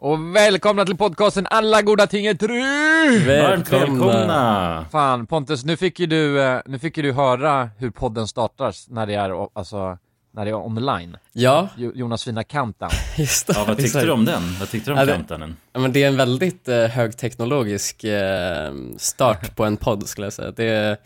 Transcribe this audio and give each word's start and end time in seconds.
Och 0.00 0.36
välkomna 0.36 0.84
till 0.84 0.96
podcasten 0.96 1.46
Alla 1.50 1.82
goda 1.82 2.06
ting 2.06 2.26
är 2.26 2.34
true! 2.34 3.42
Varmt 3.42 3.72
välkomna! 3.72 4.86
Fan 4.92 5.26
Pontus, 5.26 5.64
nu 5.64 5.76
fick 5.76 6.00
ju 6.00 6.06
du, 6.06 6.42
eh, 6.42 6.60
nu 6.66 6.78
fick 6.78 6.96
ju 6.96 7.02
du 7.02 7.12
höra 7.12 7.70
hur 7.78 7.90
podden 7.90 8.28
startas 8.28 8.86
när 8.88 9.06
det 9.06 9.14
är, 9.14 9.58
alltså, 9.58 9.98
när 10.34 10.44
det 10.44 10.50
är 10.50 10.54
online. 10.66 11.16
Ja, 11.32 11.68
Jo- 11.76 11.92
Jonas 11.94 12.24
fina 12.24 12.44
countdown. 12.44 12.90
just 13.18 13.46
det. 13.46 13.52
Ja, 13.56 13.64
vad 13.68 13.76
tyckte 13.78 14.04
du 14.04 14.10
om 14.10 14.24
den? 14.24 14.42
Vad 14.60 14.70
tyckte 14.70 14.90
du 14.90 14.94
om 15.00 15.08
Ja, 15.08 15.14
countdownen? 15.14 15.56
Ja, 15.72 15.80
men 15.80 15.92
det 15.92 16.02
är 16.02 16.08
en 16.08 16.16
väldigt 16.16 16.68
eh, 16.68 16.76
högteknologisk 16.78 18.04
eh, 18.04 18.72
start 18.96 19.56
på 19.56 19.64
en 19.64 19.76
podd 19.76 20.08
skulle 20.08 20.26
jag 20.26 20.32
säga. 20.32 20.50
Det 20.56 20.98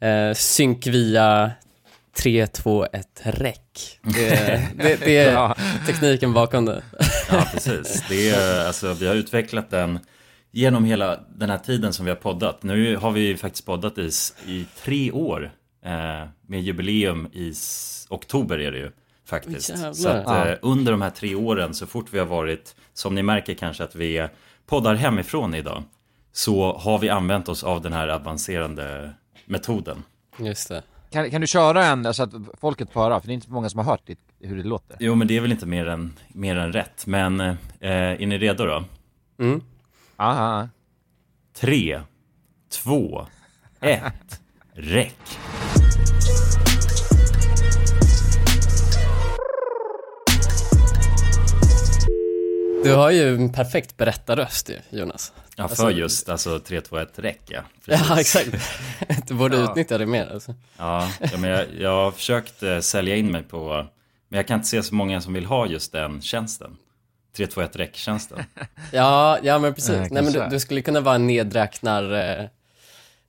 är 0.00 0.28
eh, 0.28 0.34
synk 0.34 0.86
via 0.86 1.50
3, 2.16 2.46
2, 2.46 2.86
1, 2.92 3.20
rec. 3.24 3.58
Det, 4.02 4.70
det, 4.76 4.96
det 5.00 5.16
är 5.16 5.32
Ja. 5.34 5.56
tekniken 5.86 6.32
bakom 6.32 6.64
det. 6.64 6.82
Ja, 7.30 7.46
precis. 7.52 8.04
Det 8.08 8.30
är, 8.30 8.66
alltså, 8.66 8.92
vi 8.92 9.06
har 9.06 9.14
utvecklat 9.14 9.70
den 9.70 9.98
genom 10.50 10.84
hela 10.84 11.20
den 11.36 11.50
här 11.50 11.58
tiden 11.58 11.92
som 11.92 12.04
vi 12.04 12.10
har 12.10 12.16
poddat. 12.16 12.62
Nu 12.62 12.96
har 12.96 13.10
vi 13.10 13.36
faktiskt 13.36 13.66
poddat 13.66 13.98
i, 13.98 14.10
i 14.46 14.66
tre 14.82 15.10
år 15.12 15.52
eh, 15.84 16.28
med 16.46 16.62
jubileum 16.62 17.26
i 17.32 17.52
oktober 18.08 18.58
är 18.58 18.72
det 18.72 18.78
ju 18.78 18.90
faktiskt. 19.26 19.68
Jävlar. 19.70 19.92
Så 19.92 20.08
att 20.08 20.46
eh, 20.48 20.54
under 20.62 20.92
de 20.92 21.02
här 21.02 21.10
tre 21.10 21.34
åren 21.34 21.74
så 21.74 21.86
fort 21.86 22.06
vi 22.10 22.18
har 22.18 22.26
varit, 22.26 22.74
som 22.92 23.14
ni 23.14 23.22
märker 23.22 23.54
kanske 23.54 23.84
att 23.84 23.94
vi 23.94 24.28
poddar 24.66 24.94
hemifrån 24.94 25.54
idag, 25.54 25.82
så 26.32 26.76
har 26.78 26.98
vi 26.98 27.08
använt 27.08 27.48
oss 27.48 27.64
av 27.64 27.82
den 27.82 27.92
här 27.92 28.08
avancerande 28.08 29.12
metoden. 29.46 30.02
Just 30.38 30.68
det. 30.68 30.82
Kan, 31.14 31.30
kan 31.30 31.40
du 31.40 31.46
köra 31.46 31.84
en 31.84 32.14
så 32.14 32.22
att 32.22 32.32
folket 32.60 32.90
får 32.90 33.00
höra? 33.00 33.20
För 33.20 33.26
det 33.26 33.32
är 33.32 33.34
inte 33.34 33.46
så 33.46 33.52
många 33.52 33.70
som 33.70 33.78
har 33.78 33.84
hört 33.84 34.00
det, 34.06 34.18
hur 34.40 34.56
det 34.56 34.62
låter. 34.62 34.96
Jo, 35.00 35.14
men 35.14 35.28
det 35.28 35.36
är 35.36 35.40
väl 35.40 35.52
inte 35.52 35.66
mer 35.66 35.86
än, 35.86 36.12
mer 36.28 36.56
än 36.56 36.72
rätt. 36.72 37.06
Men 37.06 37.40
eh, 37.40 37.56
är 37.80 38.26
ni 38.26 38.38
redo 38.38 38.64
då? 38.64 38.84
Mm. 39.38 39.62
Aha. 40.16 40.68
Tre, 41.56 42.00
två, 42.82 43.26
ett, 43.80 44.40
räck. 44.72 45.38
Du 52.84 52.94
har 52.94 53.10
ju 53.10 53.34
en 53.34 53.52
perfekt 53.52 53.96
berättarröst 53.96 54.70
Jonas. 54.90 55.32
Ja, 55.56 55.62
för 55.68 55.70
Alltså- 55.70 55.90
just 55.90 56.28
alltså 56.28 56.58
3, 56.60 56.80
2, 56.80 56.96
1, 56.98 57.18
räck 57.18 57.40
ja. 57.46 57.60
Precis. 57.86 58.06
Ja, 58.08 58.20
exakt. 58.20 58.50
Du 59.28 59.34
borde 59.34 59.56
Ja. 59.56 59.64
utnyttja 59.70 59.98
det 59.98 60.06
mer 60.06 60.26
alltså. 60.32 60.54
Ja, 60.78 61.10
ja 61.32 61.38
men 61.38 61.50
jag, 61.50 61.66
jag 61.78 61.90
har 62.04 62.10
försökt 62.10 62.62
eh, 62.62 62.78
sälja 62.80 63.16
in 63.16 63.30
mig 63.32 63.42
på, 63.42 63.86
men 64.28 64.36
jag 64.36 64.46
kan 64.48 64.56
inte 64.56 64.68
se 64.68 64.82
så 64.82 64.94
många 64.94 65.20
som 65.20 65.32
vill 65.34 65.46
ha 65.46 65.66
just 65.66 65.92
den 65.92 66.22
tjänsten. 66.22 66.76
3, 67.36 67.46
2, 67.46 67.60
1, 67.60 67.76
räck-tjänsten. 67.76 68.38
Ja, 68.92 69.38
ja 69.42 69.58
men 69.58 69.74
precis. 69.74 69.90
Eh, 69.90 70.06
Nej, 70.10 70.22
men 70.22 70.32
du, 70.32 70.46
du 70.50 70.60
skulle 70.60 70.82
kunna 70.82 71.00
vara 71.00 71.14
en 71.14 71.26
nedräknar, 71.26 72.12
eh, 72.40 72.44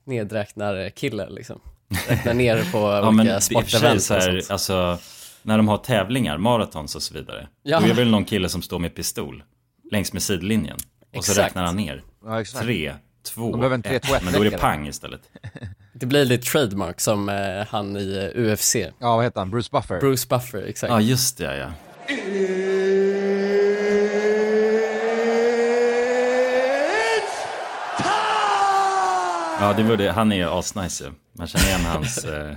nedräknar-kille 0.04 1.28
liksom. 1.30 1.60
Räkna 2.08 2.32
ner 2.32 2.72
på 2.72 2.78
Ja, 2.78 3.08
olika 3.08 3.40
sportevent 3.40 3.96
och 3.96 4.02
sånt. 4.22 4.50
alltså, 4.50 4.98
när 5.42 5.56
de 5.56 5.68
har 5.68 5.78
tävlingar, 5.78 6.38
maratons 6.38 6.94
och 6.94 7.02
så 7.02 7.14
vidare. 7.14 7.48
Ja. 7.62 7.78
Då 7.78 7.84
är 7.84 7.88
det 7.88 7.94
väl 7.94 8.10
någon 8.10 8.24
kille 8.24 8.48
som 8.48 8.62
står 8.62 8.78
med 8.78 8.94
pistol 8.94 9.42
längs 9.90 10.12
med 10.12 10.22
sidlinjen. 10.22 10.76
Och 11.18 11.24
så 11.24 11.40
räknar 11.40 11.64
han 11.64 11.76
ner. 11.76 12.02
Ja, 12.24 12.40
exakt. 12.40 12.64
Tre, 12.64 12.94
två, 13.22 13.50
De 13.50 13.60
behöver 13.60 13.74
en 13.74 13.82
3, 13.82 13.98
2, 13.98 14.14
1 14.14 14.24
Men 14.24 14.32
då 14.32 14.44
är 14.44 14.50
det 14.50 14.58
pang 14.58 14.88
istället. 14.88 15.20
Det 15.98 16.06
blir 16.06 16.24
lite 16.24 16.50
trademark 16.50 17.00
som 17.00 17.28
eh, 17.28 17.66
han 17.68 17.96
i 17.96 18.32
eh, 18.34 18.42
UFC. 18.52 18.76
Ja, 18.76 19.16
vad 19.16 19.24
heter 19.24 19.40
han? 19.40 19.50
Bruce 19.50 19.68
Buffer? 19.72 20.00
Bruce 20.00 20.26
Buffer, 20.28 20.62
exakt. 20.68 20.90
Ja, 20.90 21.00
just 21.00 21.38
det 21.38 21.56
ja. 21.58 21.72
Ja, 29.60 29.72
det 29.76 29.82
var 29.82 29.96
det. 29.96 30.12
Han 30.12 30.32
är 30.32 30.36
ju 30.36 30.44
asnice 30.44 31.04
ju. 31.04 31.10
Man 31.32 31.46
känner 31.46 31.66
igen 31.66 31.84
hans 31.84 32.24
eh, 32.24 32.52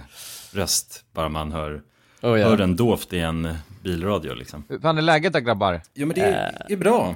röst 0.54 1.04
bara 1.14 1.30
man 1.30 1.52
hör, 1.52 1.82
Oh, 2.22 2.40
ja. 2.40 2.50
hör 2.50 2.58
den 2.58 2.76
dovt 2.76 3.14
i 3.14 3.20
en 3.20 3.58
bilradio 3.84 4.34
liksom. 4.34 4.64
Hur 4.70 4.80
fan 4.80 4.98
är 4.98 5.02
läget 5.02 5.34
då 5.34 5.40
grabbar? 5.40 5.82
Jo, 5.94 6.08
men 6.08 6.16
det 6.16 6.22
är, 6.22 6.66
är 6.70 6.78
bra. 6.78 7.16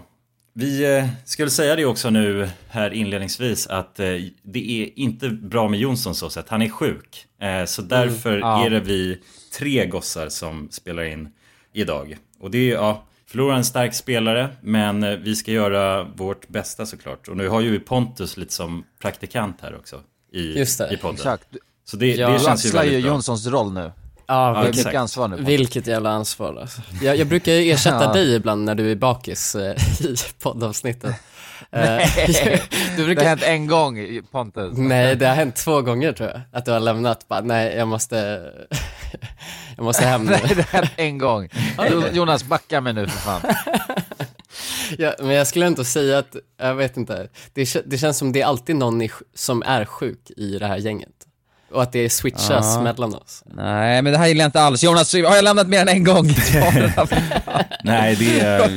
Vi 0.55 0.97
eh, 0.97 1.05
skulle 1.25 1.49
säga 1.49 1.75
det 1.75 1.85
också 1.85 2.09
nu 2.09 2.49
här 2.69 2.93
inledningsvis 2.93 3.67
att 3.67 3.99
eh, 3.99 4.05
det 4.43 4.81
är 4.81 4.99
inte 4.99 5.29
bra 5.29 5.69
med 5.69 5.79
Jonsson 5.79 6.15
så 6.15 6.29
sätt. 6.29 6.45
Han 6.49 6.61
är 6.61 6.69
sjuk. 6.69 7.25
Eh, 7.41 7.65
så 7.65 7.81
därför 7.81 8.37
Ja. 8.39 8.65
är 8.65 8.69
det 8.69 8.79
vi 8.79 9.19
tre 9.57 9.85
gossar 9.85 10.29
som 10.29 10.67
spelar 10.71 11.03
in 11.03 11.29
idag. 11.73 12.17
Och 12.39 12.51
det 12.51 12.57
är, 12.71 12.73
ja, 12.75 13.03
förlorar 13.25 13.55
en 13.55 13.65
stark 13.65 13.93
spelare, 13.93 14.49
men 14.61 15.23
vi 15.23 15.35
ska 15.35 15.51
göra 15.51 16.03
vårt 16.03 16.47
bästa 16.47 16.85
såklart. 16.85 17.27
Och 17.27 17.37
nu 17.37 17.47
har 17.47 17.61
ju 17.61 17.79
Pontus 17.79 18.37
lite 18.37 18.53
som 18.53 18.83
praktikant 19.01 19.57
här 19.61 19.75
också 19.75 20.01
i, 20.33 20.57
Just 20.59 20.77
det. 20.77 20.93
i 20.93 20.97
podden. 20.97 21.15
Exakt. 21.15 21.47
Så 21.85 21.97
det, 21.97 22.15
Ja. 22.15 22.29
det 22.29 22.39
känns 22.39 22.65
ju 22.65 22.69
ju 22.69 22.75
väldigt 22.75 23.03
bra. 23.03 23.11
Jonssons 23.11 23.47
roll 23.47 23.73
nu. 23.73 23.91
Ja, 24.27 24.67
exakt. 24.67 24.85
mycket 24.85 24.99
ansvar 24.99 25.27
nu. 25.27 25.35
Vilket 25.39 25.87
jävla 25.87 26.09
ansvar 26.09 26.55
alltså. 26.61 26.81
jag, 27.01 27.17
jag 27.17 27.27
brukar 27.27 27.51
ju 27.51 27.71
ersätta 27.71 28.03
Ja. 28.03 28.13
dig 28.13 28.35
ibland 28.35 28.65
när 28.65 28.75
du 28.75 28.91
är 28.91 28.95
bakis 28.95 29.55
eh, 29.55 29.75
i 30.01 30.15
poddavsnittet. 30.41 31.15
Eh, 31.71 31.79
Nej, 31.85 32.09
du 32.17 32.31
det 32.95 33.01
har 33.01 33.05
brukar... 33.05 33.23
hänt 33.25 33.43
en 33.43 33.67
gång 33.67 34.21
Pontus. 34.31 34.73
Nej, 34.77 35.15
det 35.15 35.27
har 35.27 35.35
hänt 35.35 35.55
två 35.55 35.81
gånger 35.81 36.11
tror 36.13 36.29
jag. 36.29 36.41
Att 36.53 36.65
du 36.65 36.71
har 36.71 36.79
lämnat 36.79 37.27
bara, 37.27 37.41
nej 37.41 37.75
jag 37.77 37.87
måste, 37.87 38.41
jag 39.77 39.83
måste 39.83 40.05
hem 40.05 40.23
nu. 40.23 40.31
Nej, 40.31 40.41
det 40.55 40.61
har 40.69 40.79
hänt 40.79 40.91
en 40.95 41.17
gång. 41.17 41.49
Jo- 41.91 42.03
Jonas, 42.11 42.43
backa 42.43 42.81
mig 42.81 42.93
nu 42.93 43.07
för 43.07 43.17
fan. 43.19 43.41
Ja, 44.97 45.13
men 45.19 45.29
jag 45.29 45.47
skulle 45.47 45.67
inte 45.67 45.85
säga 45.85 46.17
att, 46.17 46.35
jag 46.59 46.75
vet 46.75 46.97
inte, 46.97 47.27
det, 47.53 47.75
det 47.85 47.97
känns 47.97 48.17
som 48.17 48.31
det 48.31 48.41
är 48.41 48.45
alltid 48.45 48.75
någon 48.75 49.07
som 49.35 49.63
är 49.65 49.85
sjuk 49.85 50.31
i 50.37 50.57
det 50.59 50.67
här 50.67 50.77
gänget. 50.77 51.12
Och 51.73 51.83
att 51.83 51.91
det 51.91 52.09
switchas 52.09 52.75
Ja. 52.75 52.81
mellan 52.81 53.15
oss. 53.15 53.43
Nej, 53.45 54.01
men 54.01 54.13
det 54.13 54.17
här 54.19 54.27
gillar 54.27 54.41
jag 54.43 54.47
inte 54.47 54.61
alls. 54.61 54.83
Jonas, 54.83 55.13
har 55.13 55.19
jag 55.35 55.43
lämnat 55.43 55.67
mer 55.67 55.81
än 55.81 55.87
en 55.89 56.03
gång? 56.03 56.25
Nej, 57.83 58.15
det 58.15 58.39
är... 58.39 58.69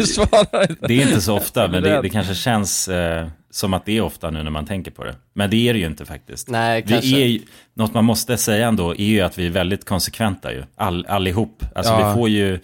Det 0.89 0.95
är 0.95 1.03
inte 1.03 1.21
så 1.21 1.37
ofta, 1.37 1.69
men 1.69 1.83
det, 1.83 2.03
det 2.03 2.09
kanske 2.09 2.35
känns 2.35 2.89
eh, 2.89 3.29
som 3.51 3.75
att 3.75 3.85
det 3.87 3.97
är 3.97 4.01
ofta 4.01 4.31
nu 4.31 4.43
när 4.43 4.51
man 4.51 4.67
tänker 4.67 4.91
på 4.91 5.05
det. 5.05 5.15
Men 5.35 5.51
det 5.51 5.69
är 5.69 5.73
det 5.73 5.79
ju 5.79 5.87
inte 5.87 6.05
faktiskt. 6.05 6.49
Nej, 6.51 6.83
vi 6.83 6.89
kanske. 6.93 7.17
är, 7.17 7.27
ju- 7.27 7.43
något 7.75 7.95
man 7.95 8.05
måste 8.05 8.37
säga 8.37 8.67
ändå 8.69 8.91
är 8.91 9.05
ju 9.05 9.21
att 9.21 9.39
vi 9.39 9.47
är 9.47 9.51
väldigt 9.51 9.85
konsekventa 9.85 10.53
ju, 10.53 10.65
All, 10.77 11.07
allihop. 11.09 11.63
Alltså 11.75 11.93
Ja. 11.93 12.09
vi 12.09 12.15
får 12.15 12.29
ju, 12.29 12.61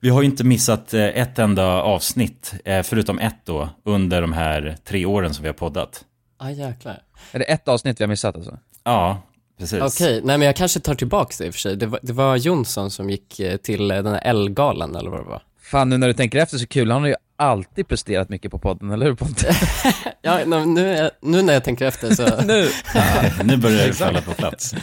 vi 0.00 0.08
har 0.08 0.22
ju 0.22 0.26
inte 0.26 0.44
missat 0.44 0.94
eh, 0.94 1.04
ett 1.04 1.38
enda 1.38 1.66
avsnitt, 1.82 2.54
eh, 2.64 2.82
förutom 2.82 3.18
ett 3.18 3.40
då, 3.44 3.68
under 3.84 4.20
de 4.20 4.32
här 4.32 4.76
tre 4.88 5.06
åren 5.06 5.34
som 5.34 5.42
vi 5.42 5.48
har 5.48 5.54
poddat. 5.54 6.04
Ah, 6.38 6.50
jäklar. 6.50 6.98
Är 7.32 7.38
det 7.38 7.44
ett 7.44 7.68
avsnitt 7.68 8.00
vi 8.00 8.04
har 8.04 8.08
missat 8.08 8.36
alltså? 8.36 8.58
Ja, 8.84 9.22
precis. 9.58 9.82
Okej, 9.82 10.20
nej 10.24 10.38
men 10.38 10.46
jag 10.46 10.56
kanske 10.56 10.80
tar 10.80 10.94
tillbaka 10.94 11.34
det 11.38 11.46
i 11.46 11.50
och 11.50 11.54
för 11.54 11.60
sig. 11.60 11.76
Det 11.76 11.86
var, 11.86 12.00
det 12.02 12.12
var 12.12 12.36
Jonsson 12.36 12.90
som 12.90 13.10
gick 13.10 13.40
eh, 13.40 13.56
till 13.56 13.90
eh, 13.90 13.96
den 13.96 14.06
här 14.12 14.20
L-galan 14.24 14.96
eller 14.96 15.10
vad 15.10 15.20
det 15.20 15.28
var. 15.28 15.42
Fan, 15.62 15.88
nu 15.88 15.96
när 15.98 16.06
du 16.06 16.12
tänker 16.12 16.38
efter 16.38 16.58
så 16.58 16.66
kul. 16.66 16.90
Han 16.90 17.00
har 17.02 17.08
ju 17.08 17.14
alltid 17.36 17.88
presterat 17.88 18.28
mycket 18.28 18.50
på 18.50 18.58
podden, 18.58 18.90
eller 18.90 19.06
hur 19.06 19.14
Pontus? 19.14 19.46
Ja, 20.22 20.38
nu, 20.44 21.10
nu 21.22 21.42
när 21.42 21.52
jag 21.52 21.64
tänker 21.64 21.86
efter 21.86 22.14
så, 22.14 22.42
nu! 22.46 22.68
Nu 23.44 23.56
börjar 23.56 23.86
det 23.86 23.92
falla 23.94 24.20
på 24.20 24.32
plats. 24.32 24.74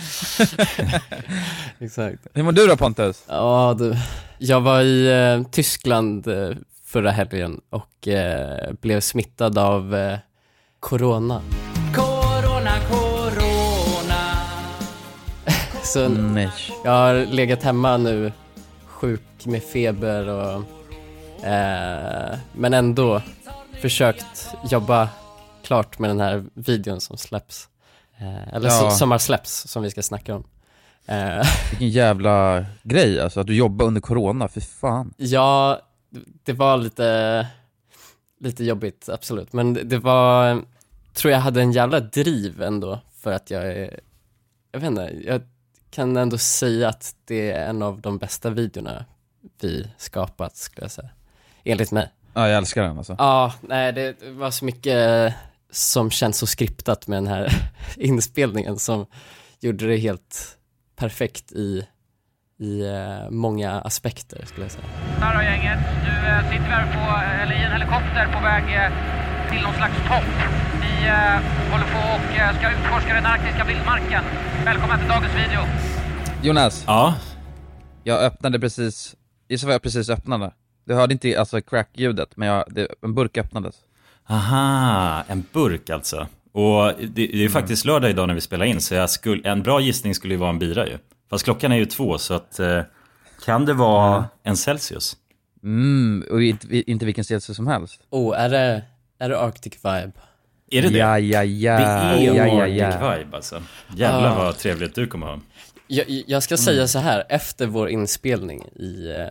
exakt. 1.80 2.28
Hur 2.34 2.44
mår 2.44 2.52
du 2.52 2.68
då 2.68 2.78
Pontus? 2.78 3.24
Ja, 3.28 3.76
du. 3.80 3.96
Jag 4.38 4.62
var 4.62 4.82
i 4.82 5.08
eh, 5.36 5.48
Tyskland 5.52 6.28
eh, 6.28 6.50
förra 6.86 7.12
helgen 7.12 7.62
och 7.70 8.08
eh, 8.08 8.74
blev 8.82 9.00
smittad 9.00 9.58
av 9.58 9.96
eh. 9.96 10.18
Corona, 10.80 11.42
Så 15.94 16.08
Nej. 16.10 16.50
jag 16.84 16.92
har 16.92 17.26
legat 17.26 17.64
hemma 17.64 17.98
nu, 17.98 18.32
sjuk 18.86 19.46
med 19.46 19.64
feber 19.64 20.28
och 20.28 20.64
eh, 21.48 22.38
men 22.56 22.74
ändå 22.74 23.22
försökt 23.82 24.50
jobba 24.72 25.10
klart 25.64 26.00
med 26.00 26.10
den 26.10 26.20
här 26.20 26.46
videon 26.54 27.02
som 27.02 27.18
släpps. 27.18 27.70
Eh, 28.18 28.54
eller 28.54 28.70
Ja. 28.70 28.92
som, 28.92 29.12
har 29.12 29.18
släppts, 29.18 29.68
som 29.68 29.84
vi 29.84 29.92
ska 29.92 30.02
snacka 30.02 30.36
om. 30.36 30.44
Eh, 31.06 31.44
Vilken 31.70 31.90
jävla 31.90 32.66
grej 32.84 33.20
alltså, 33.22 33.40
att 33.40 33.48
du 33.48 33.56
jobbar 33.56 33.86
under 33.86 34.02
corona, 34.02 34.48
för 34.48 34.62
fan. 34.62 35.14
Ja, 35.18 35.80
det 36.44 36.54
var 36.54 36.78
lite, 36.78 37.48
lite 38.40 38.64
jobbigt, 38.64 39.10
absolut. 39.10 39.54
Men 39.54 39.74
det- 39.74 39.84
det 39.84 39.98
var, 39.98 40.62
tror 41.14 41.32
jag 41.32 41.40
hade 41.40 41.62
en 41.62 41.72
jävla 41.72 42.00
driv 42.00 42.62
ändå 42.62 43.00
för 43.22 43.32
att 43.32 43.52
jag 43.52 43.64
är, 43.64 44.00
jag 44.72 44.80
vet 44.80 44.88
inte, 44.90 45.14
jag 45.26 45.42
kan 45.94 46.18
ändå 46.18 46.38
säga 46.38 46.90
att 46.90 47.16
det 47.26 47.52
är 47.52 47.70
en 47.70 47.82
av 47.82 48.02
de 48.02 48.18
bästa 48.18 48.50
videorna 48.50 49.06
vi 49.62 49.88
skapat, 49.98 50.58
skulle 50.58 50.84
jag 50.86 50.92
säga. 50.92 51.10
Enligt 51.64 51.92
mig. 51.92 52.10
Ja, 52.34 52.48
jag 52.48 52.58
älskar 52.58 52.84
den 52.84 52.98
alltså. 52.98 53.16
Ja, 53.18 53.54
nej 53.62 53.94
det 53.94 54.16
var 54.32 54.52
så 54.52 54.66
mycket 54.66 55.34
som 55.72 56.12
känns 56.12 56.38
så 56.38 56.48
skriptat 56.48 57.08
med 57.08 57.18
den 57.18 57.28
här 57.28 57.50
inspelningen 57.98 58.80
som 58.80 59.06
gjorde 59.60 59.88
det 59.88 59.98
helt 59.98 60.58
perfekt 60.96 61.52
i, 61.52 61.88
i 62.60 62.82
eh, 62.82 63.30
många 63.30 63.82
aspekter 63.82 64.46
skulle 64.46 64.66
jag 64.66 64.72
säga. 64.72 64.86
Här 65.20 65.36
har 65.36 65.44
gänget. 65.44 65.80
Nu 66.04 66.30
eh, 66.30 66.44
sitter 66.52 66.66
vi 66.66 66.72
här 66.72 66.86
på, 66.86 67.42
eller 67.44 67.54
i 67.54 67.64
en 67.64 67.72
helikopter 67.72 68.26
på 68.34 68.44
väg 68.44 68.64
eh, 68.64 68.92
till 69.52 69.62
någon 69.62 69.76
slags 69.76 69.98
topp. 70.08 70.73
Vi 70.84 71.08
eh, 71.08 71.40
håller 71.72 71.86
på 71.86 72.00
och 72.16 72.36
eh, 72.38 72.58
ska 72.58 72.72
utforska 72.72 73.14
den 73.14 73.26
arktiska 73.26 73.64
vildmarken. 73.66 74.24
Välkommen 74.66 75.00
till 75.00 75.08
dagens 75.08 75.34
video. 75.36 75.62
Jonas, 76.44 76.84
Ja, 76.88 77.16
jag 78.04 78.24
öppnade 78.24 78.60
precis, 78.60 79.16
gissa 79.50 79.66
vad 79.66 79.74
jag 79.74 79.82
precis 79.82 80.10
öppnade? 80.10 80.52
Du 80.86 80.94
hörde 80.94 81.14
inte 81.14 81.40
alltså 81.40 81.62
crack-ljudet, 81.62 82.30
men 82.38 82.48
jag, 82.48 82.64
det, 82.68 82.88
en 83.02 83.14
burk 83.14 83.38
öppnades. 83.38 83.76
aha, 84.30 85.24
en 85.28 85.44
burk 85.54 85.90
alltså. 85.90 86.28
Och 86.52 86.92
det, 87.00 87.08
det 87.08 87.34
är 87.34 87.38
ju 87.38 87.50
faktiskt 87.50 87.86
lördag 87.86 88.10
idag 88.10 88.28
när 88.28 88.36
vi 88.36 88.42
spelar 88.42 88.66
in, 88.66 88.82
så 88.82 88.96
jag 88.96 89.10
skulle, 89.10 89.50
en 89.50 89.64
bra 89.64 89.80
gissning 89.82 90.16
skulle 90.16 90.34
ju 90.34 90.40
vara 90.40 90.50
en 90.50 90.60
bira 90.60 90.88
ju. 90.88 90.98
Fast 91.30 91.44
klockan 91.44 91.72
är 91.72 91.76
ju 91.78 91.86
två, 91.86 92.18
så 92.18 92.34
att 92.34 92.60
eh, 92.60 92.82
kan 93.46 93.66
det 93.66 93.74
vara 93.74 94.26
en 94.44 94.58
Celsius? 94.58 95.18
Mm, 95.64 96.26
och 96.32 96.44
inte, 96.44 96.92
inte 96.92 97.06
vilken 97.06 97.24
Celsius 97.24 97.56
som 97.58 97.68
helst. 97.68 98.02
Oh, 98.10 98.40
är 98.40 98.50
det, 98.50 98.82
är 99.20 99.30
det 99.30 99.40
Arctic 99.40 99.74
Vibe? 99.76 100.12
Är 100.74 100.82
det 100.82 100.90
det? 100.90 100.98
Ja, 100.98 101.20
ja, 101.20 101.44
ja, 101.44 101.78
Det 101.78 101.84
är 101.84 102.36
ja, 102.36 102.48
ja, 102.48 102.64
Arctic 102.64 102.78
ja. 103.02 103.16
Vibe 103.18 103.36
alltså. 103.38 103.64
Jävlar 103.96 104.32
Ah. 104.32 104.36
vad 104.44 104.58
trevligt 104.58 104.96
du 104.96 105.08
kommer 105.08 105.28
ha. 105.28 105.40
Jag, 105.88 106.06
jag 106.28 106.44
ska 106.44 106.58
säga 106.58 106.88
så 106.88 107.00
här, 107.00 107.24
efter 107.30 107.68
vår 107.68 107.90
inspelning 107.90 108.66
i 108.76 109.10
eh, 109.20 109.26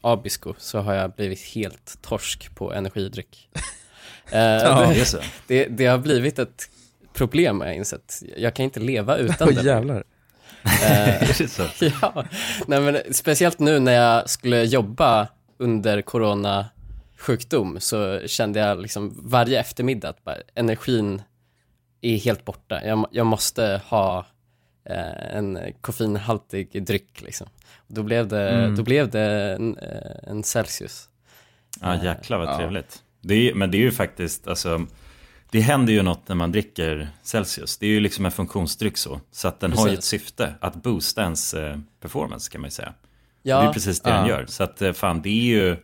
Abisko 0.00 0.54
så 0.58 0.78
har 0.78 0.94
jag 0.94 1.12
blivit 1.12 1.40
helt 1.54 1.98
torsk 2.02 2.54
på 2.54 2.72
energidryck. 2.72 3.48
Eh, 4.30 4.38
Ja, 4.40 4.80
det, 4.88 4.94
det 4.94 5.00
är 5.00 5.04
så. 5.04 5.18
det, 5.46 5.64
det 5.66 5.86
har 5.86 5.98
blivit 5.98 6.38
ett 6.38 6.68
problem 7.14 7.60
har 7.60 7.66
jag 7.66 7.76
insett. 7.76 8.22
Jag 8.36 8.54
kan 8.54 8.64
inte 8.64 8.80
leva 8.80 9.16
utan 9.16 9.48
Åh 9.48 9.54
det. 9.54 9.62
jävlar. 9.62 10.04
Eh, 10.64 11.30
ja, 12.02 12.24
nej 12.66 12.80
men 12.80 12.98
speciellt 13.14 13.58
nu 13.58 13.78
när 13.78 13.92
jag 13.92 14.30
skulle 14.30 14.62
jobba 14.64 15.28
under 15.58 16.02
coronasjukdom 17.16 17.80
så 17.80 18.20
kände 18.26 18.60
jag 18.60 18.82
liksom 18.82 19.20
varje 19.24 19.60
eftermiddag 19.60 20.08
att 20.08 20.24
bara, 20.24 20.36
energin 20.54 21.22
är 22.00 22.16
helt 22.16 22.44
borta. 22.44 22.84
Jag, 22.84 23.06
jag 23.10 23.26
måste 23.26 23.80
ha 23.84 24.26
eh, 24.84 25.36
en 25.36 25.58
koffeinhaltig 25.80 26.86
dryck 26.86 27.20
liksom. 27.22 27.46
Då 27.88 28.02
blev 28.02 28.28
det, 28.28 28.50
Mm. 28.50 28.76
då 28.76 28.82
blev 28.82 29.10
det 29.10 29.54
en, 29.54 29.78
eh, 29.78 30.30
en 30.30 30.42
Celsius. 30.42 31.08
Ja 31.80 32.04
jäklar 32.04 32.38
vad 32.38 32.48
Ja. 32.48 32.56
trevligt. 32.58 33.02
Det 33.20 33.34
är, 33.34 33.54
men 33.54 33.70
det 33.70 33.76
är 33.78 33.82
ju 33.82 33.90
faktiskt, 33.92 34.48
alltså, 34.48 34.86
det 35.50 35.60
händer 35.60 35.92
ju 35.92 36.02
något 36.02 36.28
när 36.28 36.36
man 36.36 36.52
dricker 36.52 37.08
Celsius. 37.22 37.78
Det 37.78 37.86
är 37.86 37.90
ju 37.90 38.00
liksom 38.00 38.24
en 38.26 38.32
funktionsdryck 38.32 38.96
så. 38.96 39.20
Så 39.30 39.48
att 39.48 39.60
den 39.60 39.72
har 39.72 39.86
ju 39.86 39.92
ett 39.92 39.98
Precis. 39.98 40.10
syfte, 40.22 40.54
att 40.60 40.74
boosta 40.74 41.22
ens 41.22 41.54
eh, 41.54 41.76
performance 42.00 42.50
kan 42.52 42.60
man 42.60 42.66
ju 42.68 42.72
säga. 42.72 42.92
Ja, 43.42 43.60
Det 43.62 43.68
är 43.68 43.72
precis 43.72 44.00
det 44.00 44.10
den 44.10 44.20
Ja. 44.26 44.28
gör. 44.28 44.46
Så 44.48 44.62
att 44.64 44.82
eh, 44.82 44.92
fan, 44.92 45.22
det 45.22 45.28
är 45.28 45.32
ju, 45.44 45.76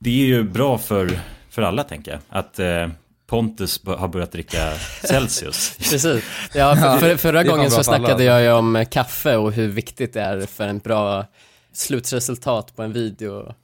det 0.00 0.10
är 0.10 0.26
ju 0.26 0.42
bra 0.42 0.78
för, 0.78 1.20
för 1.50 1.62
alla 1.62 1.84
tänker 1.84 2.10
jag. 2.10 2.20
Att 2.28 2.58
eh, 2.58 2.88
Pontus 3.26 3.80
har 3.86 4.08
börjat 4.08 4.32
dricka 4.32 4.72
Celsius. 5.04 5.76
Precis. 5.78 6.24
Ja, 6.54 6.76
för, 6.76 6.98
för, 6.98 7.16
förra 7.16 7.42
gången 7.44 7.70
så 7.70 7.84
snackade 7.84 8.24
jag 8.24 8.42
ju 8.42 8.52
om 8.52 8.84
kaffe 8.90 9.36
och 9.36 9.52
hur 9.52 9.68
viktigt 9.68 10.12
det 10.12 10.20
är 10.20 10.46
för 10.46 10.68
en 10.68 10.78
bra 10.78 11.24
slutresultat 11.72 12.76
på 12.76 12.82
en 12.82 12.92
video. 12.92 13.54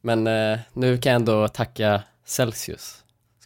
Men 0.00 0.26
eh, 0.26 0.58
nu 0.72 0.98
kan 0.98 1.12
jag 1.12 1.16
ändå 1.20 1.48
tacka 1.48 2.02
Celsius, 2.26 2.96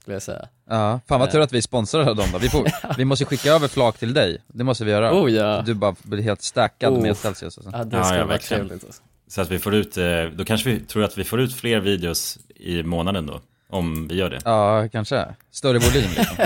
skulle 0.00 0.14
jag 0.14 0.23
säga. 0.23 0.49
Ja, 0.69 1.00
fan 1.08 1.20
vad 1.20 1.31
tur 1.31 1.41
att 1.41 1.53
vi 1.53 1.62
sponsrar 1.62 2.05
dem 2.14 2.29
då. 2.32 2.38
Vi, 2.38 2.49
får, 2.49 2.67
vi 2.96 3.05
måste 3.05 3.25
skicka 3.25 3.53
över 3.53 3.69
flak 3.69 3.99
till 3.99 4.14
dig, 4.14 4.43
det 4.46 4.64
måste 4.64 4.85
vi 4.85 4.91
göra. 4.91 5.12
Oh 5.23 5.31
ja, 5.32 5.62
Du 5.67 5.75
bara 5.75 5.94
blir 6.03 6.23
helt 6.23 6.43
stackad 6.43 6.93
Oh. 6.93 7.03
med 7.03 7.17
Celsius 7.17 7.58
alltså. 7.58 7.70
ja 7.79 7.85
det 7.85 8.05
ska 8.05 8.14
ja, 8.14 8.20
vara 8.20 8.26
verkligen. 8.26 8.61
trevligt. 8.69 8.85
Alltså. 8.85 9.03
Så 9.31 9.41
att 9.41 9.50
vi 9.50 9.59
får 9.59 9.75
ut, 9.75 9.97
eh, 9.97 10.25
då 10.37 10.44
kanske 10.44 10.71
vi 10.71 10.81
tror 10.81 11.05
att 11.05 11.19
vi 11.19 11.25
får 11.25 11.41
ut 11.41 11.55
fler 11.55 11.81
videos 11.81 12.38
i 12.56 12.82
månaden 12.82 13.27
då. 13.27 13.41
Om 13.69 14.09
vi 14.09 14.15
gör 14.15 14.31
det. 14.31 14.38
Ja, 14.44 14.88
kanske. 14.93 15.35
Större 15.50 15.79
volym 15.79 16.11
liksom. 16.17 16.37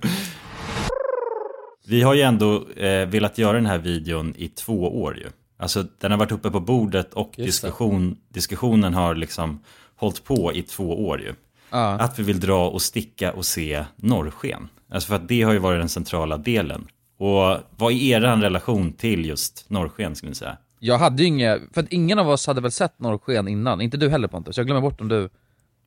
Vi 1.86 2.02
har 2.02 2.14
ju 2.14 2.22
ändå 2.22 2.68
eh, 2.76 3.06
velat 3.06 3.38
göra 3.38 3.52
den 3.52 3.66
här 3.66 3.78
videon 3.78 4.34
i 4.36 4.48
två 4.48 5.02
år 5.02 5.18
ju. 5.18 5.26
Alltså 5.56 5.84
den 5.98 6.10
har 6.10 6.18
varit 6.18 6.32
uppe 6.32 6.50
på 6.50 6.60
bordet 6.60 7.14
och 7.14 7.32
diskussion, 7.36 8.16
diskussionen 8.28 8.94
har 8.94 9.14
liksom 9.14 9.60
hållit 9.96 10.24
på 10.24 10.52
i 10.52 10.62
två 10.62 11.06
år 11.06 11.20
ju. 11.20 11.34
Ja. 11.70 11.90
Att 11.90 12.18
vi 12.18 12.22
vill 12.22 12.40
dra 12.40 12.68
och 12.70 12.82
sticka 12.82 13.32
och 13.32 13.46
se 13.46 13.84
norrsken. 13.96 14.68
Alltså 14.90 15.08
för 15.08 15.16
att 15.16 15.28
det 15.28 15.42
har 15.42 15.52
ju 15.52 15.58
varit 15.58 15.80
den 15.80 15.88
centrala 15.88 16.36
delen. 16.36 16.86
Och 17.18 17.58
vad 17.76 17.92
är 17.92 18.16
eran 18.16 18.42
relation 18.42 18.92
till 18.92 19.24
just 19.24 19.64
norrsken 19.68 20.16
skulle 20.16 20.30
ni 20.30 20.36
säga? 20.36 20.56
Jag 20.78 20.98
hade 20.98 21.22
ju 21.22 21.28
inget, 21.28 21.62
för 21.72 21.80
att 21.82 21.92
ingen 21.92 22.18
av 22.18 22.28
oss 22.28 22.46
hade 22.46 22.60
väl 22.60 22.72
sett 22.72 23.00
norrsken 23.00 23.48
innan, 23.48 23.80
inte 23.80 23.96
du 23.96 24.08
heller 24.10 24.28
Pontus, 24.28 24.56
jag 24.56 24.66
glömmer 24.66 24.80
bort 24.80 25.00
om 25.00 25.08
du 25.08 25.28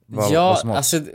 var, 0.06 0.34
ja, 0.34 0.62
var 0.64 0.72
oss. 0.72 0.78
alltså 0.78 1.12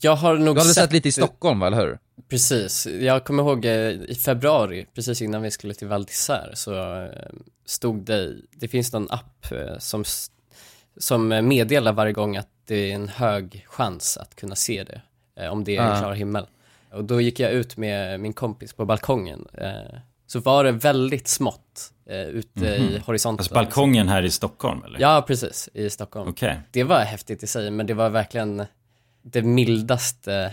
jag 0.00 0.16
har 0.16 0.36
nog 0.36 0.56
Du 0.56 0.60
hade 0.60 0.74
sett 0.74 0.92
lite 0.92 1.08
i 1.08 1.12
Stockholm 1.12 1.60
va, 1.60 1.66
eller 1.66 1.76
hur? 1.76 1.98
Precis, 2.28 2.86
jag 2.86 3.24
kommer 3.24 3.42
ihåg 3.42 3.64
eh, 3.64 3.90
i 3.90 4.14
februari, 4.24 4.86
precis 4.94 5.22
innan 5.22 5.42
vi 5.42 5.50
skulle 5.50 5.74
till 5.74 5.88
Val 5.88 6.06
så 6.54 6.74
eh, 7.02 7.08
stod 7.66 8.04
det, 8.04 8.34
det 8.50 8.68
finns 8.68 8.92
någon 8.92 9.10
app 9.10 9.52
eh, 9.52 9.78
som, 9.78 10.04
som 10.96 11.28
meddelar 11.28 11.92
varje 11.92 12.12
gång 12.12 12.36
att 12.36 12.48
det 12.66 12.90
är 12.90 12.94
en 12.94 13.08
hög 13.08 13.66
chans 13.68 14.16
att 14.16 14.36
kunna 14.36 14.54
se 14.54 14.84
det, 14.84 15.48
om 15.48 15.64
det 15.64 15.76
är 15.76 15.82
en 15.82 15.92
Ah. 15.92 15.98
klar 15.98 16.14
himmel. 16.14 16.46
Och 16.92 17.04
då 17.04 17.20
gick 17.20 17.40
jag 17.40 17.52
ut 17.52 17.76
med 17.76 18.20
min 18.20 18.32
kompis 18.32 18.72
på 18.72 18.84
balkongen, 18.84 19.46
så 20.26 20.40
var 20.40 20.64
det 20.64 20.72
väldigt 20.72 21.28
smått 21.28 21.92
eh, 22.10 22.20
ute 22.22 22.64
i 22.66 23.02
horisonten. 23.06 23.40
Alltså 23.40 23.54
balkongen 23.54 24.08
här 24.08 24.22
i 24.22 24.30
Stockholm 24.30 24.84
eller? 24.84 25.00
Ja, 25.00 25.24
precis, 25.26 25.68
i 25.74 25.90
Stockholm. 25.90 26.28
Okej. 26.28 26.60
Det 26.70 26.84
var 26.84 27.00
häftigt 27.00 27.42
i 27.42 27.46
sig, 27.46 27.70
men 27.70 27.86
det 27.86 27.94
var 27.94 28.10
verkligen 28.10 28.64
det 29.22 29.42
mildaste 29.42 30.52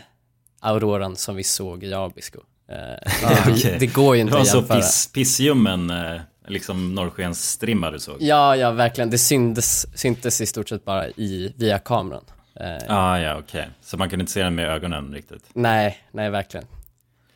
auroran 0.59 1.15
som 1.15 1.35
vi 1.35 1.43
såg 1.43 1.83
i 1.83 1.93
Abisko. 1.93 2.39
Eh, 2.69 2.75
det, 3.45 3.51
okej. 3.51 3.77
det 3.79 3.87
går 3.87 4.15
ju 4.15 4.19
Det 4.19 4.21
inte 4.21 4.33
var 4.33 4.41
att 4.41 4.47
så 4.47 4.57
jämföra. 4.57 4.77
piss, 4.77 5.09
pissljummen 5.13 5.89
eh, 5.89 6.21
liksom 6.47 6.95
norrskensstrimma 6.95 7.91
du 7.91 7.99
såg? 7.99 8.17
Ja, 8.19 8.55
ja, 8.55 8.71
verkligen. 8.71 9.09
Det 9.09 9.17
syntes, 9.17 9.97
syntes 9.99 10.41
i 10.41 10.45
stort 10.45 10.69
sett 10.69 10.85
bara 10.85 11.07
i, 11.07 11.53
via 11.57 11.79
kameran. 11.79 12.23
Eh, 12.59 12.95
Ah, 12.97 13.17
ja, 13.19 13.37
okej. 13.39 13.69
Så 13.81 13.97
man 13.97 14.09
kunde 14.09 14.23
inte 14.23 14.31
se 14.31 14.43
den 14.43 14.55
med 14.55 14.69
ögonen 14.69 15.13
riktigt? 15.13 15.43
Nej, 15.53 15.97
nej, 16.11 16.29
verkligen. 16.29 16.65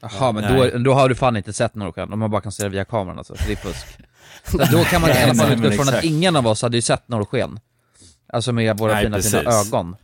Jaha, 0.01 0.31
men 0.31 0.55
då, 0.57 0.77
då 0.77 0.93
har 0.93 1.09
du 1.09 1.15
fan 1.15 1.37
inte 1.37 1.53
sett 1.53 1.75
norrsken, 1.75 2.13
om 2.13 2.19
man 2.19 2.31
bara 2.31 2.41
kan 2.41 2.51
se 2.51 2.63
det 2.63 2.69
via 2.69 2.85
kameran 2.85 3.17
alltså, 3.17 3.35
så 3.35 3.43
det 3.47 3.51
är 3.51 3.55
fusk. 3.55 3.87
Så 4.51 4.57
då 4.71 4.83
kan 4.83 5.01
man 5.01 5.09
i 5.09 5.13
alla 5.13 5.35
fall 5.35 5.53
utgå 5.53 5.71
från 5.83 5.93
att 5.95 6.03
ingen 6.03 6.35
av 6.35 6.47
oss 6.47 6.61
hade 6.61 6.77
ju 6.77 6.81
sett 6.81 7.07
norrsken. 7.07 7.59
Alltså 8.33 8.51
med 8.51 8.77
våra 8.77 8.93
Nej, 8.93 9.03
fina, 9.03 9.19
fina 9.21 9.39
ögon. 9.51 9.95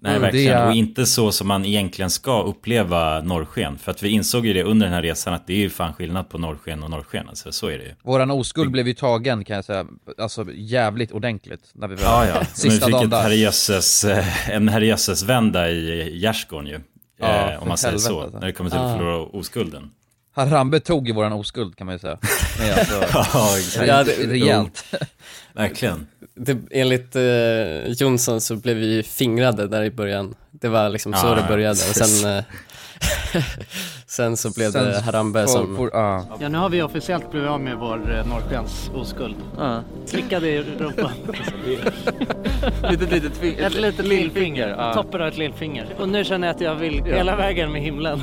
Nej, 0.00 0.10
Mm, 0.10 0.22
verkligen. 0.22 0.58
är- 0.58 0.66
Och 0.68 0.74
inte 0.74 1.06
så 1.06 1.32
som 1.32 1.48
man 1.48 1.64
egentligen 1.64 2.10
ska 2.10 2.42
uppleva 2.42 3.20
norrsken. 3.20 3.78
För 3.78 3.90
att 3.90 4.02
vi 4.02 4.08
insåg 4.08 4.46
ju 4.46 4.52
det 4.52 4.62
under 4.62 4.86
den 4.86 4.94
här 4.94 5.02
resan 5.02 5.34
att 5.34 5.46
det 5.46 5.52
är 5.52 5.58
ju 5.58 5.70
fan 5.70 5.92
skillnad 5.94 6.28
på 6.30 6.38
norrsken 6.38 6.82
och 6.82 6.90
norrsken. 6.90 7.28
Alltså, 7.28 7.52
så 7.52 7.66
är 7.66 7.78
det 7.78 7.84
ju. 7.84 7.94
Våran 8.04 8.30
oskuld 8.30 8.70
blev 8.70 8.88
ju 8.88 8.94
tagen 8.94 9.44
kan 9.44 9.56
jag 9.56 9.64
säga, 9.64 9.86
alltså 10.18 10.46
jävligt 10.54 11.12
ordentligt 11.12 11.70
när 11.74 11.88
vi 11.88 11.94
var 11.94 12.02
Ja, 12.04 12.26
ja. 12.26 12.34
Men 12.34 12.40
vi 12.40 12.46
sista 12.70 12.86
fick 12.86 12.94
dagen 12.94 13.12
ett 13.12 13.22
herrejösses, 13.22 14.04
eh, 14.04 14.50
en 14.50 14.68
herrejösses-vända 14.68 15.70
i 15.70 16.18
gärdsgården 16.18 16.66
ju. 16.66 16.80
Ja, 17.20 17.50
eh, 17.52 17.62
om 17.62 17.68
man 17.68 17.78
säger 17.78 17.92
helvete, 17.92 18.08
så. 18.14 18.20
alltså. 18.22 18.38
När 18.38 18.46
det 18.46 18.52
kommer 18.52 18.70
till 18.70 18.78
att 18.78 18.94
Ah. 18.94 18.96
förlora 18.98 19.18
oskulden. 19.22 19.90
Harambe 20.34 20.80
tog 20.80 21.08
ju 21.08 21.14
våran 21.14 21.32
oskuld 21.32 21.76
kan 21.76 21.86
man 21.86 21.94
ju 21.94 21.98
säga. 21.98 22.18
Alltså, 22.78 22.94
Ja, 23.38 23.58
exakt. 23.58 23.86
Ja, 23.88 24.04
det- 24.04 24.26
rejält. 24.26 24.84
Verkligen. 25.52 26.06
Det, 26.34 26.58
enligt 26.70 27.16
eh, 27.16 27.86
Jonsson 27.86 28.40
så 28.40 28.56
blev 28.56 28.76
vi 28.76 28.86
ju 28.94 29.02
fingrade 29.02 29.68
där 29.68 29.82
i 29.82 29.90
början. 29.90 30.34
Det 30.50 30.68
var 30.68 30.88
liksom 30.88 31.12
så 31.14 31.26
Ja, 31.26 31.34
det 31.34 31.44
började. 31.48 31.70
Och 31.70 31.76
sen, 31.96 32.36
eh, 32.38 32.44
sen 34.06 34.36
så 34.36 34.50
blev 34.50 34.72
det 34.72 34.94
Sen 34.94 35.02
Harambe 35.04 35.42
får- 35.46 35.52
som... 35.52 35.76
får- 35.76 35.90
ja. 35.92 36.26
Ja, 36.40 36.48
nu 36.48 36.58
har 36.58 36.68
vi 36.68 36.82
officiellt 36.82 37.30
blivit 37.30 37.48
av 37.48 37.60
med 37.60 37.76
vår 37.76 38.14
eh, 38.18 38.26
norrskens 38.26 38.90
oskuld. 38.94 39.36
Slickade 40.06 40.48
i 40.48 40.62
rumpan. 40.62 41.10
Litet 42.90 43.10
litet 43.10 43.36
finger, 43.36 43.62
Ett 43.66 43.74
litet 43.80 44.06
lillfinger. 44.06 44.92
Toppen 44.94 45.20
av 45.22 45.28
ett 45.28 45.38
lillfinger. 45.38 45.86
Och 45.98 46.08
nu 46.08 46.24
känner 46.24 46.46
jag 46.46 46.54
att 46.54 46.60
jag 46.62 46.74
vill 46.74 47.02
hela 47.04 47.36
vägen 47.36 47.72
med 47.72 47.82
himlen. 47.82 48.22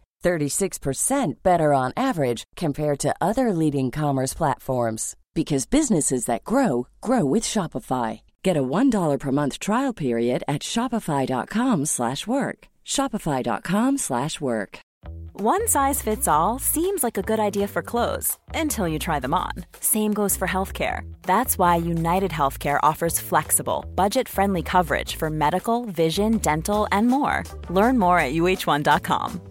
36% 0.23 1.43
better 1.43 1.73
on 1.73 1.91
average 1.97 2.43
compared 2.55 2.99
to 2.99 3.15
other 3.21 3.53
leading 3.53 3.91
commerce 3.91 4.33
platforms 4.33 5.15
Because 5.33 5.65
businesses 5.65 6.25
that 6.25 6.43
grow 6.43 6.87
grow 6.99 7.23
with 7.23 7.43
Shopify. 7.43 8.21
Get 8.43 8.57
a 8.57 8.63
$1 8.63 9.19
per 9.19 9.31
month 9.31 9.59
trial 9.59 9.93
period 9.93 10.43
at 10.47 10.61
shopify.com 10.61 11.85
slash 11.85 12.27
work. 12.27 12.67
Shopify.com 12.85 13.97
slash 13.97 14.41
work. 14.41 14.79
One 15.33 15.67
size 15.67 16.01
fits 16.01 16.27
all 16.27 16.59
seems 16.59 17.01
like 17.01 17.17
a 17.17 17.21
good 17.21 17.39
idea 17.39 17.67
for 17.67 17.81
clothes 17.81 18.37
until 18.53 18.87
you 18.87 18.99
try 18.99 19.19
them 19.19 19.33
on. 19.33 19.53
Same 19.79 20.13
goes 20.13 20.35
for 20.35 20.47
healthcare. 20.47 21.09
That's 21.23 21.57
why 21.57 21.77
United 21.77 22.31
Healthcare 22.31 22.79
offers 22.83 23.19
flexible, 23.19 23.85
budget 23.95 24.27
friendly 24.27 24.63
coverage 24.63 25.15
for 25.15 25.29
medical, 25.29 25.85
vision, 25.85 26.37
dental, 26.39 26.87
and 26.91 27.07
more. 27.07 27.43
Learn 27.69 27.97
more 27.97 28.19
at 28.19 28.33
uh1.com. 28.33 29.50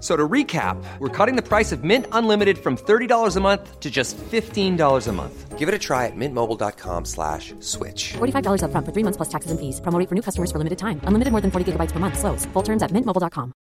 So 0.00 0.16
to 0.16 0.28
recap, 0.28 0.76
we're 0.98 1.10
cutting 1.26 1.36
the 1.36 1.42
price 1.48 1.72
of 1.76 1.84
Mint 1.84 2.06
Unlimited 2.12 2.56
from 2.58 2.76
$30 2.76 3.36
a 3.36 3.40
month 3.40 3.80
to 3.80 3.90
just 3.90 4.16
$15 4.32 5.08
a 5.08 5.12
month. 5.12 5.58
Give 5.58 5.68
it 5.68 5.74
a 5.74 5.78
try 5.78 6.06
at 6.06 6.16
mintmobile.com 6.16 7.04
slash 7.04 7.52
switch. 7.60 8.14
$45 8.18 8.62
upfront 8.64 8.86
for 8.86 8.92
three 8.92 9.04
months 9.04 9.18
plus 9.18 9.28
taxes 9.28 9.50
and 9.50 9.60
fees. 9.60 9.80
Promo 9.80 10.08
for 10.08 10.14
new 10.14 10.22
customers 10.22 10.50
for 10.52 10.58
limited 10.58 10.78
time. 10.78 11.00
Unlimited 11.06 11.32
more 11.32 11.42
than 11.42 11.50
40 11.50 11.64
gigabytes 11.72 11.92
per 11.92 12.00
month. 12.00 12.16
Slows. 12.18 12.46
Full 12.54 12.62
terms 12.64 12.82
at 12.82 12.90
mintmobile.com. 12.92 13.52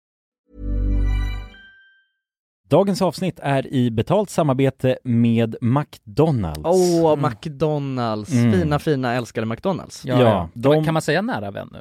Dagens 2.70 3.02
avsnitt 3.02 3.38
är 3.42 3.66
i 3.74 3.90
betalt 3.90 4.30
samarbete 4.30 4.98
med 5.04 5.56
McDonalds. 5.60 6.60
Åh, 6.64 7.16
McDonalds, 7.16 8.32
Mm. 8.32 8.52
fina 8.52 8.78
fina 8.78 9.12
älskade 9.14 9.46
McDonalds 9.46 10.04
Ja, 10.04 10.20
Ja, 10.20 10.48
de- 10.54 10.84
kan 10.84 10.94
man 10.94 11.02
säga 11.02 11.22
nära 11.22 11.50
vän 11.50 11.68
nu? 11.72 11.80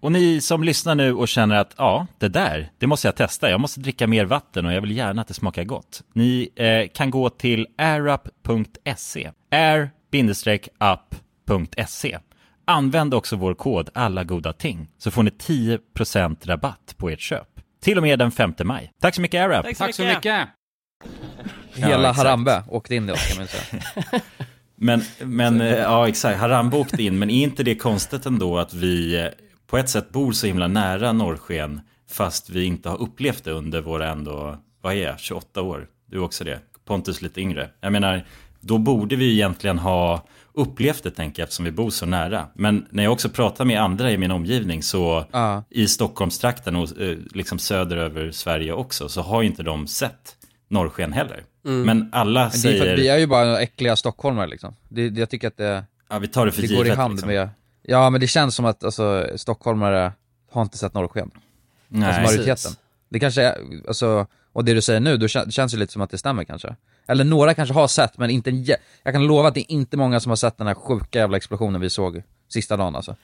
Och 0.00 0.12
ni 0.12 0.40
som 0.40 0.64
lyssnar 0.64 0.94
nu 0.94 1.14
och 1.14 1.28
känner 1.28 1.56
att 1.56 1.74
ja, 1.76 2.06
det 2.18 2.28
där, 2.28 2.70
det 2.78 2.86
måste 2.86 3.08
jag 3.08 3.16
testa. 3.16 3.50
Jag 3.50 3.60
måste 3.60 3.80
dricka 3.80 4.06
mer 4.06 4.24
vatten 4.24 4.66
och 4.66 4.72
jag 4.72 4.80
vill 4.80 4.96
gärna 4.96 5.22
att 5.22 5.28
det 5.28 5.34
smakar 5.34 5.64
gott. 5.64 6.02
Ni 6.12 6.48
eh, 6.56 6.88
kan 6.94 7.10
gå 7.10 7.30
till 7.30 7.66
airup.se. 7.78 9.30
air-up.se. 9.50 10.58
Använd 12.64 13.14
också 13.14 13.36
vår 13.36 13.54
kod 13.54 13.90
alla 13.94 14.24
goda 14.24 14.52
ting 14.52 14.88
så 14.98 15.10
får 15.10 15.22
ni 15.22 15.30
10% 15.30 16.46
rabatt 16.46 16.94
på 16.96 17.10
ert 17.10 17.20
köp. 17.20 17.48
Till 17.82 17.96
och 17.96 18.02
med 18.02 18.18
den 18.18 18.30
5 18.30 18.54
maj. 18.64 18.92
Tack 19.00 19.14
så 19.14 19.20
mycket 19.20 19.40
AirUp! 19.40 19.76
Tack 19.78 19.94
så 19.94 20.04
mycket! 20.04 20.48
Hela 21.74 22.10
exakt. 22.10 22.18
Harambe 22.18 22.62
åkte 22.68 22.94
in 22.94 23.06
det 23.06 23.16
kan 23.28 23.38
man 23.38 23.46
säga. 23.46 23.82
Men, 24.82 25.02
men 25.24 25.60
eh, 25.60 25.78
ja 25.78 26.08
exakt, 26.08 26.40
Harambe 26.40 26.76
åkte 26.76 27.02
in, 27.02 27.18
men 27.18 27.30
är 27.30 27.42
inte 27.42 27.62
det 27.62 27.74
konstigt 27.74 28.26
ändå 28.26 28.58
att 28.58 28.74
vi 28.74 29.30
på 29.70 29.78
ett 29.78 29.88
sätt 29.88 30.10
bor 30.10 30.32
så 30.32 30.46
himla 30.46 30.68
nära 30.68 31.12
norrsken 31.12 31.80
fast 32.10 32.50
vi 32.50 32.64
inte 32.64 32.88
har 32.88 33.02
upplevt 33.02 33.44
det 33.44 33.50
under 33.50 33.80
våra 33.80 34.10
ändå, 34.10 34.56
vad 34.80 34.92
är 34.92 35.02
jag, 35.02 35.18
28 35.18 35.62
år? 35.62 35.86
Du 36.06 36.18
också 36.18 36.44
det, 36.44 36.58
Pontus 36.84 37.22
lite 37.22 37.40
yngre. 37.40 37.70
Jag 37.80 37.92
menar, 37.92 38.26
då 38.60 38.78
borde 38.78 39.16
vi 39.16 39.32
egentligen 39.32 39.78
ha 39.78 40.26
upplevt 40.52 41.02
det 41.02 41.10
tänker 41.10 41.42
jag 41.42 41.44
eftersom 41.44 41.64
vi 41.64 41.70
bor 41.70 41.90
så 41.90 42.06
nära. 42.06 42.46
Men 42.54 42.86
när 42.90 43.02
jag 43.02 43.12
också 43.12 43.28
pratar 43.28 43.64
med 43.64 43.82
andra 43.82 44.10
i 44.10 44.18
min 44.18 44.30
omgivning 44.30 44.82
så 44.82 45.24
Ja. 45.32 45.64
i 45.70 45.88
Stockholmstrakten 45.88 46.76
och 46.76 47.00
eh, 47.00 47.16
liksom 47.34 47.58
söder 47.58 47.96
över 47.96 48.30
Sverige 48.30 48.72
också 48.72 49.08
så 49.08 49.20
har 49.22 49.42
ju 49.42 49.48
inte 49.48 49.62
de 49.62 49.86
sett 49.86 50.36
norrsken 50.68 51.12
heller. 51.12 51.44
Mm. 51.64 51.82
Men 51.82 52.08
alla 52.12 52.40
Men 52.40 52.50
det 52.50 52.68
är 52.68 52.72
för 52.72 52.78
säger... 52.78 52.92
att 52.92 52.98
vi 52.98 53.08
är 53.08 53.18
ju 53.18 53.26
bara 53.26 53.60
äckliga 53.60 53.96
stockholmare 53.96 54.46
liksom. 54.46 54.76
Det, 54.88 55.10
det, 55.10 55.20
jag 55.20 55.30
tycker 55.30 55.48
att 55.48 55.56
det, 55.56 55.84
Ja, 56.10 56.18
vi 56.18 56.28
tar 56.28 56.46
det 56.46 56.52
för 56.52 56.62
det 56.62 56.68
går 56.68 56.76
i 56.76 56.88
givet, 56.88 56.98
hand 56.98 57.14
liksom. 57.14 57.28
med, 57.28 57.48
ja 57.90 58.10
men 58.10 58.20
det 58.20 58.26
känns 58.26 58.54
som 58.54 58.64
att 58.64 58.84
alltså, 58.84 59.28
stockholmare 59.36 60.12
har 60.50 60.62
inte 60.62 60.78
sett 60.78 60.94
norrsken. 60.94 61.30
Nej. 61.88 62.08
Alltså 62.08 62.22
majoriteten. 62.22 62.54
Precis. 62.54 62.78
Det 63.08 63.20
kanske 63.20 63.42
är, 63.42 63.56
alltså, 63.88 64.26
och 64.52 64.64
det 64.64 64.74
du 64.74 64.82
säger 64.82 65.00
nu, 65.00 65.16
då 65.16 65.26
det 65.26 65.52
känns 65.52 65.74
ju 65.74 65.78
lite 65.78 65.92
som 65.92 66.02
att 66.02 66.10
det 66.10 66.18
stämmer 66.18 66.44
kanske. 66.44 66.76
Eller 67.06 67.24
några 67.24 67.54
kanske 67.54 67.74
har 67.74 67.88
sett, 67.88 68.18
men 68.18 68.30
inte 68.30 68.50
en 68.50 68.64
Jag 69.02 69.14
kan 69.14 69.26
lova 69.26 69.48
att 69.48 69.54
det 69.54 69.60
är 69.60 69.72
inte 69.72 69.96
många 69.96 70.20
som 70.20 70.30
har 70.30 70.36
sett 70.36 70.58
den 70.58 70.66
här 70.66 70.74
sjuka 70.74 71.18
jävla 71.18 71.36
explosionen 71.36 71.80
vi 71.80 71.90
såg 71.90 72.22
sista 72.48 72.76
dagen 72.76 72.96
alltså. 72.96 73.16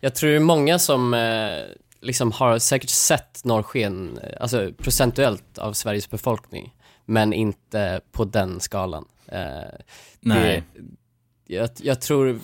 Jag 0.00 0.14
tror 0.14 0.30
det 0.30 0.36
är 0.36 0.40
många 0.40 0.78
som 0.78 1.14
eh, 1.14 1.62
liksom 2.00 2.32
har 2.32 2.58
säkert 2.58 2.90
sett 2.90 3.44
norrsken, 3.44 4.18
eh, 4.22 4.28
alltså 4.40 4.70
procentuellt 4.78 5.58
av 5.58 5.72
Sveriges 5.72 6.10
befolkning, 6.10 6.74
men 7.04 7.32
inte 7.32 8.00
på 8.12 8.24
den 8.24 8.60
skalan. 8.60 9.04
Eh, 9.26 9.40
Nej. 10.20 10.62
Det, 10.74 11.54
jag, 11.54 11.70
jag 11.76 12.00
tror, 12.00 12.40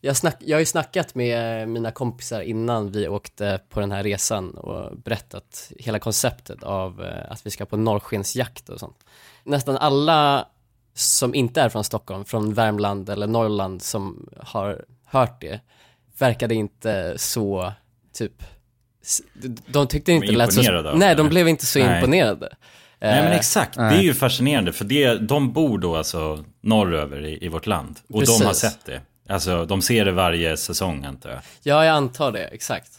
jag, 0.00 0.16
snack, 0.16 0.36
jag 0.38 0.56
har 0.56 0.60
ju 0.60 0.66
snackat 0.66 1.14
med 1.14 1.68
mina 1.68 1.90
kompisar 1.90 2.40
innan 2.40 2.90
vi 2.90 3.08
åkte 3.08 3.60
på 3.68 3.80
den 3.80 3.92
här 3.92 4.02
resan 4.02 4.50
och 4.50 4.96
berättat 4.96 5.72
hela 5.78 5.98
konceptet 5.98 6.62
av 6.62 7.04
eh, 7.04 7.32
att 7.32 7.46
vi 7.46 7.50
ska 7.50 7.66
på 7.66 7.76
norrskensjakt 7.76 8.68
och 8.68 8.80
sånt. 8.80 9.04
Nästan 9.44 9.76
alla 9.76 10.46
som 10.94 11.34
inte 11.34 11.60
är 11.60 11.68
från 11.68 11.84
Stockholm, 11.84 12.24
från 12.24 12.54
Värmland 12.54 13.10
eller 13.10 13.26
Norrland 13.26 13.82
som 13.82 14.28
har 14.40 14.84
hört 15.04 15.40
det, 15.40 15.60
verkade 16.18 16.54
inte 16.54 17.14
så, 17.16 17.72
typ, 18.12 18.42
de 19.66 19.86
tyckte 19.86 20.12
inte 20.12 20.26
det 20.26 20.36
lät 20.36 20.52
så, 20.52 20.88
av 20.88 20.98
nej 20.98 21.14
de 21.14 21.28
blev 21.28 21.48
inte 21.48 21.66
så 21.66 21.78
Nej. 21.78 21.96
imponerade. 21.98 22.56
Nej 22.98 23.22
men 23.22 23.32
Eh, 23.32 23.38
exakt, 23.38 23.74
det 23.74 23.82
är 23.82 24.02
ju 24.02 24.14
fascinerande 24.14 24.72
för 24.72 24.84
det, 24.84 25.14
de 25.14 25.52
bor 25.52 25.78
då 25.78 25.96
alltså 25.96 26.44
norröver 26.60 27.26
i, 27.26 27.44
i 27.44 27.48
vårt 27.48 27.66
land 27.66 27.98
och 28.08 28.24
de 28.24 28.32
har 28.32 28.38
Precis. 28.38 28.60
sett 28.60 28.84
det. 28.84 29.00
Alltså 29.28 29.64
de 29.66 29.82
ser 29.82 30.04
det 30.04 30.12
varje 30.12 30.56
säsong 30.56 31.04
antar 31.04 31.30
jag. 31.30 31.38
Ja, 31.62 31.84
jag 31.84 31.94
antar 31.96 32.32
det, 32.32 32.44
exakt. 32.44 32.90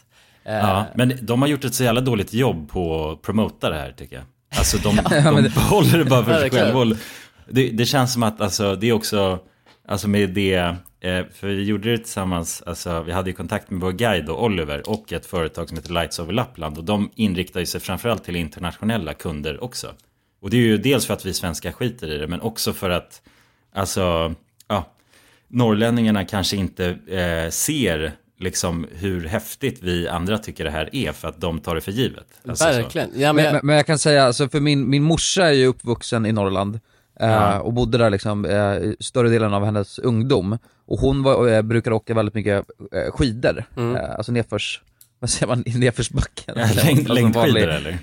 Eh, 0.44 0.54
Ja, 0.54 0.86
men 0.94 1.12
de 1.22 1.42
har 1.42 1.48
gjort 1.48 1.64
ett 1.64 1.74
så 1.74 1.84
jävla 1.84 2.00
dåligt 2.00 2.32
jobb 2.34 2.70
på 2.70 3.10
att 3.10 3.22
promota 3.22 3.70
det 3.70 3.76
här 3.76 3.92
tycker 3.92 4.16
jag. 4.16 4.24
Alltså 4.58 4.76
de, 4.78 4.96
de 5.10 5.34
men 5.34 5.42
det- 5.44 6.04
bara 6.04 6.24
för 6.24 6.40
sig 6.40 6.50
själva. 6.50 6.96
Det, 7.50 7.70
det 7.70 7.86
känns 7.86 8.12
som 8.12 8.22
att 8.22 8.40
alltså, 8.40 8.74
det 8.76 8.88
är 8.88 8.92
också, 8.92 9.38
alltså 9.88 10.08
med 10.08 10.30
det, 10.30 10.54
eh, 11.00 11.24
för 11.34 11.46
vi 11.46 11.64
gjorde 11.64 11.90
det 11.90 11.98
tillsammans, 11.98 12.62
alltså 12.66 13.02
vi 13.02 13.12
hade 13.12 13.30
ju 13.30 13.36
kontakt 13.36 13.70
med 13.70 13.80
vår 13.80 13.92
guide 13.92 14.24
då, 14.26 14.36
Oliver 14.38 14.88
och 14.90 15.12
ett 15.12 15.26
företag 15.26 15.68
som 15.68 15.76
heter 15.76 15.92
Lights 15.92 16.18
Over 16.18 16.32
Lappland 16.32 16.78
och 16.78 16.84
de 16.84 17.10
inriktar 17.14 17.60
ju 17.60 17.66
sig 17.66 17.80
framförallt 17.80 18.24
till 18.24 18.36
internationella 18.36 19.14
kunder 19.14 19.64
också. 19.64 19.92
Och 20.42 20.50
det 20.50 20.56
är 20.56 20.60
ju 20.60 20.78
dels 20.78 21.06
för 21.06 21.14
att 21.14 21.26
vi 21.26 21.34
svenskar 21.34 21.72
skiter 21.72 22.10
i 22.14 22.18
det, 22.18 22.26
men 22.26 22.40
också 22.40 22.72
för 22.72 22.90
att, 22.90 23.22
alltså, 23.74 24.34
norrlänningarna 25.48 26.24
kanske 26.24 26.56
inte 26.56 26.86
eh, 27.08 27.50
ser 27.50 28.12
liksom 28.40 28.86
hur 28.92 29.26
häftigt 29.28 29.78
vi 29.82 30.08
andra 30.08 30.38
tycker 30.38 30.64
det 30.64 30.70
här 30.70 30.88
är 30.92 31.12
för 31.12 31.28
att 31.28 31.40
de 31.40 31.60
tar 31.60 31.74
det 31.74 31.80
för 31.80 31.92
givet. 31.92 32.26
Alltså, 32.48 32.64
så. 32.64 32.70
Verkligen. 32.70 33.10
Ja, 33.14 33.32
men, 33.32 33.36
men 33.36 33.44
men, 33.44 33.54
jag- 33.54 33.64
men 33.64 33.76
jag 33.76 33.86
kan 33.86 33.98
säga, 33.98 34.24
alltså 34.24 34.48
för 34.48 34.60
min, 34.60 34.90
min 34.90 35.02
morsa 35.02 35.48
är 35.48 35.52
ju 35.52 35.66
uppvuxen 35.66 36.26
i 36.26 36.32
Norrland 36.32 36.74
eh, 37.20 37.28
Ja. 37.28 37.60
och 37.60 37.72
bodde 37.72 37.98
där 37.98 38.10
liksom 38.10 38.44
eh, 38.44 38.92
större 39.00 39.28
delen 39.28 39.54
av 39.54 39.64
hennes 39.64 39.98
ungdom. 39.98 40.58
Och 40.86 40.98
hon 40.98 41.22
var, 41.22 41.48
eh, 41.48 41.62
brukade 41.62 41.96
åka 41.96 42.14
väldigt 42.14 42.34
mycket 42.34 42.64
eh, 42.92 43.12
skidor, 43.12 43.64
Mm. 43.76 43.96
eh, 43.96 44.10
alltså 44.10 44.32
nedförs, 44.32 44.80
vad 45.20 45.30
säger 45.30 45.46
man, 45.46 45.62
i 45.66 45.78
nedförsbacken? 45.78 46.54
Ja, 46.56 46.62
Eller, 46.62 46.82
längd- 46.82 46.98
alltså 46.98 47.12
längdskidor, 47.14 47.40
vanlig- 47.46 47.62
eller? 47.62 47.98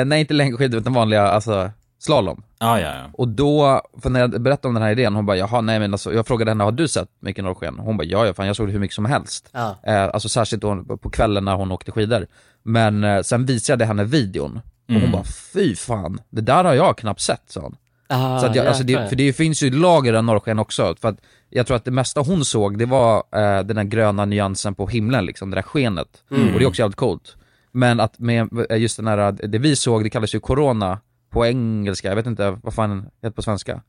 Eh, 0.00 0.04
nej 0.04 0.20
inte 0.20 0.34
längdskidor 0.34 0.80
utan 0.80 0.92
vanliga, 0.92 1.22
alltså 1.22 1.70
slalom. 1.98 2.42
Ja, 2.58 2.80
ja, 2.80 2.86
ja. 2.88 3.10
Och 3.12 3.28
då, 3.28 3.82
för 4.02 4.10
när 4.10 4.20
jag 4.20 4.40
berättade 4.42 4.68
om 4.68 4.74
den 4.74 4.82
här 4.82 4.90
idén, 4.90 5.14
hon 5.14 5.26
bara 5.26 5.36
jaha 5.36 5.60
nej 5.60 5.78
men 5.78 5.94
alltså, 5.94 6.12
jag 6.14 6.26
frågade 6.26 6.50
henne, 6.50 6.64
har 6.64 6.72
du 6.72 6.88
sett 6.88 7.08
mycket 7.20 7.44
norrsken? 7.44 7.78
Hon 7.78 7.96
bara 7.96 8.04
ja, 8.04 8.26
ja 8.26 8.34
fan 8.34 8.46
jag 8.46 8.56
såg 8.56 8.68
det 8.68 8.72
hur 8.72 8.80
mycket 8.80 8.94
som 8.94 9.04
helst. 9.04 9.48
Ja. 9.52 9.76
Eh, 9.86 10.04
alltså 10.04 10.28
särskilt 10.28 10.62
då 10.62 10.84
på 10.96 11.10
kvällen 11.10 11.44
när 11.44 11.54
hon 11.54 11.72
åkte 11.72 11.92
skidor. 11.92 12.26
Men 12.62 13.04
eh, 13.04 13.22
sen 13.22 13.46
visade 13.46 13.84
jag 13.84 13.88
henne 13.88 14.04
videon, 14.04 14.56
och 14.56 14.62
hon 14.94 14.96
Mm. 14.96 15.12
bara 15.12 15.24
fy 15.52 15.74
fan, 15.76 16.20
det 16.30 16.40
där 16.40 16.64
har 16.64 16.74
jag 16.74 16.98
knappt 16.98 17.20
sett 17.20 17.42
sa 17.46 17.60
hon. 17.60 17.76
Ah, 18.08 18.38
så 18.40 18.46
att 18.46 18.54
jag, 18.56 18.66
alltså 18.66 18.82
det, 18.82 19.08
för 19.08 19.16
det 19.16 19.32
finns 19.32 19.62
ju 19.62 19.70
lager 19.70 20.14
av 20.14 20.24
norrsken 20.24 20.58
också, 20.58 20.94
för 21.00 21.08
att 21.08 21.16
jag 21.50 21.66
tror 21.66 21.76
att 21.76 21.84
det 21.84 21.90
mesta 21.90 22.20
hon 22.20 22.44
såg, 22.44 22.78
det 22.78 22.86
var 22.86 23.16
eh, 23.16 23.62
den 23.64 23.76
där 23.76 23.82
gröna 23.84 24.24
nyansen 24.24 24.74
på 24.74 24.86
himlen 24.86 25.26
liksom, 25.26 25.50
det 25.50 25.56
där 25.56 25.62
skenet. 25.62 26.08
Mm. 26.30 26.52
Och 26.52 26.58
det 26.58 26.64
är 26.64 26.68
också 26.68 26.82
jävligt 26.82 26.96
coolt. 26.96 27.36
Men 27.72 28.00
att 28.00 28.18
med 28.18 28.48
eh, 28.70 28.76
just 28.78 28.96
den 28.96 29.06
här, 29.06 29.32
det 29.32 29.58
vi 29.58 29.76
såg, 29.76 30.04
det 30.04 30.10
kallas 30.10 30.34
ju 30.34 30.40
corona 30.40 30.98
på 31.36 31.46
engelska, 31.46 32.08
jag 32.08 32.16
vet 32.16 32.26
inte 32.26 32.58
vad 32.62 32.74
fan 32.74 33.10
heter 33.22 33.34
på 33.34 33.42
svenska. 33.42 33.82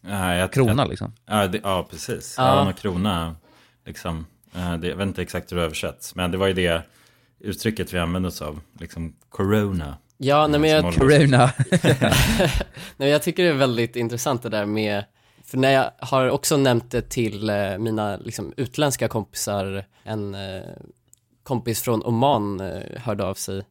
Ja, 0.00 0.34
jag, 0.34 0.52
Krona 0.52 0.82
jag, 0.82 0.88
liksom. 0.88 1.12
Ja, 1.26 1.46
det, 1.46 1.60
ja 1.64 1.86
precis. 1.90 2.34
Ja. 2.38 2.66
Ja, 2.66 2.72
krona, 2.72 3.36
liksom. 3.86 4.26
Eh, 4.54 4.76
det, 4.76 4.88
jag 4.88 4.96
vet 4.96 5.06
inte 5.06 5.22
exakt 5.22 5.52
hur 5.52 5.56
det 5.56 5.62
översätts, 5.62 6.14
men 6.14 6.30
det 6.30 6.38
var 6.38 6.46
ju 6.46 6.52
det 6.52 6.82
uttrycket 7.38 7.92
vi 7.92 7.98
använde 7.98 8.28
oss 8.28 8.42
av, 8.42 8.60
liksom 8.80 9.16
corona. 9.28 9.96
Ja, 10.16 10.46
nej 10.46 10.60
men 10.60 10.70
jag... 10.70 10.94
Corona. 10.94 11.52
nej, 12.96 13.08
jag 13.10 13.22
tycker 13.22 13.42
det 13.42 13.48
är 13.48 13.54
väldigt 13.54 13.96
intressant 13.96 14.42
det 14.42 14.48
där 14.48 14.66
med, 14.66 15.04
för 15.44 15.58
när 15.58 15.70
jag 15.70 15.90
har 15.98 16.30
också 16.30 16.56
nämnt 16.56 16.90
det 16.90 17.02
till 17.02 17.50
eh, 17.50 17.78
mina 17.78 18.16
liksom, 18.16 18.54
utländska 18.56 19.08
kompisar, 19.08 19.84
en 20.02 20.34
eh, 20.34 20.62
kompis 21.42 21.82
från 21.82 22.02
Oman 22.02 22.60
eh, 22.60 22.82
hörde 22.96 23.24
av 23.24 23.34
sig 23.34 23.62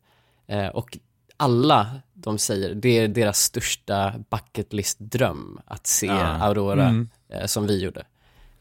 eh, 0.48 0.68
och 0.68 0.98
alla 1.38 2.02
de 2.24 2.38
säger, 2.38 2.76
det 2.76 2.90
är 3.00 3.08
deras 3.08 3.40
största 3.40 4.14
bucket 4.32 4.74
list 4.74 4.98
dröm 5.00 5.60
att 5.66 5.88
se 5.88 6.06
Ja. 6.06 6.14
Aurora 6.26 6.84
Mm. 6.90 7.10
eh, 7.34 7.46
som 7.46 7.68
vi 7.68 7.84
gjorde. 7.84 8.04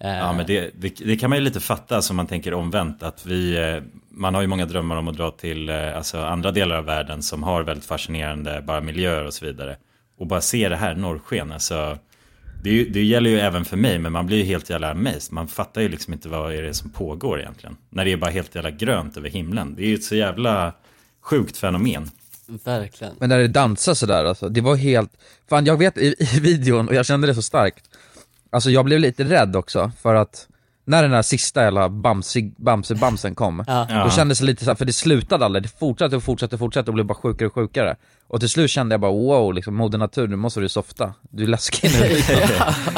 Eh, 0.00 0.10
Ja, 0.18 0.32
men 0.32 0.46
det, 0.46 0.70
det, 0.80 0.88
det 1.04 1.16
kan 1.16 1.30
man 1.30 1.38
ju 1.38 1.44
lite 1.44 1.60
fatta 1.60 2.02
som 2.02 2.16
man 2.16 2.26
tänker 2.26 2.54
omvänt. 2.54 3.02
Att 3.02 3.26
vi, 3.26 3.56
eh, 3.56 3.82
man 4.10 4.34
har 4.34 4.40
ju 4.40 4.46
många 4.46 4.66
drömmar 4.66 4.96
om 4.96 5.08
att 5.08 5.16
dra 5.16 5.30
till 5.30 5.68
eh, 5.68 5.96
alltså, 5.96 6.18
andra 6.18 6.50
delar 6.50 6.76
av 6.76 6.84
världen 6.84 7.22
som 7.22 7.42
har 7.42 7.62
väldigt 7.62 7.84
fascinerande 7.86 8.62
bara 8.66 8.80
miljöer 8.80 9.24
och 9.24 9.34
så 9.34 9.44
vidare. 9.46 9.76
Och 10.18 10.26
bara 10.26 10.40
se 10.40 10.68
det 10.68 10.76
här 10.76 10.94
norrsken, 10.94 11.52
alltså. 11.52 11.98
Det, 12.62 12.84
det 12.84 13.02
gäller 13.02 13.30
ju 13.30 13.38
även 13.40 13.64
för 13.64 13.76
mig, 13.76 13.98
men 13.98 14.12
man 14.12 14.26
blir 14.26 14.36
ju 14.36 14.44
helt 14.44 14.70
jävla 14.70 14.90
amazed. 14.90 15.32
Man 15.32 15.48
fattar 15.48 15.80
ju 15.80 15.88
liksom 15.88 16.12
inte 16.12 16.28
vad 16.28 16.54
är 16.54 16.62
det 16.62 16.74
som 16.74 16.90
pågår 16.90 17.40
egentligen. 17.40 17.76
När 17.90 18.04
det 18.04 18.12
är 18.12 18.16
bara 18.16 18.30
helt 18.30 18.54
jävla 18.54 18.70
grönt 18.70 19.16
över 19.16 19.28
himlen. 19.28 19.74
Det 19.74 19.82
är 19.82 19.86
ju 19.88 19.94
ett 19.94 20.04
så 20.04 20.14
jävla 20.16 20.72
sjukt 21.20 21.56
fenomen. 21.56 22.10
Verkligen. 22.64 23.14
Men 23.18 23.28
när 23.28 23.38
det 23.38 23.48
dansar 23.48 23.94
sådär 23.94 24.24
alltså, 24.24 24.48
det 24.48 24.60
var 24.60 24.76
helt, 24.76 25.10
fan 25.48 25.66
jag 25.66 25.76
vet 25.76 25.98
i, 25.98 26.14
i 26.18 26.40
videon, 26.40 26.88
och 26.88 26.94
jag 26.94 27.06
kände 27.06 27.26
det 27.26 27.34
så 27.34 27.42
starkt, 27.42 27.84
alltså 28.50 28.70
jag 28.70 28.84
blev 28.84 29.00
lite 29.00 29.24
rädd 29.24 29.56
också 29.56 29.90
för 30.02 30.14
att 30.14 30.46
när 30.84 31.02
den 31.02 31.10
där 31.10 31.22
sista 31.22 31.62
jävla 31.62 31.88
bamsig, 31.88 32.54
bamse-bamsen 32.58 33.34
kom, 33.34 33.64
Ja. 33.66 33.86
då 33.88 33.94
Ja. 33.94 34.10
kändes 34.10 34.38
det 34.38 34.44
lite 34.44 34.64
så 34.64 34.70
här, 34.70 34.74
för 34.76 34.84
det 34.84 34.92
slutade 34.92 35.44
aldrig, 35.44 35.62
det 35.62 35.68
fortsatte 35.78 36.16
och 36.16 36.22
fortsatte 36.22 36.54
och 36.54 36.58
fortsatte 36.58 36.90
och 36.90 36.94
blev 36.94 37.06
bara 37.06 37.14
sjukare 37.14 37.46
och 37.48 37.54
sjukare. 37.54 37.96
Och 38.28 38.40
till 38.40 38.48
slut 38.48 38.70
kände 38.70 38.92
jag 38.92 39.00
bara 39.00 39.12
wow, 39.12 39.54
liksom 39.54 39.74
moder 39.74 39.98
natur, 39.98 40.28
nu 40.28 40.36
måste 40.36 40.60
du 40.60 40.68
softa. 40.68 41.14
Du 41.30 41.42
är 41.42 41.46
läskig 41.46 41.90
nu. 42.00 42.08
liksom. 42.14 42.34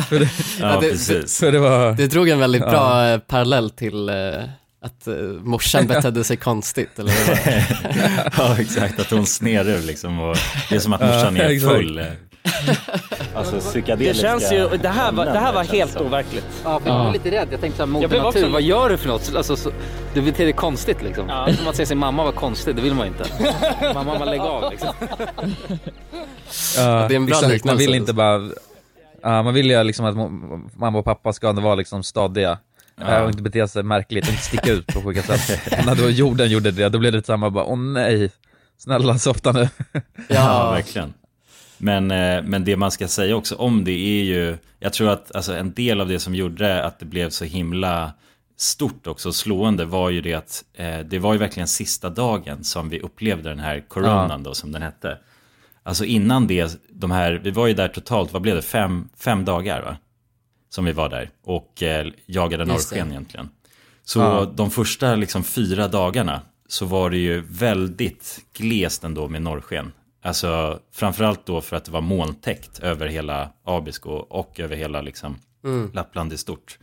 för 0.08 0.18
det, 0.18 0.30
Ja, 0.60 0.76
precis. 0.80 1.38
För 1.38 1.52
det 1.52 1.58
var... 1.58 1.92
Det 1.92 2.06
drog 2.06 2.28
en 2.28 2.38
väldigt 2.38 2.62
Ja. 2.62 2.70
bra 2.70 3.06
eh, 3.08 3.18
parallell 3.18 3.70
till 3.70 4.08
eh, 4.08 4.14
att 4.82 5.06
eh, 5.06 5.14
morsan 5.42 5.86
betedde 5.86 6.24
sig 6.24 6.36
konstigt, 6.36 6.98
eller 6.98 7.10
var 7.28 7.34
det? 7.34 8.32
ja 8.38 8.56
exakt, 8.60 9.00
att 9.00 9.10
hon 9.10 9.26
snerar 9.26 9.78
liksom 9.78 10.20
och 10.20 10.36
det 10.68 10.74
är 10.76 10.80
som 10.80 10.92
att 10.92 11.00
morsan 11.00 11.36
är 11.36 11.60
full. 11.60 12.04
Alltså 13.34 13.54
Det 13.54 13.60
psykedeliska 13.60 14.26
känns 14.26 14.52
ju, 14.52 14.68
det 14.82 14.88
här 14.88 15.12
var, 15.12 15.24
det 15.24 15.38
här 15.38 15.52
var 15.52 15.64
helt 15.64 15.92
som. 15.92 16.06
overkligt. 16.06 16.46
Ja, 16.64 16.80
för 16.80 16.90
jag 16.90 16.98
var 16.98 17.12
lite 17.12 17.30
rädd. 17.30 17.48
Jag 17.50 17.60
tänkte 17.60 17.76
såhär, 17.76 17.86
moder 17.86 18.08
blev 18.08 18.24
också 18.24 18.38
natur, 18.38 18.52
vad 18.52 18.62
gör 18.62 18.88
du 18.88 18.96
för 18.96 19.08
något? 19.08 19.34
Alltså, 19.36 19.56
så, 19.56 19.70
du 20.14 20.22
beter 20.22 20.44
dig 20.44 20.52
konstigt 20.52 21.02
liksom. 21.02 21.28
Ja. 21.28 21.44
Det 21.46 21.52
är 21.52 21.56
som 21.56 21.68
att 21.68 21.76
se 21.76 21.86
sin 21.86 21.98
mamma 21.98 22.22
vara 22.22 22.34
konstig, 22.34 22.76
det 22.76 22.82
vill 22.82 22.94
man 22.94 23.06
ju 23.06 23.12
inte. 23.12 23.30
mamma, 23.94 24.18
man 24.18 24.28
lägger 24.28 24.44
av 24.44 24.70
liksom. 24.70 24.88
Ja, 26.76 27.06
det 27.08 27.14
är 27.14 27.16
en 27.16 27.26
bra 27.26 27.34
exakt, 27.36 27.42
man 27.42 27.50
liknelse. 27.50 27.76
vill 27.76 27.94
inte 27.94 28.12
bara, 28.12 28.50
ja, 29.22 29.42
man 29.42 29.54
vill 29.54 29.70
ju 29.70 29.82
liksom 29.84 30.06
att 30.06 30.16
mamma 30.78 30.98
och 30.98 31.04
pappa 31.04 31.32
ska 31.32 31.48
ändå 31.48 31.62
vara 31.62 31.74
liksom 31.74 32.02
stadiga. 32.02 32.58
Ja. 33.00 33.16
eh, 33.16 33.22
Och 33.22 33.30
inte 33.30 33.42
bete 33.42 33.68
sig 33.68 33.82
märkligt, 33.82 34.28
inte 34.28 34.42
sticka 34.42 34.72
ut 34.72 34.86
på 34.86 34.98
olika 35.00 35.22
sätt. 35.22 35.86
När 35.86 35.94
då 35.94 36.10
jorden 36.10 36.50
gjorde 36.50 36.70
det, 36.70 36.88
då 36.88 36.98
blev 36.98 37.12
det 37.12 37.26
samma 37.26 37.50
bara, 37.50 37.64
åh 37.64 37.78
nej, 37.78 38.30
snälla 38.78 39.18
softa 39.18 39.52
nu. 39.52 39.68
Ja, 40.28 40.70
verkligen. 40.70 41.14
Men, 41.78 42.10
eh, 42.10 42.42
men 42.42 42.64
det 42.64 42.76
man 42.76 42.90
ska 42.90 43.08
säga 43.08 43.36
också 43.36 43.54
om 43.54 43.84
det 43.84 43.92
är 43.92 44.24
ju, 44.24 44.56
jag 44.78 44.92
tror 44.92 45.10
att 45.10 45.36
alltså, 45.36 45.54
en 45.56 45.72
del 45.72 46.00
av 46.00 46.08
det 46.08 46.18
som 46.18 46.34
gjorde 46.34 46.84
att 46.84 46.98
det 46.98 47.06
blev 47.06 47.30
så 47.30 47.44
himla 47.44 48.12
stort 48.56 49.06
också, 49.06 49.32
slående, 49.32 49.84
var 49.84 50.10
ju 50.10 50.20
det 50.20 50.34
att 50.34 50.64
eh, 50.74 50.98
det 50.98 51.18
var 51.18 51.32
ju 51.32 51.38
verkligen 51.38 51.68
sista 51.68 52.10
dagen 52.10 52.64
som 52.64 52.88
vi 52.88 53.00
upplevde 53.00 53.48
den 53.48 53.58
här 53.60 53.80
coronan 53.88 54.42
då, 54.42 54.54
som 54.54 54.72
den 54.72 54.82
hette. 54.82 55.18
Alltså 55.82 56.04
innan 56.04 56.46
det, 56.46 56.78
de 56.90 57.10
här, 57.10 57.40
vi 57.44 57.50
var 57.50 57.66
ju 57.66 57.74
där 57.74 57.88
totalt, 57.88 58.32
vad 58.32 58.42
blev 58.42 58.56
det, 58.56 58.62
fem, 58.62 59.08
fem 59.16 59.44
dagar 59.44 59.82
va? 59.82 59.96
Som 60.70 60.84
vi 60.84 60.92
var 60.92 61.08
där 61.08 61.30
och 61.44 61.82
eh, 61.82 62.06
jagade 62.26 62.64
norrsken 62.64 63.10
egentligen. 63.10 63.48
Så 64.04 64.18
Ja. 64.20 64.52
de 64.54 64.70
första 64.70 65.14
liksom 65.14 65.44
fyra 65.44 65.88
dagarna 65.88 66.40
så 66.68 66.86
var 66.86 67.10
det 67.10 67.16
ju 67.18 67.40
väldigt 67.40 68.38
glest 68.52 69.04
ändå 69.04 69.28
med 69.28 69.42
norrsken. 69.42 69.92
Alltså 70.22 70.80
framförallt 70.92 71.46
då 71.46 71.60
för 71.60 71.76
att 71.76 71.84
det 71.84 71.90
var 71.92 72.00
molntäckt 72.00 72.78
över 72.78 73.06
hela 73.08 73.50
Abisko 73.64 74.10
och 74.10 74.60
över 74.60 74.76
hela 74.76 75.00
liksom 75.00 75.36
Mm. 75.64 75.90
Lappland 75.94 76.32
i 76.32 76.36
stort. 76.38 76.78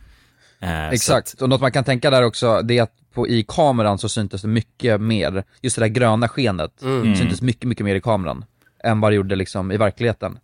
Eh, 0.60 0.88
Exakt, 0.88 1.42
och 1.42 1.48
något 1.48 1.60
man 1.60 1.72
kan 1.72 1.84
tänka 1.84 2.10
där 2.10 2.22
också, 2.22 2.62
det 2.62 2.78
är 2.78 2.82
att 2.82 2.92
på, 3.14 3.28
i 3.28 3.44
kameran 3.48 3.98
så 3.98 4.08
syntes 4.08 4.42
det 4.42 4.48
mycket 4.48 5.00
mer, 5.00 5.44
just 5.62 5.76
det 5.76 5.82
där 5.82 5.88
gröna 5.88 6.28
skenet, 6.28 6.82
Mm. 6.82 7.16
syntes 7.16 7.42
mycket, 7.42 7.64
mycket 7.68 7.84
mer 7.84 7.94
i 7.94 8.00
kameran 8.00 8.44
än 8.84 9.00
vad 9.00 9.12
det 9.12 9.16
gjorde 9.16 9.36
liksom 9.36 9.72
i 9.72 9.76
verkligheten. 9.76 10.38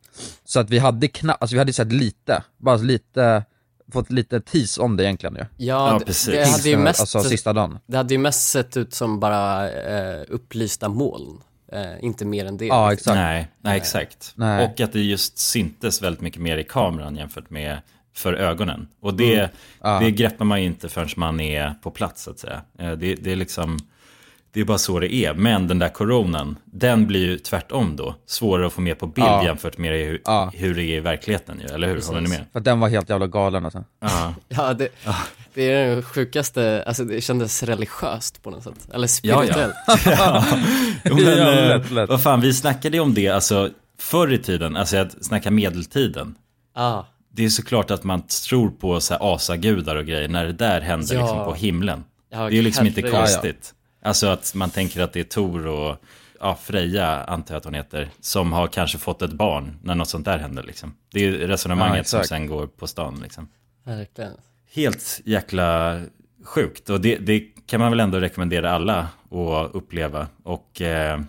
Så 0.45 0.61
att 0.61 0.71
vi 0.71 0.79
hade 0.79 1.09
knappt, 1.09 1.43
alltså 1.43 1.55
vi 1.55 1.59
hade 1.59 1.73
sett 1.73 1.93
lite, 1.93 2.43
bara 2.59 2.77
lite, 2.77 3.45
fått 3.93 4.11
lite 4.11 4.41
tease 4.41 4.81
om 4.81 4.97
det 4.97 5.05
egentligen 5.05 5.35
ju. 5.37 5.45
Ja, 5.67 6.01
det, 6.07 6.27
det 6.33 6.45
hade 6.51 6.69
ju 6.69 6.77
mest, 6.77 7.01
Alltså 7.01 7.21
sista 7.21 7.53
dagen. 7.53 7.79
Det 7.87 7.97
hade 7.97 8.15
ju 8.15 8.19
mest 8.19 8.51
sett 8.51 8.77
ut 8.77 8.95
som 8.95 9.21
bara 9.21 9.71
eh, 9.71 10.23
upplysta 10.29 10.89
moln, 10.89 11.41
eh, 11.73 12.05
inte 12.05 12.25
mer 12.25 12.45
än 12.47 12.57
det. 12.57 12.67
Ja, 12.67 12.93
exakt. 12.93 13.15
Nej, 13.15 13.49
nej 13.61 13.77
exakt. 13.77 14.33
Nej. 14.35 14.65
Och 14.65 14.81
att 14.81 14.93
det 14.93 15.01
just 15.01 15.39
syntes 15.39 16.03
väldigt 16.03 16.21
mycket 16.23 16.41
mer 16.41 16.57
i 16.59 16.65
kameran 16.65 17.17
jämfört 17.17 17.51
med 17.51 17.79
för 18.17 18.33
ögonen. 18.33 18.89
Och 19.01 19.15
det, 19.15 19.35
Mm. 19.39 19.51
Ja. 19.83 19.99
det 20.01 20.11
greppar 20.11 20.45
man 20.45 20.61
ju 20.61 20.67
inte 20.67 20.89
förrän 20.89 21.09
man 21.17 21.41
är 21.41 21.75
på 21.83 21.91
plats 21.91 22.23
så 22.23 22.31
att 22.31 22.39
säga. 22.39 22.63
Eh, 22.79 22.93
Det, 22.93 23.15
det 23.15 23.33
är 23.33 23.37
liksom, 23.37 23.79
det 24.55 24.61
är 24.61 24.65
bara 24.65 24.79
så 24.79 24.99
det 25.01 25.15
är. 25.15 25.35
Men 25.35 25.69
den 25.69 25.79
där 25.79 25.89
coronan, 25.89 26.57
den 26.65 27.07
blir 27.07 27.27
ju 27.27 27.39
tvärtom 27.39 27.97
då. 27.97 28.15
Svårare 28.27 28.67
att 28.67 28.73
få 28.73 28.81
med 28.81 28.99
på 28.99 29.07
bild 29.07 29.27
Ja. 29.27 29.45
jämfört 29.45 29.79
med 29.79 29.91
hur, 30.07 30.21
Ja. 30.25 30.51
hur 30.55 30.75
det 30.75 30.83
är 30.83 30.97
i 30.97 31.01
verkligheten 31.01 31.61
ju, 31.69 31.75
eller 31.75 31.89
hur? 31.89 32.03
Håller 32.07 32.21
ni 32.21 32.29
med? 32.29 32.45
För 32.53 32.61
den 32.61 32.81
var 32.81 32.89
helt 32.89 33.09
jävla 33.11 33.27
galen 33.27 33.65
alltså. 33.65 33.85
Ja. 34.01 34.35
Ja, 34.49 34.75
det, 34.75 34.89
det 35.55 35.71
är 35.73 35.87
den 35.91 36.03
sjukaste, 36.03 36.85
alltså 36.87 37.05
det 37.05 37.21
kändes 37.21 37.63
religiöst 37.63 38.43
på 38.43 38.51
något 38.51 38.63
sätt, 38.65 38.89
eller 38.95 39.07
spirituellt. 39.07 39.75
ja. 39.87 39.97
ja. 40.07 40.45
Jo, 41.05 41.15
men, 41.15 41.25
Ja, 41.25 41.53
eh, 41.53 41.69
lätt, 41.79 41.91
lätt. 41.91 42.09
vad 42.09 42.23
fan, 42.23 42.41
vi 42.41 42.53
snackade 42.55 42.97
ju 42.97 43.01
om 43.03 43.15
det, 43.15 43.29
alltså 43.29 43.71
förr 44.01 44.33
i 44.33 44.39
tiden, 44.39 44.77
alltså 44.77 44.97
att 44.97 45.25
snacka 45.25 45.51
medeltiden. 45.51 46.35
Ja. 46.77 47.07
Det 47.33 47.45
är 47.45 47.49
såklart 47.49 47.91
att 47.91 48.05
man 48.05 48.23
tror 48.49 48.71
på 48.71 49.01
så 49.01 49.15
här 49.15 49.35
asagudar 49.35 49.97
och 49.97 50.07
grejer 50.07 50.29
när 50.29 50.45
det 50.45 50.53
där 50.53 50.81
händer 50.81 51.15
Ja. 51.15 51.21
liksom 51.21 51.45
på 51.45 51.55
himlen. 51.55 52.05
Ja, 52.33 52.39
det 52.39 52.45
är 52.45 52.51
ju 52.51 52.63
liksom 52.63 52.87
inte 52.87 53.03
konstigt. 53.03 53.75
Alltså 54.05 54.27
att 54.27 54.55
man 54.55 54.71
tänker 54.71 55.03
att 55.03 55.13
det 55.13 55.21
är 55.21 55.25
Tor 55.25 55.67
och 55.67 55.97
ja, 56.41 56.59
Freja, 56.63 57.25
antar 57.25 57.55
jag 57.55 57.59
att 57.59 57.65
hon 57.65 57.75
heter, 57.75 58.09
som 58.21 58.53
har 58.53 58.67
kanske 58.67 58.99
fått 58.99 59.23
ett 59.23 59.33
barn 59.33 59.79
när 59.83 59.95
något 59.95 60.09
sånt 60.09 60.25
där 60.25 60.39
händer 60.39 60.63
liksom. 60.63 60.95
Det 61.13 61.19
är 61.19 61.23
ju 61.25 61.47
resonemanget 61.47 61.97
Ja, 61.99 62.05
som 62.05 62.25
sen 62.25 62.47
går 62.47 62.67
på 62.67 62.87
stan 62.87 63.21
liksom. 63.23 63.49
Verkligen. 63.85 64.33
Helt 64.75 65.21
jäkla 65.25 66.01
sjukt 66.45 66.91
och 66.91 67.01
det, 67.01 67.17
det 67.17 67.41
kan 67.67 67.81
man 67.81 67.91
väl 67.91 68.01
ändå 68.01 68.21
rekommendera 68.21 68.71
alla 68.73 68.99
att 69.31 69.75
uppleva 69.75 70.27
och 70.43 70.81
eh, 70.81 71.21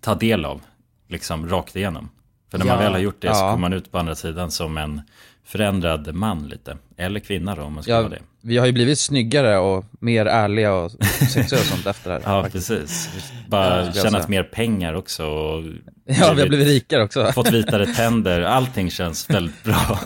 ta 0.00 0.14
del 0.14 0.44
av, 0.44 0.60
liksom 1.08 1.48
rakt 1.48 1.76
igenom. 1.76 2.08
För 2.50 2.58
när 2.58 2.64
man 2.66 2.74
Ja. 2.76 2.80
väl 2.82 2.92
har 2.92 2.98
gjort 2.98 3.20
det 3.20 3.28
så 3.28 3.40
Ja. 3.40 3.50
kommer 3.50 3.60
man 3.68 3.72
ut 3.72 3.90
på 3.92 3.98
andra 3.98 4.14
sidan 4.14 4.50
som 4.50 4.78
en 4.78 5.02
förändrad 5.44 6.14
man 6.14 6.48
lite. 6.48 6.76
Eller 6.96 7.20
kvinna 7.20 7.54
då 7.54 7.62
om 7.62 7.72
man 7.72 7.82
ska 7.82 7.92
Ja, 7.92 7.98
vara 7.98 8.08
det. 8.10 8.22
vi 8.42 8.58
har 8.58 8.66
ju 8.66 8.72
blivit 8.72 8.98
snyggare 8.98 9.58
och 9.58 9.84
mer 10.00 10.26
ärliga 10.26 10.74
och 10.74 10.90
sexiga 11.32 11.60
och 11.60 11.66
sånt 11.66 11.86
efter 11.86 12.10
det 12.10 12.16
här. 12.16 12.22
Ja, 12.36 12.42
faktiskt. 12.42 12.68
precis. 12.68 13.08
Bara 13.48 13.84
Ja, 13.86 13.92
tjänat 13.92 14.28
mer 14.28 14.42
pengar 14.42 14.94
också. 14.94 15.26
Och 15.26 15.62
Ja, 16.06 16.32
vi 16.34 16.40
har 16.40 16.48
blivit 16.48 16.66
rikare 16.66 17.02
också. 17.04 17.32
Fått 17.34 17.50
vitare 17.52 17.86
tänder. 17.86 18.40
Allting 18.40 18.90
känns 18.90 19.30
väldigt 19.30 19.62
bra. 19.64 20.00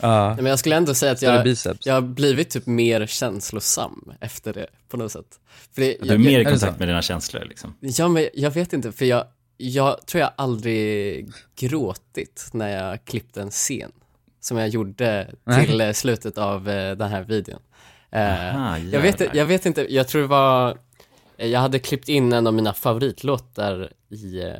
Ja. 0.00 0.34
Men 0.36 0.46
jag 0.46 0.58
skulle 0.58 0.76
ändå 0.76 0.94
säga 0.94 1.12
att 1.12 1.22
jag, 1.22 1.46
jag 1.84 1.94
har 1.94 2.00
blivit 2.00 2.50
typ 2.50 2.66
mer 2.66 3.06
känslosam 3.06 4.12
efter 4.20 4.52
det 4.52 4.66
på 4.88 4.96
något 4.96 5.12
sätt. 5.12 5.26
För 5.74 5.80
det, 5.82 5.96
Du 6.00 6.08
är 6.08 6.12
jag, 6.12 6.20
mer 6.20 6.40
i 6.40 6.44
kontakt 6.44 6.78
med 6.78 6.88
dina 6.88 7.02
känslor 7.02 7.44
liksom. 7.44 7.74
Ja, 7.80 8.08
men 8.08 8.28
jag 8.34 8.50
vet 8.50 8.72
inte, 8.72 8.92
för 8.92 9.04
jag, 9.04 9.24
jag 9.56 10.06
tror 10.06 10.20
jag 10.20 10.30
aldrig 10.36 11.26
gråtit 11.60 12.48
när 12.52 12.68
jag 12.68 13.04
klippte 13.04 13.42
en 13.42 13.50
scen 13.50 13.92
som 14.44 14.56
jag 14.56 14.68
gjorde 14.68 15.30
till 15.64 15.80
eh, 15.80 15.92
slutet 15.92 16.38
av 16.38 16.68
eh, 16.68 16.96
den 16.96 17.10
här 17.10 17.22
videon. 17.22 17.60
Eh, 18.10 18.56
Aha, 18.56 18.78
jag, 18.78 19.00
vet, 19.00 19.34
jag 19.34 19.46
vet 19.46 19.66
inte, 19.66 19.94
jag 19.94 20.08
tror 20.08 20.22
det 20.22 20.28
var, 20.28 20.78
jag 21.36 21.60
hade 21.60 21.78
klippt 21.78 22.08
in 22.08 22.32
en 22.32 22.46
av 22.46 22.54
mina 22.54 22.72
favoritlåtar 22.72 23.90
i, 24.10 24.52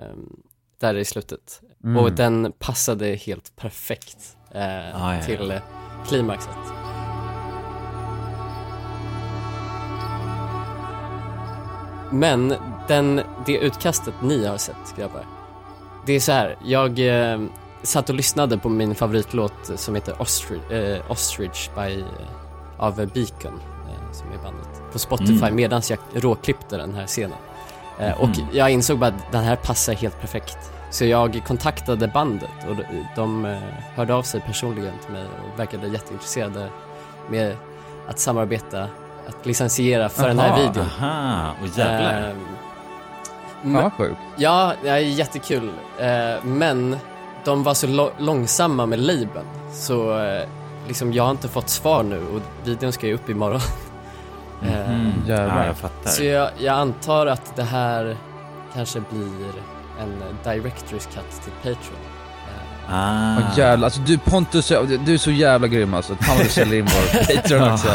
där 0.80 0.94
i 0.94 1.04
slutet. 1.04 1.60
Mm. 1.84 1.96
Och 1.96 2.12
den 2.12 2.52
passade 2.58 3.06
helt 3.06 3.56
perfekt 3.56 4.36
eh, 4.54 4.90
ja. 4.90 5.22
till 5.26 5.60
klimaxet. 6.08 6.50
Men 12.12 12.54
den, 12.88 13.20
det 13.46 13.56
utkastet 13.56 14.14
ni 14.22 14.46
har 14.46 14.56
sett 14.56 14.96
grabbar, 14.96 15.26
det 16.06 16.12
är 16.12 16.20
så 16.20 16.32
här. 16.32 16.56
jag 16.64 16.98
satt 17.84 18.08
och 18.08 18.14
lyssnade 18.14 18.58
på 18.58 18.68
min 18.68 18.94
favoritlåt 18.94 19.70
som 19.76 19.94
heter 19.94 20.22
Ostrich, 20.22 20.70
eh, 20.70 21.10
Ostrich 21.10 21.70
by, 21.76 22.00
eh, 22.00 22.06
av 22.78 22.96
Beacon, 22.96 23.60
eh, 23.88 24.12
som 24.12 24.32
är 24.32 24.38
bandet, 24.42 24.68
på 24.92 24.98
Spotify 24.98 25.32
Mm. 25.32 25.54
medan 25.56 25.82
jag 25.88 25.98
råklippte 26.24 26.76
den 26.76 26.94
här 26.94 27.06
scenen. 27.06 27.38
Eh, 27.98 28.20
och 28.20 28.28
Mhm. 28.28 28.46
jag 28.52 28.70
insåg 28.70 28.98
bara 28.98 29.06
att 29.06 29.32
den 29.32 29.44
här 29.44 29.56
passar 29.56 29.92
helt 29.94 30.20
perfekt. 30.20 30.58
Så 30.90 31.04
jag 31.04 31.42
kontaktade 31.46 32.08
bandet 32.08 32.50
och 32.68 32.76
de, 32.76 32.84
de 33.16 33.44
eh, 33.44 33.58
hörde 33.96 34.14
av 34.14 34.22
sig 34.22 34.40
personligen 34.40 34.94
till 35.04 35.12
mig 35.12 35.24
och 35.24 35.58
verkade 35.60 35.86
jätteintresserade 35.88 36.68
med 37.30 37.56
att 38.08 38.18
samarbeta, 38.18 38.82
att 39.28 39.46
licensiera 39.46 40.08
för 40.08 40.28
den 40.28 40.38
här 40.38 40.48
Aha, 40.48 40.56
videon. 40.60 40.86
Aha, 41.00 41.50
och 41.62 41.78
jävlar. 41.78 42.30
Ehm, 42.30 42.36
Fan 43.62 43.72
vad 43.72 43.92
sjukt. 43.92 44.18
Ja, 44.36 44.72
det 44.82 44.88
är 44.88 44.96
jättekul. 44.98 45.70
Eh, 45.98 46.44
men 46.44 46.96
de 47.44 47.62
var 47.62 47.74
så 47.74 48.10
långsamma 48.18 48.86
med 48.86 48.98
labeln 48.98 49.46
så 49.72 50.18
eh, 50.18 50.48
liksom 50.88 51.12
jag 51.12 51.24
har 51.24 51.30
inte 51.30 51.48
fått 51.48 51.68
svar 51.68 52.02
nu 52.02 52.18
och 52.34 52.40
videon 52.68 52.92
ska 52.92 53.06
ju 53.06 53.14
upp 53.14 53.28
imorgon. 53.30 53.60
Eh, 54.62 54.90
Mhm. 54.90 55.12
jävlar. 55.26 55.58
Ja, 55.60 55.66
jag 55.66 55.76
fattar. 55.76 56.10
så 56.10 56.24
jag, 56.24 56.50
jag 56.58 56.74
antar 56.74 57.26
att 57.26 57.56
det 57.56 57.62
här 57.62 58.16
kanske 58.74 59.02
blir 59.10 59.52
en 60.00 60.22
director's 60.44 61.08
cut 61.14 61.42
till 61.44 61.52
Patreon. 61.62 62.13
Ah. 62.90 63.36
Åh 63.38 63.58
jävlar, 63.58 63.84
alltså 63.86 64.00
du 64.00 64.18
Pontus, 64.18 64.72
du 65.06 65.14
är 65.14 65.18
så 65.18 65.30
jävla 65.30 65.68
grym 65.68 65.94
alltså. 65.94 66.16
Fan 66.20 66.36
vad 66.36 66.46
du 66.46 66.50
säljer 66.50 66.78
in 66.78 66.84
vår 66.86 67.34
Patreon 67.36 67.72
också. 67.72 67.86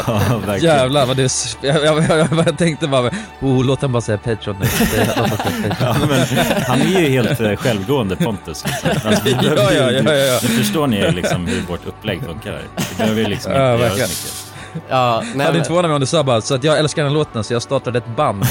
Ja, 0.46 0.56
jävlar 0.56 1.06
vad 1.06 1.16
det 1.16 1.22
s- 1.24 1.56
jag, 1.60 1.84
jag, 1.84 2.28
jag, 2.46 2.58
tänkte 2.58 2.86
bara, 2.88 3.10
oh 3.40 3.64
låt 3.64 3.80
den 3.80 3.92
bara 3.92 4.00
säga 4.00 4.18
Patreon 4.18 4.56
nu. 4.60 4.66
Det- 4.96 5.08
Ja, 5.80 5.96
men 6.08 6.26
han 6.66 6.80
är 6.80 7.00
ju 7.00 7.08
helt 7.08 7.40
eh, 7.40 7.56
självgående 7.56 8.16
Pontus. 8.16 8.64
Liksom. 8.66 8.90
Alltså, 9.10 9.24
vi 9.24 9.30
Ja, 9.32 9.72
ja, 9.72 9.72
ja, 9.72 9.90
ja, 9.90 10.12
ja. 10.14 10.38
Nu 10.42 10.48
förstår 10.48 10.86
ni 10.86 11.12
liksom 11.12 11.46
hur 11.46 11.60
vårt 11.62 11.86
upplägg 11.86 12.22
funkar. 12.22 12.60
Vi 12.90 12.96
behöver 12.98 13.24
liksom 13.24 13.52
inte 13.52 13.62
Ja, 13.62 13.78
göra 13.78 13.90
så 13.90 13.94
mycket. 13.96 14.49
Ja, 14.88 15.20
nej, 15.22 15.32
Jag 15.36 15.44
hade 15.44 15.58
inte 15.58 15.66
förvånat 15.68 15.88
mig 15.88 15.94
om 15.94 16.00
du 16.00 16.06
sa 16.06 16.22
bara, 16.24 16.40
så 16.40 16.54
att 16.54 16.64
jag 16.64 16.78
älskar 16.78 17.04
den 17.04 17.12
låten 17.12 17.44
så 17.44 17.52
jag 17.52 17.62
startade 17.62 17.98
ett 17.98 18.16
band 18.16 18.44
i 18.44 18.48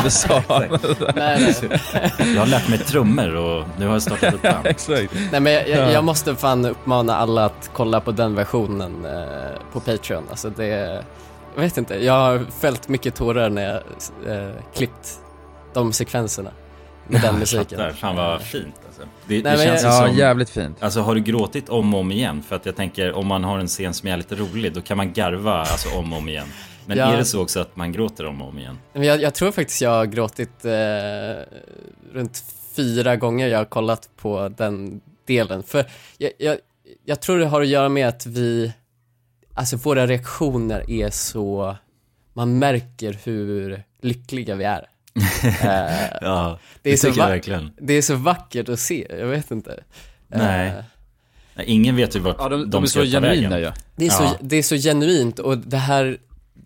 USA. 0.04 0.42
Nej, 0.48 1.54
Jag 2.34 2.40
har 2.40 2.46
lärt 2.46 2.68
mig 2.68 2.78
trummor 2.78 3.36
och 3.36 3.64
nu 3.78 3.86
har 3.86 3.92
jag 3.92 4.02
startat 4.02 4.34
ett 4.34 4.42
band. 4.42 4.66
Exakt. 4.66 5.12
Nej 5.32 5.40
men 5.40 5.52
jag, 5.52 5.68
jag, 5.68 5.78
Ja. 5.78 5.90
jag 5.92 6.04
måste 6.04 6.34
fan 6.36 6.64
uppmana 6.64 7.16
alla 7.16 7.44
att 7.44 7.70
kolla 7.72 8.00
på 8.00 8.10
den 8.12 8.34
versionen 8.34 9.04
eh, 9.04 9.72
på 9.72 9.80
Patreon. 9.80 10.24
Alltså 10.30 10.50
det, 10.50 10.66
jag 11.54 11.62
vet 11.62 11.76
inte, 11.76 12.04
jag 12.04 12.12
har 12.12 12.46
fällt 12.60 12.88
mycket 12.88 13.14
tårar 13.14 13.50
när 13.50 13.62
jag 13.62 13.76
eh, 14.36 14.50
klippt 14.74 15.18
de 15.74 15.92
sekvenserna 15.92 16.50
med 17.08 17.20
den 17.22 17.38
musiken. 17.38 17.78
Fattar. 17.78 17.92
Fan 17.92 18.16
vad 18.16 18.42
fint 18.42 18.74
alltså. 18.86 19.02
Det, 19.02 19.08
Nej, 19.34 19.42
det 19.42 19.48
men 19.50 19.58
känns 19.58 19.80
som... 19.80 19.90
Ja, 19.90 20.08
jävligt 20.12 20.50
fint. 20.50 20.82
Alltså 20.82 21.00
har 21.00 21.14
du 21.14 21.20
gråtit 21.20 21.68
om 21.68 21.94
och 21.94 22.00
om 22.00 22.12
igen? 22.12 22.42
För 22.42 22.56
att 22.56 22.66
jag 22.66 22.76
tänker 22.76 23.12
om 23.12 23.26
man 23.26 23.44
har 23.44 23.58
en 23.58 23.66
scen 23.68 23.94
som 23.94 24.08
är 24.08 24.16
lite 24.16 24.34
rolig 24.34 24.72
då 24.74 24.80
kan 24.80 24.96
man 24.96 25.12
garva 25.12 25.52
alltså 25.60 25.98
om 25.98 26.12
och 26.12 26.18
om 26.18 26.28
igen. 26.28 26.48
Men 26.86 26.98
Ja. 26.98 27.04
är 27.12 27.16
det 27.16 27.24
så 27.24 27.42
också 27.42 27.60
att 27.60 27.76
man 27.76 27.92
gråter 27.92 28.26
om 28.26 28.42
och 28.42 28.48
om 28.48 28.58
igen? 28.58 28.78
Men 28.92 29.02
jag, 29.02 29.20
jag 29.22 29.34
tror 29.34 29.52
faktiskt 29.52 29.80
jag 29.82 29.90
har 29.90 30.06
gråtit 30.06 30.64
eh, 30.64 30.72
runt 32.12 32.44
fyra 32.76 33.16
gånger 33.16 33.46
jag 33.48 33.58
har 33.58 33.64
kollat 33.64 34.08
på 34.16 34.48
den 34.48 35.00
delen. 35.26 35.62
För 35.62 35.86
jag, 36.18 36.30
jag, 36.38 36.58
jag 37.04 37.20
tror 37.20 37.38
det 37.38 37.46
har 37.46 37.60
att 37.62 37.68
göra 37.68 37.88
med 37.88 38.08
att 38.08 38.26
vi, 38.26 38.72
alltså 39.54 39.76
våra 39.76 40.06
reaktioner 40.06 40.90
är 40.90 41.10
så, 41.10 41.76
man 42.32 42.58
märker 42.58 43.18
hur 43.24 43.82
lyckliga 44.02 44.54
vi 44.54 44.64
är. 44.64 44.86
Eh, 45.44 46.06
Ja, 46.20 46.58
det, 46.82 46.90
är 46.90 46.92
det 46.92 46.98
så 46.98 47.06
tycker 47.06 47.20
jag 47.20 47.28
verkligen. 47.28 47.70
det 47.80 47.92
är 47.94 48.02
så 48.02 48.14
vackert 48.14 48.68
att 48.68 48.80
se, 48.80 49.06
jag 49.10 49.26
vet 49.26 49.50
inte. 49.50 49.82
Nej. 50.28 50.68
Eh, 50.68 50.74
Nej, 51.54 51.66
Ingen 51.66 51.96
vet 51.96 52.16
ju 52.16 52.20
vart 52.20 52.36
Ja, 52.38 52.48
de- 52.48 52.60
de, 52.60 52.70
de 52.70 52.82
är 52.82 52.86
ska 52.86 53.00
så 53.00 53.04
ta 53.04 53.10
genuina 53.10 53.48
vägen. 53.56 53.60
ju. 53.62 53.72
Det 53.96 54.06
är, 54.06 54.10
så, 54.10 54.22
Ja. 54.22 54.34
det 54.40 54.56
är 54.56 54.62
så 54.62 54.76
genuint 54.76 55.38
och 55.38 55.58
det 55.58 55.76
här, 55.76 56.18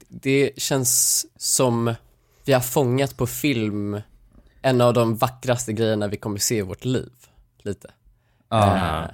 det 0.08 0.50
känns 0.56 1.26
som 1.36 1.94
vi 2.44 2.52
har 2.52 2.60
fångat 2.60 3.16
på 3.16 3.26
film 3.26 4.00
en 4.62 4.80
av 4.80 4.94
de 4.94 5.16
vackraste 5.16 5.72
grejerna 5.72 6.08
vi 6.08 6.16
kommer 6.16 6.38
se 6.38 6.56
i 6.56 6.60
vårt 6.62 6.84
liv, 6.84 7.10
lite. 7.62 7.90
Ja. 8.48 9.04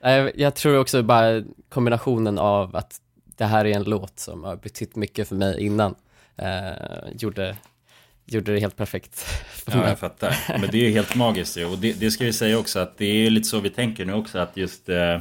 Eh, 0.00 0.10
jag, 0.12 0.38
jag 0.38 0.54
tror 0.54 0.78
också 0.78 1.02
bara 1.02 1.42
kombinationen 1.68 2.38
av 2.38 2.76
att 2.76 3.00
det 3.36 3.44
här 3.44 3.64
är 3.64 3.76
en 3.76 3.84
låt 3.84 4.18
som 4.18 4.44
har 4.44 4.56
betytt 4.56 4.96
mycket 4.96 5.28
för 5.28 5.34
mig 5.36 5.60
innan, 5.66 5.94
eh, 6.36 7.12
gjorde, 7.16 7.56
gjorde 8.28 8.52
det 8.54 8.60
helt 8.60 8.76
perfekt 8.76 9.18
för 9.64 9.72
Ja, 9.72 9.78
mig. 9.78 9.88
jag 9.88 9.98
fattar. 9.98 10.36
Men 10.48 10.70
det 10.70 10.78
är 10.78 10.84
ju 10.88 10.90
helt 10.90 11.14
magiskt 11.14 11.56
ju. 11.56 11.64
Och 11.64 11.78
det, 11.78 12.00
det 12.00 12.10
ska 12.10 12.24
vi 12.24 12.32
säga 12.32 12.58
också 12.58 12.78
att 12.78 12.98
det 12.98 13.06
är 13.06 13.14
ju 13.14 13.30
lite 13.30 13.48
så 13.48 13.60
vi 13.60 13.70
tänker 13.70 14.04
nu 14.04 14.12
också 14.12 14.38
att 14.38 14.56
just 14.56 14.88
eh, 14.88 15.18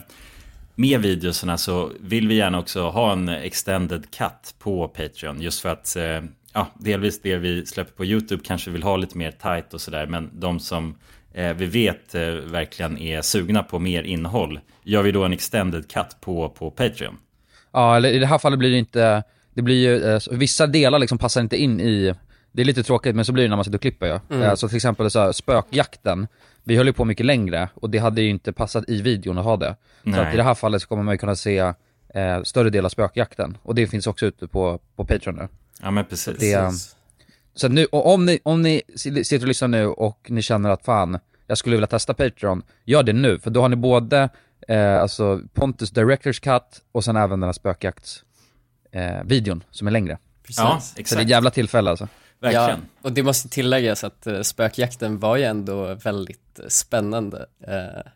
med 0.76 1.02
videorna 1.02 1.58
så 1.58 1.92
vill 2.00 2.28
vi 2.28 2.36
gärna 2.36 2.60
också 2.60 2.90
ha 2.90 3.12
en 3.12 3.30
extended 3.30 4.12
cut 4.12 4.56
på 4.60 4.88
Patreon. 4.88 5.42
Just 5.42 5.62
för 5.62 5.70
att 5.70 5.96
eh, 5.96 6.22
ja, 6.54 6.68
delvis 6.80 7.22
det 7.22 7.36
vi 7.38 7.66
släpper 7.66 7.92
på 7.94 8.06
YouTube 8.06 8.44
kanske 8.46 8.72
vill 8.72 8.84
ha 8.84 8.98
lite 8.98 9.18
mer 9.18 9.32
tight 9.32 9.74
och 9.74 9.82
sådär. 9.82 10.06
Men 10.08 10.30
de 10.34 10.60
som 10.60 10.96
eh, 11.34 11.54
vi 11.54 11.66
vet 11.66 12.16
eh, 12.16 12.22
verkligen 12.32 12.98
är 12.98 13.22
sugna 13.22 13.64
på 13.64 13.80
mer 13.80 14.04
innehåll 14.04 14.60
gör 14.84 15.02
vi 15.04 15.12
då 15.12 15.24
en 15.24 15.34
extended 15.34 15.92
cut 15.92 16.22
på, 16.22 16.50
på 16.50 16.72
Patreon. 16.72 17.18
Ja, 17.74 17.96
eller 17.98 18.10
i 18.10 18.20
det 18.20 18.26
här 18.28 18.38
fallet 18.38 18.60
blir 18.60 18.70
det 18.72 18.78
inte, 18.78 19.24
det 19.54 19.62
blir 19.62 19.76
ju, 19.76 20.04
eh, 20.04 20.20
vissa 20.32 20.68
delar 20.68 21.00
liksom 21.00 21.18
passar 21.18 21.42
inte 21.42 21.58
in 21.58 21.80
i, 21.82 22.14
det 22.58 22.64
är 22.64 22.66
lite 22.66 22.84
tråkigt 22.84 23.16
men 23.16 23.26
så 23.26 23.32
blir 23.34 23.44
det 23.44 23.50
när 23.50 23.56
man 23.56 23.66
sitter 23.66 23.78
och 23.78 23.82
klipper 23.82 24.06
ju. 24.08 24.20
Mm. 24.30 24.44
Eh, 24.50 24.56
Så 24.56 24.68
till 24.68 24.76
exempel 24.76 25.12
så 25.12 25.20
här, 25.20 25.32
spökjakten, 25.32 26.28
vi 26.64 26.76
höll 26.78 26.88
ju 26.88 26.94
på 26.94 27.06
mycket 27.06 27.26
längre 27.26 27.70
och 27.74 27.90
det 27.90 27.98
hade 27.98 28.22
ju 28.22 28.30
inte 28.30 28.54
passat 28.54 28.84
i 28.88 29.02
videon 29.02 29.38
att 29.38 29.44
ha 29.46 29.58
det. 29.58 29.76
Så 30.04 30.10
Nej. 30.10 30.20
att 30.20 30.34
i 30.34 30.38
det 30.38 30.44
här 30.44 30.54
fallet 30.56 30.82
så 30.82 30.88
kommer 30.88 31.04
man 31.04 31.14
ju 31.14 31.18
kunna 31.18 31.36
se 31.36 31.58
eh, 32.14 32.44
större 32.44 32.70
del 32.70 32.86
av 32.86 32.90
spökjakten 32.90 33.58
och 33.64 33.76
det 33.76 33.88
finns 33.88 34.08
också 34.08 34.26
ute 34.26 34.48
på, 34.48 34.80
på 34.96 35.06
Patreon 35.06 35.36
nu. 35.36 35.48
Ja 35.82 35.92
men 35.92 36.06
precis. 36.06 36.38
Det, 36.40 36.54
eh, 36.54 36.72
så 37.56 37.68
nu, 37.68 37.86
och 37.86 38.14
om 38.14 38.26
ni, 38.26 38.40
om 38.44 38.62
ni 38.62 38.82
sitter 38.96 39.42
och 39.42 39.48
lyssnar 39.48 39.68
nu 39.68 39.88
och 39.88 40.26
ni 40.30 40.42
känner 40.42 40.70
att 40.70 40.86
fan, 40.86 41.20
jag 41.48 41.58
skulle 41.58 41.76
vilja 41.76 41.88
testa 41.88 42.14
Patreon, 42.14 42.62
gör 42.86 43.04
det 43.04 43.14
nu, 43.14 43.40
för 43.40 43.50
då 43.50 43.62
har 43.62 43.70
ni 43.70 43.76
både 43.76 44.30
eh, 44.68 45.02
alltså 45.02 45.42
Pontus 45.54 45.92
Directors 45.92 46.40
Cut 46.40 46.82
och 46.92 47.04
sen 47.04 47.16
även 47.16 47.40
den 47.40 47.48
här 47.48 47.54
spökjakts 47.54 48.24
eh, 48.92 49.24
videon 49.26 49.64
som 49.72 49.88
är 49.88 49.92
längre. 49.92 50.18
Precis. 50.44 50.60
Ja, 50.60 50.80
Så 50.82 50.94
det 50.96 51.00
är 51.00 51.02
exakt. 51.02 51.22
ett 51.22 51.30
jävla 51.30 51.50
tillfälle 51.50 51.90
alltså. 51.90 52.08
Verkligen. 52.40 52.70
Ja, 52.70 52.76
och 53.02 53.12
det 53.12 53.24
måste 53.24 53.50
tilläggas 53.50 54.04
att 54.04 54.28
uh, 54.28 54.42
spökjakten 54.42 55.20
var 55.20 55.38
ju 55.38 55.44
ändå 55.44 55.94
väldigt 55.94 56.60
eh, 56.60 56.68
spännande. 56.68 57.46
Eh, 57.68 58.12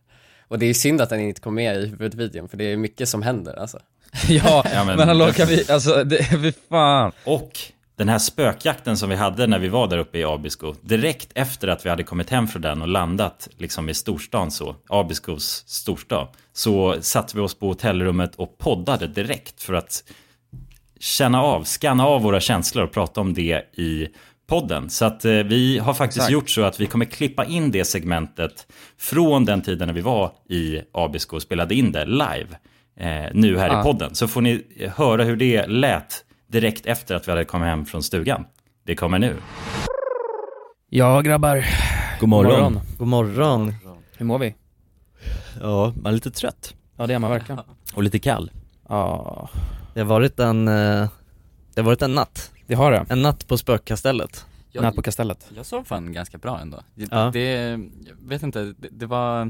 och 0.47 0.59
det 0.59 0.65
är 0.65 0.73
synd 0.73 1.01
att 1.01 1.09
den 1.09 1.19
inte 1.19 1.41
kom 1.41 1.55
med 1.55 1.77
i 1.77 1.85
huvudvideon, 1.87 2.49
för 2.49 2.57
det 2.57 2.63
är 2.63 2.77
mycket 2.77 3.09
som 3.09 3.21
händer 3.21 3.59
alltså. 3.59 3.79
ja, 4.27 4.65
Ja, 4.73 4.83
men, 4.83 4.97
men- 4.97 5.07
hallå 5.07 5.31
kan 5.31 5.47
vi, 5.47 5.71
alltså 5.71 6.03
det, 6.03 6.23
fy 6.41 6.51
fan. 6.69 7.11
Och 7.23 7.59
den 7.95 8.09
här 8.09 8.19
spökjakten 8.19 8.97
som 8.97 9.09
vi 9.09 9.15
hade 9.15 9.47
när 9.47 9.59
vi 9.59 9.67
var 9.69 9.87
där 9.87 9.97
uppe 9.97 10.17
i 10.17 10.23
Abisko, 10.23 10.75
direkt 10.81 11.29
efter 11.35 11.67
att 11.67 11.85
vi 11.85 11.89
hade 11.89 12.03
kommit 12.03 12.29
hem 12.29 12.47
från 12.47 12.61
den 12.61 12.81
och 12.81 12.87
landat 12.87 13.47
liksom 13.57 13.89
i 13.89 13.93
storstan 13.93 14.51
så, 14.51 14.75
Abiskos 14.89 15.63
storstad, 15.67 16.27
så 16.53 16.95
satte 17.01 17.37
vi 17.37 17.41
oss 17.41 17.55
på 17.55 17.67
hotellrummet 17.67 18.35
och 18.35 18.57
poddade 18.57 19.07
direkt 19.07 19.63
för 19.63 19.73
att 19.73 20.03
känna 21.01 21.41
av, 21.41 21.63
scanna 21.63 22.05
av 22.05 22.21
våra 22.21 22.39
känslor 22.39 22.83
och 22.83 22.91
prata 22.91 23.21
om 23.21 23.33
det 23.33 23.61
i 23.73 24.07
podden. 24.47 24.89
Så 24.89 25.05
att 25.05 25.25
eh, 25.25 25.31
vi 25.31 25.79
har 25.79 25.93
faktiskt 25.93 26.17
Exakt. 26.17 26.31
gjort 26.31 26.49
så 26.49 26.61
att 26.63 26.79
vi 26.79 26.85
kommer 26.85 27.05
klippa 27.05 27.45
in 27.45 27.71
det 27.71 27.85
segmentet 27.85 28.67
från 28.97 29.45
den 29.45 29.61
tiden 29.61 29.87
när 29.87 29.93
vi 29.95 30.01
var 30.01 30.31
i 30.49 30.81
Abisko 30.93 31.35
och 31.35 31.41
spelade 31.41 31.75
in 31.75 31.91
det 31.91 32.05
live 32.05 32.47
eh, 32.99 33.31
nu 33.33 33.57
här 33.57 33.69
Ah. 33.69 33.79
i 33.79 33.83
podden. 33.83 34.15
Så 34.15 34.27
får 34.27 34.41
ni 34.41 34.63
höra 34.95 35.23
hur 35.23 35.35
det 35.35 35.67
lät 35.67 36.23
direkt 36.47 36.85
efter 36.85 37.15
att 37.15 37.27
vi 37.27 37.31
hade 37.31 37.45
kommit 37.45 37.67
hem 37.67 37.85
från 37.85 38.03
stugan. 38.03 38.45
Det 38.85 38.95
kommer 38.95 39.19
nu. 39.19 39.35
Ja 40.89 41.21
grabbar. 41.21 41.65
God 42.19 42.29
morgon. 42.29 42.79
God 42.97 43.07
morgon. 43.07 43.73
Hur 44.17 44.25
mår 44.25 44.39
vi? 44.39 44.55
Ja, 45.61 45.93
man 46.01 46.05
är 46.05 46.11
lite 46.15 46.31
trött. 46.31 46.73
Ja 46.97 47.07
det 47.07 47.13
är 47.13 47.19
man 47.19 47.31
verkligen. 47.31 47.61
Och 47.95 48.03
lite 48.03 48.19
kall. 48.19 48.51
Ja, 48.89 49.49
Det 49.93 49.99
har 49.99 50.07
varit 50.07 50.39
en, 50.39 50.67
eh, 50.67 51.07
det 51.73 51.81
har 51.81 51.83
varit 51.83 52.01
en 52.01 52.15
natt. 52.15 52.51
det 52.67 52.75
har 52.75 52.91
det. 52.91 53.05
En 53.09 53.21
natt 53.21 53.47
på 53.47 53.57
spökkastellet. 53.57 54.45
Jag, 54.73 54.81
Natt 54.81 54.95
på 54.95 55.01
kastellet. 55.01 55.47
jag 55.55 55.65
sov 55.65 55.83
fan 55.83 56.13
ganska 56.13 56.37
bra 56.37 56.59
ändå. 56.59 56.79
Det, 56.95 57.07
Ja. 57.11 57.29
det 57.33 57.51
jag 58.07 58.29
vet 58.29 58.43
inte, 58.43 58.59
det, 58.63 58.87
det 58.91 59.05
var 59.05 59.41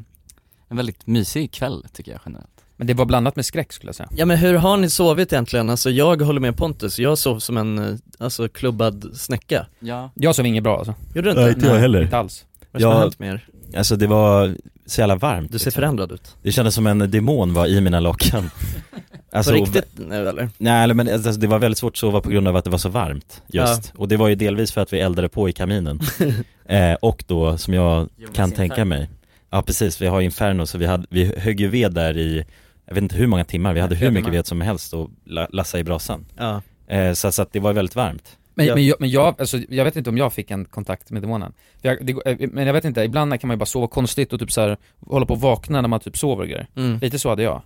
en 0.69 0.77
väldigt 0.77 1.07
mysig 1.07 1.51
kväll 1.51 1.85
tycker 1.93 2.11
jag 2.11 2.21
generellt. 2.25 2.47
Men 2.77 2.87
det 2.87 2.93
var 2.93 3.05
blandat 3.05 3.35
med 3.35 3.45
skräck 3.45 3.73
skulle 3.73 3.87
jag 3.89 3.95
säga. 3.95 4.09
Ja 4.15 4.25
men 4.25 4.37
hur 4.37 4.53
har 4.55 4.77
ni 4.77 4.89
sovit 4.89 5.33
egentligen? 5.33 5.69
Alltså 5.69 5.89
jag 5.89 6.21
håller 6.21 6.39
med 6.39 6.57
Pontus, 6.57 6.99
jag 6.99 7.17
sov 7.17 7.39
som 7.39 7.57
en, 7.57 7.79
eh, 7.79 7.95
alltså 8.19 8.47
klubbad 8.49 9.11
snäcka. 9.13 9.65
Ja. 9.79 10.09
Jag 10.15 10.35
sov 10.35 10.45
inget 10.45 10.63
bra 10.63 10.77
alltså. 10.77 10.93
Gjorde 11.15 11.21
du 11.27 11.29
inte? 11.29 11.41
Nej, 11.41 11.53
inte 11.53 11.67
jag 11.67 11.75
heller. 11.79 12.01
Inte 12.01 12.17
alls. 12.17 12.45
Vad 12.71 12.83
har 12.83 12.91
Jag- 12.91 12.99
hänt 12.99 13.19
med 13.19 13.29
er? 13.33 13.47
Alltså 13.77 13.95
det 13.95 14.07
var 14.07 14.55
så 14.85 15.01
jävla 15.01 15.15
varmt. 15.15 15.51
Du 15.51 15.59
ser 15.59 15.65
liksom. 15.65 15.79
förändrad 15.81 16.11
ut. 16.11 16.35
Det 16.41 16.51
kändes 16.51 16.75
som 16.75 16.87
en 16.87 17.11
demon 17.11 17.53
var 17.53 17.65
i 17.67 17.81
mina 17.81 17.99
lakan. 17.99 18.49
Alltså, 19.31 19.53
riktigt 19.53 19.87
nu 20.09 20.29
eller? 20.29 20.49
Nej 20.57 20.93
men 20.93 21.09
alltså, 21.13 21.31
det 21.31 21.47
var 21.47 21.59
väldigt 21.59 21.77
svårt 21.77 21.93
att 21.93 21.97
sova 21.97 22.21
på 22.21 22.29
grund 22.29 22.47
av 22.47 22.55
att 22.55 22.63
det 22.63 22.69
var 22.69 22.77
så 22.77 22.89
varmt 22.89 23.41
just. 23.47 23.93
Och 23.95 24.07
det 24.07 24.17
var 24.17 24.27
ju 24.27 24.35
delvis 24.35 24.71
för 24.71 24.81
att 24.81 24.93
vi 24.93 24.99
eldade 24.99 25.29
på 25.29 25.49
i 25.49 25.53
kaminen. 25.53 25.99
eh, 26.65 26.93
och 26.93 27.23
då 27.27 27.57
som 27.57 27.73
jag 27.73 28.09
Jonas 28.17 28.35
kan 28.35 28.49
Inferno. 28.49 28.55
tänka 28.55 28.85
mig. 28.85 29.09
Ja 29.49 29.61
precis, 29.61 30.01
vi 30.01 30.07
har 30.07 30.21
Inferno 30.21 30.65
så 30.65 30.77
vi, 30.77 30.85
hade, 30.85 31.05
vi 31.09 31.33
högg 31.37 31.59
ju 31.59 31.67
ved 31.67 31.93
där 31.93 32.17
i, 32.17 32.45
jag 32.85 32.93
vet 32.95 33.01
inte 33.01 33.15
hur 33.15 33.27
många 33.27 33.43
timmar, 33.45 33.73
vi 33.73 33.79
hade 33.79 33.95
hur 33.95 34.11
mycket 34.11 34.33
ved 34.33 34.45
som 34.47 34.61
helst 34.61 34.93
och 34.93 35.09
la, 35.25 35.47
lassa 35.51 35.79
i 35.79 35.83
brasan. 35.83 36.25
Ja. 36.37 36.61
Eh, 36.87 37.13
så, 37.13 37.31
så 37.31 37.41
att 37.41 37.53
det 37.53 37.59
var 37.59 37.73
väldigt 37.73 37.95
varmt. 37.95 38.37
Men, 38.55 38.65
Ja. 38.65 38.75
men, 38.75 38.85
jag, 38.85 38.95
men 38.99 39.09
jag, 39.09 39.35
alltså, 39.39 39.57
jag 39.69 39.85
vet 39.85 39.95
inte 39.95 40.09
om 40.09 40.17
jag 40.17 40.33
fick 40.33 40.51
en 40.51 40.65
kontakt 40.65 41.11
med 41.11 41.21
demonen. 41.21 41.53
För 41.81 41.87
Jag, 41.89 42.05
det, 42.05 42.11
eh, 42.25 42.49
men 42.51 42.67
jag 42.67 42.73
vet 42.73 42.85
inte, 42.85 43.01
ibland 43.03 43.39
kan 43.39 43.47
man 43.47 43.55
ju 43.55 43.59
bara 43.59 43.65
sova 43.65 43.87
konstigt 43.87 44.33
och 44.33 44.39
typ 44.39 44.51
så 44.51 44.61
här, 44.61 44.77
hålla 45.07 45.25
på 45.25 45.33
och 45.33 45.41
vakna 45.41 45.81
när 45.81 45.87
man 45.89 45.99
typ 45.99 46.17
sover 46.17 46.43
och 46.43 46.49
grejer. 46.49 46.67
Mm. 46.75 46.99
Lite 47.01 47.19
så 47.19 47.29
hade 47.29 47.43
jag. 47.43 47.61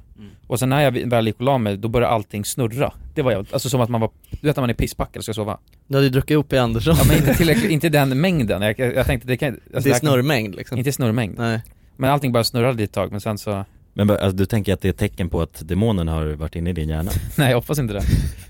Och 0.47 0.60
sen 0.60 0.69
när 0.69 0.82
jag 0.82 0.91
väl 0.91 1.28
gick 1.28 1.36
och 1.36 1.41
la 1.41 1.58
mig, 1.58 1.78
då 1.78 1.88
började 1.88 2.13
allting 2.13 2.45
snurra. 2.45 2.93
Det 3.13 3.21
var 3.21 3.32
jag, 3.32 3.47
alltså 3.51 3.69
som 3.69 3.82
att 3.82 3.89
man 3.89 4.01
var, 4.01 4.10
du 4.30 4.47
vet 4.47 4.56
när 4.56 4.62
man 4.62 4.69
är 4.69 4.73
pisspackad 4.73 5.17
och 5.17 5.23
ska 5.23 5.34
sova. 5.34 5.58
Du 5.88 5.95
hade 5.95 6.06
ju 6.06 6.10
druckit 6.10 6.38
upp 6.38 6.54
i 6.54 6.58
Andersson. 6.58 6.95
Ja 6.97 7.04
men 7.08 7.17
inte 7.17 7.34
tillräckligt, 7.34 7.71
inte 7.71 7.89
den 7.89 8.21
mängden. 8.21 8.62
Jag, 8.62 8.80
jag, 8.80 8.95
jag 8.95 9.06
tänkte 9.06 9.28
det 9.28 9.38
kan 9.38 9.49
alltså, 9.54 9.89
det 9.89 9.95
är 9.95 9.99
snurrmängd 9.99 10.56
liksom. 10.56 10.78
Inte 10.78 10.91
snurrmängd. 10.91 11.38
Nej. 11.38 11.62
Men 11.97 12.12
allting 12.12 12.32
bara 12.32 12.43
snurrade 12.43 12.84
ett 12.84 12.93
tag, 12.93 13.12
men 13.12 13.21
sen 13.21 13.38
så, 13.38 13.65
Men 13.93 14.10
alltså, 14.10 14.32
du 14.32 14.45
tänker 14.45 14.73
att 14.73 14.82
det 14.82 14.88
är 14.88 14.89
ett 14.89 14.97
tecken 14.97 15.30
på 15.30 15.41
att 15.41 15.67
demonen 15.67 16.08
har 16.08 16.25
varit 16.25 16.56
inne 16.56 16.69
i 16.69 16.73
din 16.73 16.89
hjärna? 16.89 17.12
nej 17.38 17.49
jag 17.49 17.58
hoppas 17.58 17.80
inte 17.80 17.93
det. 17.93 18.04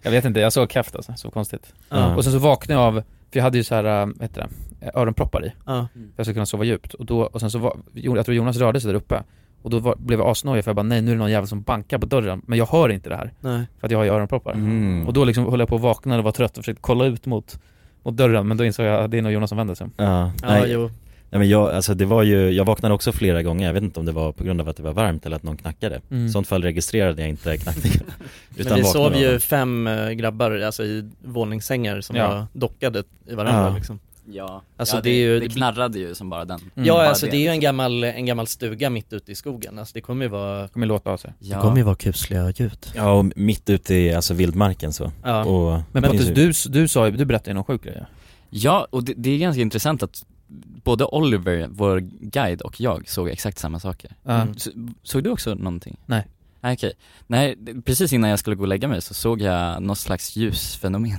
Jag 0.03 0.11
vet 0.11 0.25
inte, 0.25 0.39
jag 0.39 0.53
såg 0.53 0.69
kraft 0.69 0.95
alltså, 0.95 1.13
så 1.17 1.31
konstigt. 1.31 1.73
Ja. 1.89 2.15
Och 2.15 2.23
sen 2.23 2.33
så 2.33 2.39
vaknade 2.39 2.81
jag 2.81 2.87
av, 2.87 2.93
för 3.31 3.39
jag 3.39 3.43
hade 3.43 3.57
ju 3.57 3.63
så 3.63 3.75
här, 3.75 4.01
äh, 4.01 4.05
vad 4.05 4.21
heter 4.21 4.47
det, 4.79 4.91
öronproppar 4.93 5.45
i. 5.45 5.51
Ja. 5.65 5.87
För 5.93 5.99
jag 6.15 6.25
skulle 6.25 6.33
kunna 6.33 6.45
sova 6.45 6.63
djupt. 6.63 6.93
Och, 6.93 7.05
då, 7.05 7.21
och 7.21 7.39
sen 7.39 7.51
så 7.51 7.59
var, 7.59 7.77
jag 7.93 8.25
tror 8.25 8.35
Jonas 8.35 8.57
rörde 8.57 8.81
sig 8.81 8.87
där 8.87 8.95
uppe. 8.95 9.23
Och 9.65 9.71
då 9.71 9.79
var, 9.79 9.95
blev 9.95 10.19
jag 10.19 10.27
asnojig 10.29 10.63
för 10.63 10.69
jag 10.71 10.75
bara 10.75 10.83
nej 10.83 11.01
nu 11.01 11.11
är 11.11 11.15
det 11.15 11.19
någon 11.19 11.31
jävel 11.31 11.47
som 11.47 11.61
bankar 11.61 11.97
på 11.97 12.05
dörren. 12.05 12.41
Men 12.45 12.57
jag 12.57 12.65
hör 12.65 12.89
inte 12.89 13.09
det 13.09 13.15
här. 13.15 13.31
Nej. 13.39 13.65
För 13.79 13.87
att 13.87 13.91
jag 13.91 13.99
har 13.99 14.03
ju 14.05 14.11
öronproppar. 14.11 14.51
Mm. 14.51 15.07
Och 15.07 15.13
då 15.13 15.25
liksom 15.25 15.45
höll 15.45 15.59
jag 15.59 15.69
på 15.69 15.75
att 15.75 15.81
vakna 15.81 16.17
och 16.17 16.23
var 16.23 16.31
trött 16.31 16.57
och 16.57 16.63
försökte 16.63 16.81
kolla 16.81 17.05
ut 17.05 17.25
mot, 17.25 17.59
mot 18.03 18.17
dörren. 18.17 18.47
Men 18.47 18.57
då 18.57 18.65
insåg 18.65 18.85
jag 18.85 19.03
att 19.03 19.11
det 19.11 19.17
är 19.17 19.21
nog 19.21 19.31
Jonas 19.31 19.49
som 19.49 19.57
vänder 19.57 19.75
sig. 19.75 19.87
Ja, 19.97 20.31
Ja, 20.41 20.47
nej, 20.47 20.63
jo. 20.71 20.81
Nej 21.29 21.39
men 21.39 21.49
jag, 21.49 21.69
alltså 21.71 21.93
det 21.93 22.05
var 22.05 22.23
ju, 22.23 22.49
jag 22.49 22.65
vaknade 22.65 22.95
också 22.95 23.11
flera 23.11 23.43
gånger, 23.43 23.67
jag 23.67 23.73
vet 23.73 23.83
inte 23.83 23.99
om 23.99 24.05
det 24.05 24.11
var 24.11 24.31
på 24.31 24.43
grund 24.43 24.61
av 24.61 24.69
att 24.69 24.77
det 24.77 24.83
var 24.83 24.93
varmt 24.93 25.25
eller 25.25 25.35
att 25.35 25.43
någon 25.43 25.57
knackade 25.57 26.01
Mm. 26.11 26.25
I 26.25 26.29
sånt 26.29 26.47
fall 26.47 26.63
registrerade 26.63 27.21
jag 27.21 27.29
inte 27.29 27.57
knackningen 27.57 28.03
Men 28.57 28.75
vi 28.75 28.83
sov 28.83 29.15
ju 29.15 29.39
fem 29.39 29.87
eh, 29.87 30.09
grabbar, 30.09 30.59
alltså 30.59 30.83
i 30.83 31.09
våningssängar 31.23 32.01
som 32.01 32.15
Ja. 32.15 32.27
var 32.27 32.45
dockade 32.53 33.03
i 33.27 33.35
varandra 33.35 33.67
Ja. 33.69 33.75
liksom 33.75 33.99
Ja, 34.27 34.61
Alltså 34.77 34.95
ja, 34.95 35.01
det, 35.01 35.09
är 35.09 35.17
ju 35.17 35.39
det 35.39 35.49
knarrade 35.49 35.99
ju 35.99 36.15
som 36.15 36.29
bara 36.29 36.45
den 36.45 36.59
Ja 36.73 36.93
Bara 36.93 37.09
alltså 37.09 37.25
det 37.25 37.37
är 37.37 37.41
ju 37.41 37.47
en 37.47 37.59
gammal, 37.59 38.03
en 38.03 38.25
gammal 38.25 38.47
stuga 38.47 38.89
mitt 38.89 39.13
ute 39.13 39.31
i 39.31 39.35
skogen, 39.35 39.79
alltså 39.79 39.93
det 39.93 40.01
kommer 40.01 40.25
ju 40.25 40.29
vara 40.29 40.67
kommer 40.67 40.85
låta 40.87 41.11
av 41.11 41.17
sig 41.17 41.33
Det 41.39 41.55
kommer 41.55 41.77
ju 41.77 41.83
vara 41.83 41.95
kusliga 41.95 42.53
ljud 42.55 42.87
Ja 42.95 43.11
och 43.11 43.25
mitt 43.35 43.69
ute 43.69 43.95
i 43.95 44.13
alltså 44.13 44.33
vildmarken 44.33 44.93
så 44.93 45.11
Ja. 45.23 45.45
och 45.45 45.81
Men 45.91 46.03
det 46.03 46.09
Pontus, 46.09 46.63
du, 46.63 46.79
du 46.79 46.87
sa 46.87 47.05
ju, 47.07 47.11
du 47.17 47.25
berättade 47.25 47.49
ju 47.49 47.53
någon 47.53 47.63
sjuk 47.63 47.83
grej 47.83 47.97
ja. 47.99 48.05
Ja, 48.49 48.87
och 48.89 49.03
det, 49.03 49.13
det 49.17 49.29
är 49.29 49.37
ganska 49.37 49.61
intressant 49.61 50.03
att 50.03 50.25
både 50.83 51.05
Oliver, 51.05 51.67
vår 51.71 51.99
guide, 52.21 52.61
och 52.61 52.81
jag 52.81 53.09
såg 53.09 53.29
exakt 53.29 53.59
samma 53.59 53.79
saker. 53.79 54.15
Ja. 54.23 54.41
Mm. 54.41 54.57
Så, 54.57 54.71
såg 55.03 55.23
du 55.23 55.29
också 55.29 55.55
någonting? 55.55 55.97
Nej. 56.05 56.27
Nej 56.65 56.73
okej. 56.73 56.93
Nej, 57.27 57.57
precis 57.85 58.13
innan 58.13 58.29
jag 58.29 58.39
skulle 58.39 58.55
gå 58.55 58.61
och 58.61 58.67
lägga 58.67 58.87
mig 58.87 59.01
så 59.01 59.13
såg 59.13 59.41
jag 59.41 59.81
något 59.83 59.97
slags 59.97 60.35
ljusfenomen 60.35 61.17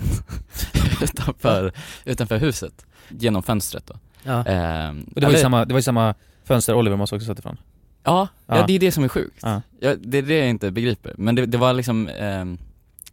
utanför, 1.03 1.73
utanför 2.05 2.39
huset, 2.39 2.87
genom 3.09 3.43
fönstret 3.43 3.87
då. 3.87 3.95
Ja. 4.23 4.45
Ehm, 4.45 5.03
Och 5.15 5.21
det 5.21 5.27
var 5.27 5.33
ju 5.33 5.39
samma, 5.39 5.65
det 5.65 5.75
var 5.75 5.79
ju 5.79 5.83
samma 5.83 6.15
fönster 6.45 6.75
Oliver 6.75 6.97
måste 6.97 7.17
också 7.17 7.27
sett 7.27 7.39
ifrån 7.39 7.57
Ja, 8.03 8.29
ja. 8.47 8.57
Ja. 8.57 8.65
det 8.67 8.73
är 8.73 8.79
det 8.79 8.93
som 8.93 9.05
är 9.05 9.09
sjukt. 9.09 9.39
Ja. 9.43 9.63
Ja, 9.81 9.95
det 9.99 10.19
är 10.19 10.23
det 10.23 10.39
jag 10.39 10.49
inte 10.49 10.71
begriper. 10.71 11.15
Men 11.19 11.35
det, 11.35 11.47
det 11.47 11.59
var 11.59 11.73
liksom, 11.73 12.09
ehm, 12.09 12.59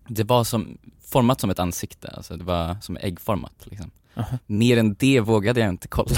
det 0.08 0.24
var 0.24 0.44
som, 0.44 0.78
format 1.06 1.42
som 1.42 1.50
ett 1.50 1.60
ansikte, 1.60 2.08
alltså 2.08 2.38
det 2.38 2.44
var 2.44 2.78
som 2.82 2.98
äggformat 3.02 3.54
liksom. 3.64 3.92
Aha. 4.16 4.38
Mer 4.46 4.78
än 4.78 4.96
det 5.00 5.20
vågade 5.20 5.60
jag 5.60 5.70
inte 5.70 5.88
kolla. 5.88 6.16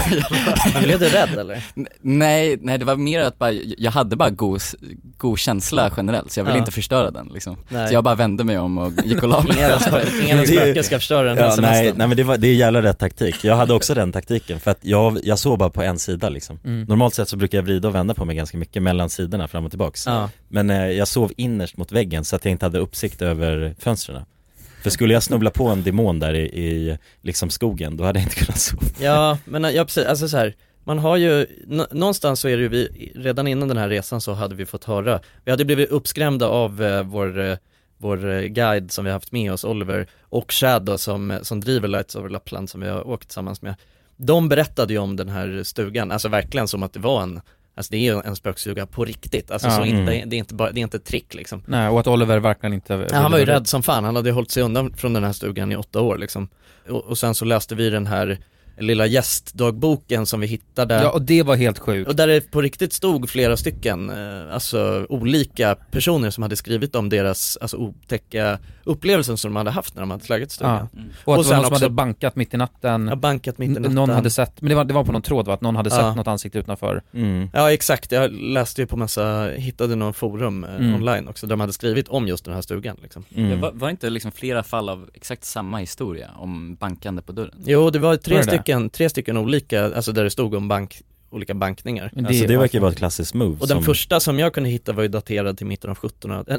Blev 0.82 0.98
du 0.98 1.08
rädd 1.08 1.38
eller? 1.38 1.64
Nej, 2.00 2.58
nej 2.60 2.78
det 2.78 2.84
var 2.84 2.96
mer 2.96 3.20
att 3.20 3.38
bara, 3.38 3.52
jag 3.52 3.90
hade 3.90 4.16
bara 4.16 4.30
god, 4.30 4.60
god 5.16 5.38
känsla 5.38 5.90
generellt 5.96 6.32
så 6.32 6.40
jag 6.40 6.44
ville 6.44 6.56
Ja. 6.56 6.58
inte 6.58 6.72
förstöra 6.72 7.10
den 7.10 7.26
liksom. 7.34 7.56
Nej. 7.68 7.88
Så 7.88 7.94
jag 7.94 8.04
bara 8.04 8.14
vände 8.14 8.44
mig 8.44 8.58
om 8.58 8.78
och 8.78 8.92
gick 9.04 9.22
och 9.22 9.28
la 9.28 9.42
mig. 9.42 9.56
Inga 9.58 9.68
spö- 9.78 10.24
inga 10.32 10.44
spöken 10.46 10.84
ska 10.84 10.98
förstöra 10.98 11.28
den 11.28 11.38
här 11.38 11.44
ja, 11.44 11.48
nej, 11.48 11.56
semestern. 11.56 11.98
nej 11.98 12.08
men 12.08 12.16
det 12.16 12.22
var, 12.24 12.36
det 12.36 12.48
är 12.48 12.54
jävla 12.54 12.82
rätt 12.82 12.98
taktik. 12.98 13.44
Jag 13.44 13.56
hade 13.56 13.74
också 13.74 13.94
den 13.94 14.12
taktiken 14.12 14.60
för 14.60 14.70
att 14.70 14.78
jag, 14.80 15.18
jag 15.22 15.38
såg 15.38 15.58
bara 15.58 15.70
på 15.70 15.82
en 15.82 15.98
sida 15.98 16.28
liksom. 16.28 16.58
Mm. 16.64 16.82
Normalt 16.82 17.14
sett 17.14 17.28
så 17.28 17.36
brukar 17.36 17.58
jag 17.58 17.62
vrida 17.62 17.88
och 17.88 17.94
vända 17.94 18.14
på 18.14 18.24
mig 18.24 18.36
ganska 18.36 18.58
mycket 18.58 18.82
mellan 18.82 19.10
sidorna 19.10 19.48
fram 19.48 19.64
och 19.64 19.70
tillbaks. 19.70 20.06
Ja. 20.06 20.30
Men 20.48 20.70
eh, 20.70 20.76
jag 20.86 21.08
sov 21.08 21.32
innerst 21.36 21.76
mot 21.76 21.92
väggen 21.92 22.24
så 22.24 22.36
att 22.36 22.44
jag 22.44 22.52
inte 22.52 22.64
hade 22.66 22.78
uppsikt 22.78 23.22
över 23.22 23.74
fönstren. 23.78 24.22
För 24.82 24.90
skulle 24.90 25.14
jag 25.14 25.22
snubbla 25.22 25.50
på 25.50 25.68
en 25.68 25.82
demon 25.82 26.18
där 26.18 26.34
i, 26.34 26.44
i 26.44 26.98
liksom 27.22 27.50
skogen, 27.50 27.96
då 27.96 28.04
hade 28.04 28.18
jag 28.18 28.26
inte 28.26 28.36
kunnat 28.36 28.60
sova. 28.60 28.82
Ja, 29.00 29.38
men 29.44 29.74
ja 29.74 29.84
precis, 29.84 30.06
alltså 30.06 30.28
så 30.28 30.36
här, 30.36 30.54
man 30.84 30.98
har 30.98 31.16
ju, 31.16 31.46
någonstans 31.90 32.40
så 32.40 32.48
är 32.48 32.56
det 32.56 32.62
ju 32.62 32.68
vi, 32.68 33.12
redan 33.14 33.46
innan 33.46 33.68
den 33.68 33.76
här 33.76 33.88
resan 33.88 34.20
så 34.20 34.32
hade 34.32 34.54
vi 34.54 34.66
fått 34.66 34.84
höra, 34.84 35.20
vi 35.44 35.50
hade 35.50 35.64
blivit 35.64 35.90
uppskrämda 35.90 36.48
av 36.48 36.82
eh, 36.82 37.02
vår, 37.02 37.40
eh, 37.40 37.56
vår 37.98 38.30
eh, 38.30 38.42
guide 38.42 38.92
som 38.92 39.04
vi 39.04 39.10
haft 39.10 39.32
med 39.32 39.52
oss, 39.52 39.64
Oliver, 39.64 40.06
och 40.20 40.52
Chad 40.52 40.82
då, 40.82 40.98
som, 40.98 41.38
som 41.42 41.60
driver 41.60 41.88
Lights 41.88 42.16
Over 42.16 42.28
Lappland 42.28 42.70
som 42.70 42.80
vi 42.80 42.88
har 42.88 43.08
åkt 43.08 43.28
tillsammans 43.28 43.62
med. 43.62 43.74
De 44.16 44.48
berättade 44.48 44.92
ju 44.92 44.98
om 44.98 45.16
den 45.16 45.28
här 45.28 45.62
stugan, 45.62 46.10
alltså 46.10 46.28
verkligen 46.28 46.68
som 46.68 46.82
att 46.82 46.92
det 46.92 47.00
var 47.00 47.22
en, 47.22 47.40
alltså 47.78 47.90
det 47.90 47.96
är 47.96 48.14
ju 48.14 48.20
en 48.24 48.36
spökstuga 48.36 48.86
på 48.86 49.04
riktigt, 49.04 49.50
alltså 49.50 49.68
Ja, 49.68 49.76
så 49.76 49.84
inte, 49.84 50.12
mm. 50.12 50.28
det 50.28 50.36
är 50.36 50.38
inte 50.38 50.54
bara, 50.54 50.72
det 50.72 50.80
är 50.80 50.82
inte 50.82 50.96
ett 50.96 51.04
trick 51.04 51.34
liksom. 51.34 51.62
Nej, 51.66 51.88
och 51.88 52.00
att 52.00 52.06
Oliver 52.06 52.38
verkligen 52.38 52.72
inte 52.72 53.06
Ja, 53.10 53.16
han 53.16 53.32
var 53.32 53.38
ju 53.38 53.44
rädd 53.44 53.66
som 53.66 53.82
fan, 53.82 54.04
han 54.04 54.16
hade 54.16 54.30
hållit 54.30 54.50
sig 54.50 54.62
undan 54.62 54.92
från 54.92 55.12
den 55.12 55.24
här 55.24 55.32
stugan 55.32 55.72
i 55.72 55.76
åtta 55.76 56.00
år 56.00 56.18
liksom. 56.18 56.48
Och, 56.88 57.04
och 57.04 57.18
sen 57.18 57.34
så 57.34 57.44
läste 57.44 57.74
vi 57.74 57.90
den 57.90 58.06
här 58.06 58.38
lilla 58.80 59.06
gästdagboken 59.06 60.26
som 60.26 60.40
vi 60.40 60.46
hittade 60.46 60.94
Ja, 60.94 61.10
och 61.10 61.22
det 61.22 61.42
var 61.42 61.56
helt 61.56 61.78
sjukt 61.78 62.08
Och 62.08 62.16
där 62.16 62.26
det 62.26 62.50
på 62.50 62.62
riktigt 62.62 62.92
stod 62.92 63.30
flera 63.30 63.56
stycken, 63.56 64.10
eh, 64.10 64.54
alltså 64.54 65.06
olika 65.08 65.74
personer 65.90 66.30
som 66.30 66.42
hade 66.42 66.56
skrivit 66.56 66.94
om 66.94 67.08
deras, 67.08 67.56
alltså 67.60 67.76
otäcka 67.76 68.58
upplevelser 68.84 69.36
som 69.36 69.50
de 69.52 69.56
hade 69.56 69.70
haft 69.70 69.94
när 69.94 70.02
de 70.02 70.10
hade 70.10 70.24
slagit 70.24 70.50
stugan 70.50 70.88
Ja. 70.92 71.00
Och 71.24 71.34
att 71.34 71.42
det 71.42 71.48
var 71.48 71.56
någon 71.56 71.64
som 71.64 71.72
hade 71.72 71.90
bankat 71.90 72.36
mitt 72.36 72.54
i 72.54 72.56
natten 72.56 73.08
Ja, 73.08 73.16
bankat 73.16 73.58
mitt 73.58 73.70
i 73.70 73.72
natten 73.72 73.94
Någon 73.94 74.10
hade 74.10 74.30
sett, 74.30 74.60
men 74.62 74.68
det 74.68 74.74
var, 74.74 74.84
det 74.84 74.94
var 74.94 75.04
på 75.04 75.12
någon 75.12 75.22
tråd 75.22 75.46
va? 75.46 75.54
Att 75.54 75.60
någon 75.60 75.76
hade 75.76 75.90
sett 75.90 75.98
Ja. 76.00 76.14
något 76.14 76.26
ansikte 76.26 76.58
utanför 76.58 77.02
Ja 77.52 77.72
exakt, 77.72 78.12
jag 78.12 78.32
läste 78.32 78.80
ju 78.82 78.86
på 78.86 78.96
massa, 78.96 79.48
hittade 79.56 79.96
någon 79.96 80.14
forum 80.14 80.64
eh, 80.64 80.70
Mm. 80.78 80.94
online 80.94 81.28
också 81.28 81.46
där 81.46 81.50
de 81.50 81.60
hade 81.60 81.72
skrivit 81.72 82.08
om 82.08 82.28
just 82.28 82.44
den 82.44 82.54
här 82.54 82.60
stugan 82.62 82.96
liksom 83.02 83.24
Det 83.28 83.56
var, 83.56 83.72
var 83.72 83.90
inte 83.90 84.10
liksom 84.10 84.32
flera 84.32 84.62
fall 84.62 84.88
av 84.88 85.10
exakt 85.14 85.44
samma 85.44 85.78
historia 85.78 86.30
om 86.36 86.74
bankande 86.74 87.22
på 87.22 87.32
dörren? 87.32 87.54
Jo 87.66 87.90
det 87.90 87.98
var 87.98 88.16
tre 88.16 88.34
Var 88.36 88.42
det 88.42 88.50
det? 88.50 88.56
Stycken, 88.68 88.90
tre 88.90 89.08
stycken 89.08 89.36
olika, 89.36 89.84
alltså 89.94 90.12
där 90.12 90.24
det 90.24 90.30
stod 90.30 90.54
om 90.54 90.68
bank, 90.68 91.02
olika 91.30 91.54
bankningar 91.54 92.10
det- 92.14 92.26
Alltså, 92.26 92.46
det 92.46 92.56
verkar 92.56 92.78
ju 92.78 92.80
vara 92.80 92.92
ett 92.92 92.98
klassiskt 92.98 93.34
move 93.34 93.56
Och 93.60 93.68
den 93.68 93.76
som- 93.76 93.84
första 93.84 94.20
som 94.20 94.38
jag 94.38 94.52
kunde 94.54 94.68
hitta 94.70 94.92
var 94.92 95.02
ju 95.02 95.08
daterad 95.08 95.56
till 95.58 95.66
mitten 95.66 95.90
av 95.90 95.96
1700 95.96 96.44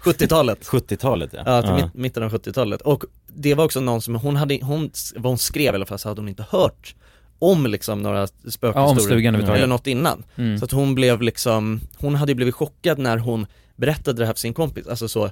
70-talet 0.00 0.58
70-talet 0.66 1.30
ja. 1.32 1.42
Ja, 1.46 1.62
till 1.62 1.70
Ja. 1.70 1.76
mitt, 1.84 1.94
mitten 1.94 2.22
av 2.22 2.30
70-talet. 2.32 2.80
Och 2.82 3.04
det 3.28 3.54
var 3.54 3.64
också 3.64 3.80
någon 3.80 4.02
som, 4.02 4.14
hon 4.14 4.36
hade, 4.36 4.58
hon, 4.62 4.90
vad 5.16 5.30
hon 5.30 5.38
skrev 5.38 5.74
i 5.74 5.76
alla 5.76 5.86
fall 5.86 5.98
så 5.98 6.08
hade 6.08 6.20
hon 6.20 6.28
inte 6.28 6.44
hört 6.50 6.94
om 7.38 7.66
liksom 7.66 8.02
några 8.02 8.20
Ja, 8.20 8.26
spökhistorier 8.50 9.18
överhuvudtaget. 9.18 9.56
eller 9.58 9.66
något 9.66 9.86
innan. 9.86 10.24
Mm. 10.36 10.58
Så 10.58 10.64
att 10.64 10.72
hon 10.72 10.94
blev 10.94 11.22
liksom, 11.22 11.80
hon 11.98 12.14
hade 12.14 12.32
ju 12.32 12.36
blivit 12.36 12.54
chockad 12.54 12.98
när 12.98 13.18
hon 13.18 13.46
berättade 13.76 14.18
det 14.22 14.26
här 14.26 14.32
för 14.32 14.40
sin 14.40 14.54
kompis, 14.54 14.86
alltså 14.86 15.08
så 15.08 15.30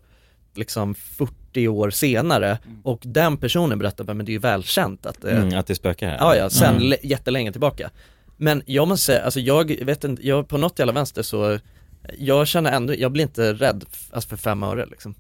liksom 0.55 0.95
40 0.95 1.69
år 1.69 1.91
senare 1.91 2.59
och 2.83 3.01
den 3.05 3.37
personen 3.37 3.79
berättade 3.79 4.05
bara, 4.07 4.15
men 4.15 4.27
det 4.27 4.31
är 4.33 4.35
ju 4.35 4.39
välkänt 4.39 5.07
att 5.07 5.21
det, 5.23 5.31
Mm, 5.31 5.59
att 5.59 5.67
det 5.67 5.75
spökar 5.75 6.09
här. 6.09 6.17
Ja 6.21 6.37
ja, 6.37 6.51
sen 6.51 6.77
Mm. 6.77 6.99
jättelänge 7.03 7.53
tillbaka 7.53 7.91
Men 8.37 8.63
jag 8.67 8.89
måste 8.89 9.05
säga, 9.07 9.23
alltså 9.23 9.41
jag 9.41 9.85
vet 9.85 10.05
inte, 10.05 10.27
jag 10.27 10.49
på 10.49 10.59
något 10.59 10.79
jävla 10.79 10.93
vänster 10.93 11.23
så 11.23 11.59
Jag 12.19 12.47
känner 12.47 12.73
ändå, 12.73 12.95
jag 12.95 13.13
blir 13.13 13.25
inte 13.25 13.53
rädd 13.53 13.85
alltså 14.13 14.29
för 14.29 14.37
fem 14.37 14.63
öre 14.63 14.87
liksom 14.87 15.15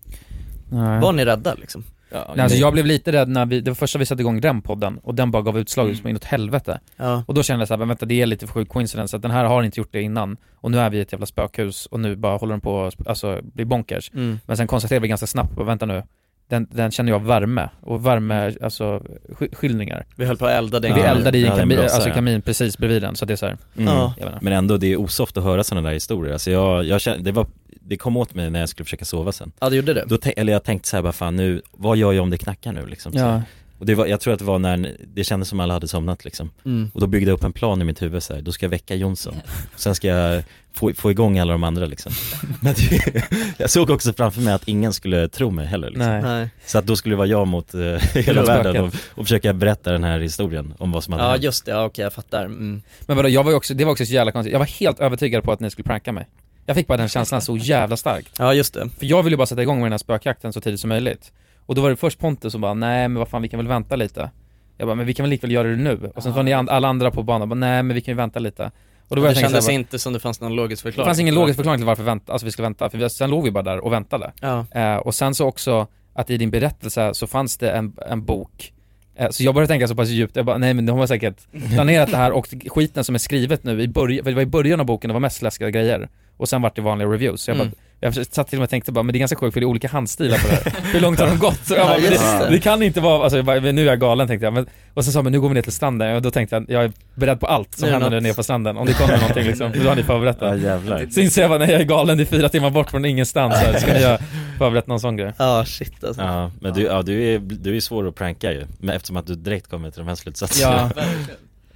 Nej. 0.72 1.00
Var 1.00 1.12
ni 1.12 1.24
rädda 1.24 1.54
liksom? 1.54 1.84
Nej, 2.12 2.40
alltså 2.40 2.58
jag 2.58 2.72
blev 2.72 2.86
lite 2.86 3.12
rädd 3.12 3.28
när 3.28 3.46
vi, 3.46 3.60
det 3.60 3.70
var 3.70 3.74
första 3.74 3.98
vi 3.98 4.06
satte 4.06 4.22
igång 4.22 4.40
den 4.40 4.62
podden 4.62 4.98
och 5.02 5.14
den 5.14 5.30
bara 5.30 5.42
gav 5.42 5.58
utslag 5.58 5.96
som 5.96 6.08
inåt 6.08 6.24
helvete 6.24 6.80
Ja. 6.96 7.24
Och 7.26 7.34
då 7.34 7.42
kände 7.42 7.60
jag 7.60 7.68
såhär, 7.68 7.86
vänta 7.86 8.06
det 8.06 8.22
är 8.22 8.26
lite 8.26 8.46
för 8.46 8.54
sjuk 8.54 8.68
coincidence 8.68 9.16
att 9.16 9.22
den 9.22 9.30
här 9.30 9.44
har 9.44 9.62
inte 9.62 9.80
gjort 9.80 9.92
det 9.92 10.02
innan 10.02 10.36
Och 10.54 10.70
nu 10.70 10.78
är 10.78 10.90
vi 10.90 10.98
i 10.98 11.00
ett 11.00 11.12
jävla 11.12 11.26
spökhus 11.26 11.86
och 11.86 12.00
nu 12.00 12.16
bara 12.16 12.36
håller 12.36 12.52
den 12.52 12.60
på 12.60 12.84
att 12.86 13.06
alltså, 13.08 13.38
bli 13.42 13.64
bonkers 13.64 14.10
Mm. 14.14 14.40
Men 14.46 14.56
sen 14.56 14.66
konstaterade 14.66 15.02
vi 15.02 15.08
ganska 15.08 15.26
snabbt, 15.26 15.56
bara, 15.56 15.66
vänta 15.66 15.86
nu 15.86 16.02
den, 16.48 16.66
den 16.70 16.90
känner 16.90 17.12
jag 17.12 17.24
värme, 17.24 17.68
och 17.80 18.06
värme, 18.06 18.52
alltså 18.62 19.02
sk- 19.28 19.54
skildringar 19.54 20.06
Vi 20.16 20.24
höll 20.24 20.36
på 20.36 20.46
att 20.46 20.52
elda 20.52 20.80
den 20.80 20.94
Vi 20.94 21.00
Ja, 21.00 21.06
eldade 21.06 21.38
i 21.38 21.44
ja, 21.44 21.52
en 21.52 21.58
kamin, 21.58 21.78
alltså 21.78 22.08
ja. 22.08 22.14
kamin 22.14 22.42
precis 22.42 22.78
bredvid 22.78 23.02
den, 23.02 23.16
så 23.16 23.24
det 23.24 23.32
är 23.32 23.36
såhär 23.36 23.56
Mm. 23.76 23.88
jag 23.94 24.08
vet 24.08 24.18
inte. 24.26 24.38
Men 24.40 24.52
ändå, 24.52 24.76
det 24.76 24.86
är 24.92 24.96
osoft 25.00 25.36
att 25.36 25.44
höra 25.44 25.64
sådana 25.64 25.88
där 25.88 25.94
historier. 25.94 26.32
Alltså 26.32 26.50
jag, 26.50 26.84
jag 26.84 27.00
kände, 27.00 27.22
det 27.22 27.32
var, 27.32 27.46
det 27.90 27.96
kom 27.96 28.16
åt 28.16 28.34
mig 28.34 28.50
när 28.50 28.60
jag 28.60 28.68
skulle 28.68 28.84
försöka 28.84 29.04
sova 29.04 29.32
sen. 29.32 29.52
Ja 29.60 29.70
det 29.70 29.76
gjorde 29.76 29.94
det? 29.94 30.04
Då 30.06 30.18
eller 30.36 30.52
jag 30.52 30.64
tänkte 30.64 30.88
så 30.88 30.96
här 30.96 31.02
bara 31.02 31.12
fan 31.12 31.36
nu, 31.36 31.62
vad 31.72 31.96
gör 31.96 32.12
jag 32.12 32.22
om 32.22 32.30
det 32.30 32.38
knackar 32.38 32.72
nu 32.72 32.86
liksom? 32.86 33.12
Ja. 33.14 33.42
Och 33.78 33.86
det 33.86 33.94
var, 33.94 34.06
jag 34.06 34.20
tror 34.20 34.32
att 34.32 34.38
det 34.38 34.44
var 34.44 34.58
när, 34.58 34.96
det 35.14 35.24
kändes 35.24 35.48
som 35.48 35.60
alla 35.60 35.74
hade 35.74 35.88
somnat 35.88 36.24
liksom. 36.24 36.50
Mm. 36.64 36.90
Och 36.94 37.00
då 37.00 37.06
byggde 37.06 37.30
jag 37.30 37.36
upp 37.36 37.44
en 37.44 37.52
plan 37.52 37.80
i 37.80 37.84
mitt 37.84 38.02
huvud 38.02 38.22
så 38.22 38.34
här. 38.34 38.42
då 38.42 38.52
ska 38.52 38.66
jag 38.66 38.70
väcka 38.70 38.94
Jonsson. 38.94 39.34
Sen 39.76 39.94
ska 39.94 40.08
jag 40.08 40.42
få, 40.72 40.94
få 40.94 41.10
igång 41.10 41.38
alla 41.38 41.52
de 41.52 41.64
andra 41.64 41.86
liksom. 41.86 42.12
Men 42.60 42.74
det, 42.74 43.22
jag 43.56 43.70
såg 43.70 43.90
också 43.90 44.12
framför 44.12 44.40
mig 44.40 44.54
att 44.54 44.68
ingen 44.68 44.92
skulle 44.92 45.28
tro 45.28 45.50
mig 45.50 45.66
heller 45.66 45.90
liksom. 45.90 46.06
Nej. 46.08 46.22
Nej. 46.22 46.48
Så 46.66 46.78
att 46.78 46.86
då 46.86 46.96
skulle 46.96 47.12
det 47.12 47.16
vara 47.18 47.28
jag 47.28 47.48
mot 47.48 47.74
eh, 47.74 47.80
hela 48.14 48.42
världen 48.42 48.84
och, 48.84 48.94
och 49.14 49.24
försöka 49.24 49.52
berätta 49.52 49.92
den 49.92 50.04
här 50.04 50.20
historien 50.20 50.74
om 50.78 50.92
vad 50.92 51.04
som 51.04 51.12
hade 51.12 51.24
Ja 51.24 51.30
hänt. 51.30 51.42
just 51.42 51.64
det, 51.64 51.70
ja, 51.70 51.84
okej 51.84 52.02
jag 52.02 52.12
fattar 52.12 52.44
mm. 52.44 52.82
Men 53.00 53.16
vadå, 53.16 53.28
jag 53.28 53.44
var 53.44 53.50
ju 53.50 53.56
också, 53.56 53.74
det 53.74 53.84
var 53.84 53.92
också 53.92 54.06
så 54.06 54.12
jävla 54.12 54.32
konstigt, 54.32 54.52
jag 54.52 54.58
var 54.58 54.66
helt 54.66 55.00
övertygad 55.00 55.44
på 55.44 55.52
att 55.52 55.60
ni 55.60 55.70
skulle 55.70 55.84
pranka 55.84 56.12
mig 56.12 56.26
Jag 56.70 56.76
fick 56.76 56.86
bara 56.86 56.96
den 56.96 57.08
känslan 57.08 57.42
så 57.42 57.56
jävla 57.56 57.96
starkt. 57.96 58.30
Ja 58.38 58.54
just 58.54 58.74
det. 58.74 58.88
För 58.98 59.06
jag 59.06 59.22
ville 59.22 59.34
ju 59.34 59.36
bara 59.36 59.46
sätta 59.46 59.62
igång 59.62 59.76
med 59.78 59.84
den 59.86 59.92
här 59.92 59.98
spökjakten 59.98 60.52
så 60.52 60.60
tidigt 60.60 60.80
som 60.80 60.88
möjligt. 60.88 61.32
Och 61.66 61.74
då 61.74 61.82
var 61.82 61.90
det 61.90 61.96
först 61.96 62.18
Pontus 62.18 62.52
som 62.52 62.60
bara, 62.60 62.74
nej 62.74 63.08
men 63.08 63.18
vad 63.18 63.28
fan 63.28 63.42
vi 63.42 63.48
kan 63.48 63.58
väl 63.58 63.68
vänta 63.68 63.96
lite. 63.96 64.30
Jag 64.78 64.88
bara, 64.88 64.94
men 64.94 65.06
vi 65.06 65.14
kan 65.14 65.24
väl 65.24 65.30
likväl 65.30 65.50
göra 65.52 65.68
det 65.68 65.76
nu. 65.76 66.10
Och 66.14 66.22
sen 66.22 66.32
var 66.32 66.42
ni 66.42 66.52
and- 66.52 66.70
alla 66.70 66.88
andra 66.88 67.10
på 67.10 67.22
banan, 67.22 67.48
bara, 67.48 67.54
nej 67.54 67.82
men 67.82 67.94
vi 67.94 68.00
kan 68.00 68.12
ju 68.12 68.16
vänta 68.16 68.38
lite. 68.38 68.70
Och 69.08 69.16
då 69.16 69.22
var 69.22 69.28
Det 69.28 69.34
jag 69.34 69.40
kändes 69.50 69.66
bara, 69.66 69.72
inte 69.72 69.98
som 69.98 70.12
det 70.12 70.20
fanns 70.20 70.40
någon 70.40 70.54
logisk 70.56 70.82
det 70.84 70.88
förklaring 70.90 71.06
fanns 71.08 71.18
ingen 71.20 71.34
logisk 71.34 71.56
förklaring 71.56 71.78
till 71.80 71.86
varför 71.86 72.02
vänta, 72.02 72.32
alltså 72.32 72.44
vi 72.46 72.52
skulle 72.52 72.66
vänta, 72.66 72.90
för 72.90 72.98
vi, 72.98 73.10
sen 73.10 73.30
låg 73.30 73.44
vi 73.44 73.50
bara 73.50 73.62
där 73.64 73.78
och 73.84 73.92
väntade. 73.92 74.32
Ja. 74.40 74.66
eh, 74.70 74.96
Och 74.96 75.14
sen 75.14 75.34
så 75.34 75.46
också, 75.46 75.86
att 76.14 76.30
i 76.30 76.36
din 76.36 76.50
berättelse 76.50 77.14
så 77.14 77.26
fanns 77.26 77.56
det 77.56 77.70
en, 77.70 77.92
en 78.08 78.24
bok. 78.24 78.72
Eh, 79.16 79.30
Så 79.30 79.42
jag 79.44 79.54
började 79.54 79.68
tänka 79.72 79.88
så 79.88 79.94
pass 79.94 80.08
djupt, 80.08 80.36
jag 80.36 80.46
bara, 80.46 80.58
nej 80.58 80.74
men 80.74 80.86
de 80.86 80.98
har 80.98 81.06
säkert 81.06 81.36
planerat 81.74 82.10
det 82.10 82.16
här 82.16 82.32
och 82.32 82.48
skiten 82.68 83.04
som 83.04 83.14
är 83.14 83.18
skrivet 83.18 83.64
nu 83.64 83.82
i 83.82 83.88
början, 83.88 84.24
för 84.24 84.30
det 84.30 84.34
var 84.34 84.42
i 84.42 84.46
början 84.46 84.80
av 84.80 84.86
boken 84.86 85.08
det 85.08 85.12
var 85.12 85.20
mest 85.20 85.42
läskiga 85.42 85.70
grejer 85.70 86.08
Och 86.40 86.48
sen 86.48 86.62
vart 86.62 86.76
det 86.76 86.82
vanliga 86.82 87.08
reviews, 87.08 87.42
så 87.42 87.50
jag 87.50 87.56
Mm. 87.56 87.68
bara 87.68 87.76
jag 88.02 88.14
satt 88.26 88.48
till 88.48 88.56
och 88.56 88.60
med 88.60 88.64
och 88.64 88.70
tänkte 88.70 88.92
bara, 88.92 89.02
men 89.02 89.12
det 89.12 89.16
är 89.16 89.20
ganska 89.20 89.36
sjukt 89.36 89.52
för 89.54 89.60
det 89.60 89.64
är 89.64 89.68
olika 89.68 89.88
handstilar 89.88 90.38
på 90.38 90.48
det 90.48 90.54
här. 90.70 90.82
Hur 90.92 91.00
långt 91.00 91.20
har 91.20 91.26
de 91.26 91.38
gått? 91.38 91.66
Så 91.66 91.74
jag 91.74 91.86
bara, 91.86 91.98
Ja, 91.98 92.10
det, 92.40 92.50
det. 92.50 92.60
kan 92.60 92.82
inte 92.82 93.00
vara, 93.00 93.22
alltså 93.22 93.36
jag 93.36 93.44
bara, 93.44 93.60
nu 93.60 93.82
är 93.82 93.86
jag 93.86 94.00
galen 94.00 94.28
tänkte 94.28 94.44
jag. 94.46 94.52
Men, 94.52 94.66
och 94.94 95.04
sen 95.04 95.12
sa 95.12 95.22
men 95.22 95.32
nu 95.32 95.40
går 95.40 95.48
vi 95.48 95.54
ner 95.54 95.62
till 95.62 95.72
stranden, 95.72 96.16
och 96.16 96.22
då 96.22 96.30
tänkte 96.30 96.56
jag, 96.56 96.64
jag 96.70 96.84
är 96.84 96.92
beredd 97.14 97.40
på 97.40 97.46
allt 97.46 97.74
som 97.74 97.86
Nu 97.88 97.92
händer 97.92 98.10
nu 98.10 98.20
nere 98.20 98.34
på 98.34 98.42
stranden. 98.42 98.76
Om 98.76 98.86
det 98.86 98.92
kommer 98.94 99.18
någonting 99.18 99.44
liksom, 99.44 99.72
då 99.82 99.88
har 99.88 99.96
ni 99.96 100.02
förberett 100.02 100.36
Ja 100.40 100.50
det. 100.50 100.56
jävlar. 100.62 101.06
Så 101.10 101.20
inser 101.20 101.40
jag 101.42 101.50
bara, 101.50 101.58
nej 101.58 101.70
jag 101.70 101.80
är 101.80 101.84
galen, 101.84 102.16
det 102.18 102.22
är 102.22 102.26
fyra 102.26 102.48
timmar 102.48 102.70
bort 102.70 102.90
från 102.90 103.04
ingenstans 103.04 103.54
här. 103.54 103.78
Ska 103.78 103.92
ni 103.92 104.04
ha 104.04 104.18
förberett 104.58 104.86
någon 104.86 105.00
sån 105.00 105.16
grej? 105.16 105.32
Ja 105.38 105.64
shit 105.64 106.04
alltså 106.04 106.22
Ja, 106.22 106.50
men 106.60 106.74
du, 106.74 106.82
ja, 106.82 107.02
du 107.02 107.22
är, 107.34 107.38
du 107.38 107.76
är 107.76 107.80
svår 107.80 108.08
att 108.08 108.14
pranka 108.14 108.52
ju, 108.52 108.66
men 108.78 108.96
eftersom 108.96 109.16
att 109.16 109.26
du 109.26 109.34
direkt 109.34 109.70
kommer 109.70 109.90
till 109.90 109.98
de 110.00 110.08
här 110.08 110.14
slutsatserna 110.14 110.90
Ja. 110.96 111.02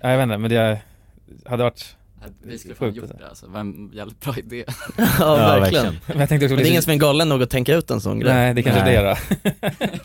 Ja, 0.01 0.11
jag 0.11 0.17
vet 0.19 0.23
inte, 0.25 0.39
men 0.39 0.51
det 0.51 0.79
hade 1.47 1.63
varit 1.63 1.97
Vi 2.43 2.59
skulle 2.59 2.75
fan 2.75 2.95
gjort 2.95 3.19
det 3.19 3.29
alltså, 3.29 3.47
en 3.47 3.91
jävligt 3.95 4.21
bra 4.21 4.35
idé 4.37 4.65
Ja, 5.19 5.37
verkligen. 5.61 5.97
Men 6.07 6.21
jag 6.21 6.29
tänkte 6.29 6.47
också 6.47 6.55
Men 6.55 6.63
det 6.63 6.69
är 6.69 6.71
ingen 6.71 6.83
som 6.83 6.93
är 6.93 6.97
galen 6.97 7.29
nog 7.29 7.43
att 7.43 7.51
tänka 7.51 7.75
ut 7.75 7.91
en 7.91 8.01
sån 8.01 8.21
grej. 8.21 8.35
Nej, 8.35 8.55
det 8.55 8.63
kanske 8.63 8.85
Nej. 8.85 8.97
är 8.97 9.03
det 9.05 9.11
då. 9.11 9.51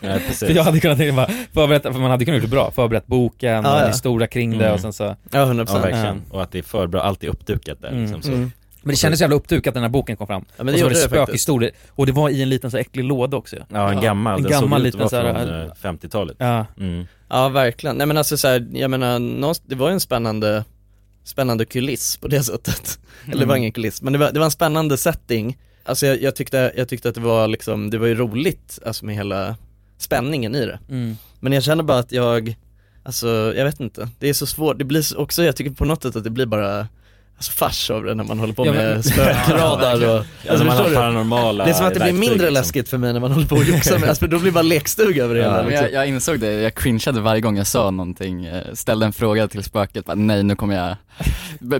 Nej, 0.00 0.20
precis. 0.20 0.38
För 0.38 0.54
jag 0.54 0.64
hade 0.64 0.80
kunnat 0.80 0.98
tänka 0.98 1.16
bara, 1.16 1.30
förberett, 1.52 1.82
för 1.82 1.92
man 1.92 2.10
hade 2.10 2.24
kunnat 2.24 2.36
gjort 2.38 2.50
det 2.50 2.56
bra, 2.56 2.70
förberett 2.70 3.06
boken, 3.06 3.66
och 3.66 3.72
ja. 3.72 3.86
historia 3.86 4.26
kring 4.26 4.50
det 4.58 4.64
Mm. 4.64 4.74
och 4.74 4.80
sen 4.80 4.92
så 4.92 5.04
Ja, 5.04 5.44
100%. 5.44 5.66
Ja, 5.68 5.78
verkligen. 5.78 6.22
Och 6.30 6.42
att 6.42 6.52
det 6.52 6.58
är 6.58 6.62
för 6.62 6.86
bra, 6.86 7.00
allt 7.00 7.24
är 7.24 7.28
uppdukat 7.28 7.80
där 7.82 7.92
liksom. 7.92 8.22
Så. 8.22 8.28
Mm. 8.28 8.52
Men 8.82 8.90
det 8.90 8.96
kändes 8.96 9.18
så 9.18 9.22
jävla 9.22 9.36
uppdukat 9.36 9.74
när 9.74 9.80
den 9.80 9.90
här 9.90 9.92
boken 9.92 10.16
kom 10.16 10.26
fram. 10.26 10.44
Ja, 10.56 10.64
men 10.64 10.66
det 10.66 10.72
och 10.72 10.78
så 10.78 10.84
var 10.84 10.90
det 10.90 10.96
spökhistoria, 10.96 11.70
och 11.88 12.06
det 12.06 12.12
var 12.12 12.28
i 12.30 12.42
en 12.42 12.48
liten 12.48 12.70
så 12.70 12.76
äcklig 12.76 13.04
låda 13.04 13.36
också 13.36 13.56
Ja, 13.68 13.92
en 13.92 14.00
gammal. 14.00 14.36
En 14.36 14.42
Den 14.42 14.52
såg 14.52 14.60
gammal 14.62 14.86
ut 14.86 14.94
att 14.94 15.00
liten 15.12 15.22
vara 15.22 15.44
från, 15.44 15.60
eh, 15.60 15.72
50-talet. 15.82 16.36
Ja. 16.38 16.66
Mm. 16.78 17.06
Ja, 17.28 17.48
verkligen. 17.48 17.96
Nej 17.96 18.06
men 18.06 18.16
alltså 18.16 18.36
så 18.36 18.48
här, 18.48 18.68
jag 18.72 18.90
menar, 18.90 19.68
det 19.68 19.74
var 19.74 19.88
ju 19.88 19.92
en 19.92 20.00
spännande, 20.00 20.64
spännande 21.30 21.64
kuliss 21.64 22.16
på 22.16 22.28
det 22.28 22.42
sättet. 22.42 22.98
Eller 23.26 23.38
det 23.40 23.46
var 23.46 23.54
Mm. 23.54 23.56
ingen 23.62 23.72
kuliss, 23.72 24.02
men 24.02 24.12
det 24.12 24.18
var, 24.18 24.32
det 24.32 24.38
var 24.38 24.44
en 24.44 24.50
spännande 24.50 24.96
setting. 24.96 25.58
Alltså 25.84 26.06
jag, 26.06 26.22
jag, 26.22 26.36
tyckte, 26.36 26.72
jag 26.76 26.88
tyckte 26.88 27.08
att 27.08 27.14
det 27.14 27.20
var 27.20 27.48
liksom, 27.48 27.90
det 27.90 27.98
var 27.98 28.06
ju 28.06 28.14
roligt, 28.14 28.78
alltså 28.86 29.04
med 29.04 29.14
hela 29.14 29.56
spänningen 29.98 30.54
i 30.54 30.66
det. 30.66 30.78
Mm. 30.88 31.16
Men 31.40 31.52
jag 31.52 31.62
känner 31.62 31.82
bara 31.82 31.98
att 31.98 32.12
jag, 32.12 32.56
alltså 33.02 33.28
jag 33.56 33.64
vet 33.64 33.80
inte, 33.80 34.08
det 34.18 34.28
är 34.28 34.34
så 34.34 34.46
svårt, 34.46 34.78
det 34.78 34.84
blir 34.84 35.02
så- 35.02 35.16
också, 35.18 35.42
jag 35.42 35.56
tycker 35.56 35.70
på 35.70 35.84
något 35.84 36.02
sätt 36.02 36.16
att 36.16 36.24
det 36.24 36.30
blir 36.30 36.46
bara 36.46 36.88
Alltså 37.40 37.52
fars 37.52 37.90
av 37.90 38.04
det 38.04 38.14
när 38.14 38.24
man 38.24 38.38
håller 38.38 38.52
på 38.52 38.66
Ja, 38.66 38.72
med 38.72 39.04
spökradar 39.04 39.94
och, 39.94 40.24
Ja, 40.46 40.56
när 40.56 40.64
man 40.64 40.76
har 40.76 40.94
paranormala 40.94 41.64
Det 41.64 41.70
är 41.70 41.74
som 41.74 41.86
att 41.86 41.94
det 41.94 42.00
blir 42.00 42.12
mindre 42.12 42.36
liksom. 42.36 42.54
läskigt 42.54 42.88
för 42.88 42.98
mig 42.98 43.12
när 43.12 43.20
man 43.20 43.32
håller 43.32 43.46
på 43.46 43.56
och 43.56 43.64
joxar 43.64 43.98
med, 43.98 44.08
alltså, 44.08 44.26
då 44.26 44.38
blir 44.38 44.50
det 44.50 44.54
bara 44.54 44.62
lekstuga 44.62 45.24
över 45.24 45.34
det 45.34 45.40
hela 45.40 45.56
Men 45.56 45.66
liksom. 45.66 45.84
jag, 45.84 45.94
jag 45.94 46.08
insåg 46.08 46.40
det, 46.40 46.52
jag 46.52 46.74
cringeade 46.74 47.20
varje 47.20 47.40
gång 47.40 47.56
jag 47.56 47.66
sa 47.66 47.90
någonting, 47.90 48.48
ställde 48.74 49.06
en 49.06 49.12
fråga 49.12 49.48
till 49.48 49.62
spöket, 49.64 50.04
bara, 50.04 50.14
nej 50.14 50.42
nu 50.42 50.56
kommer 50.56 50.76
jag 50.76 50.96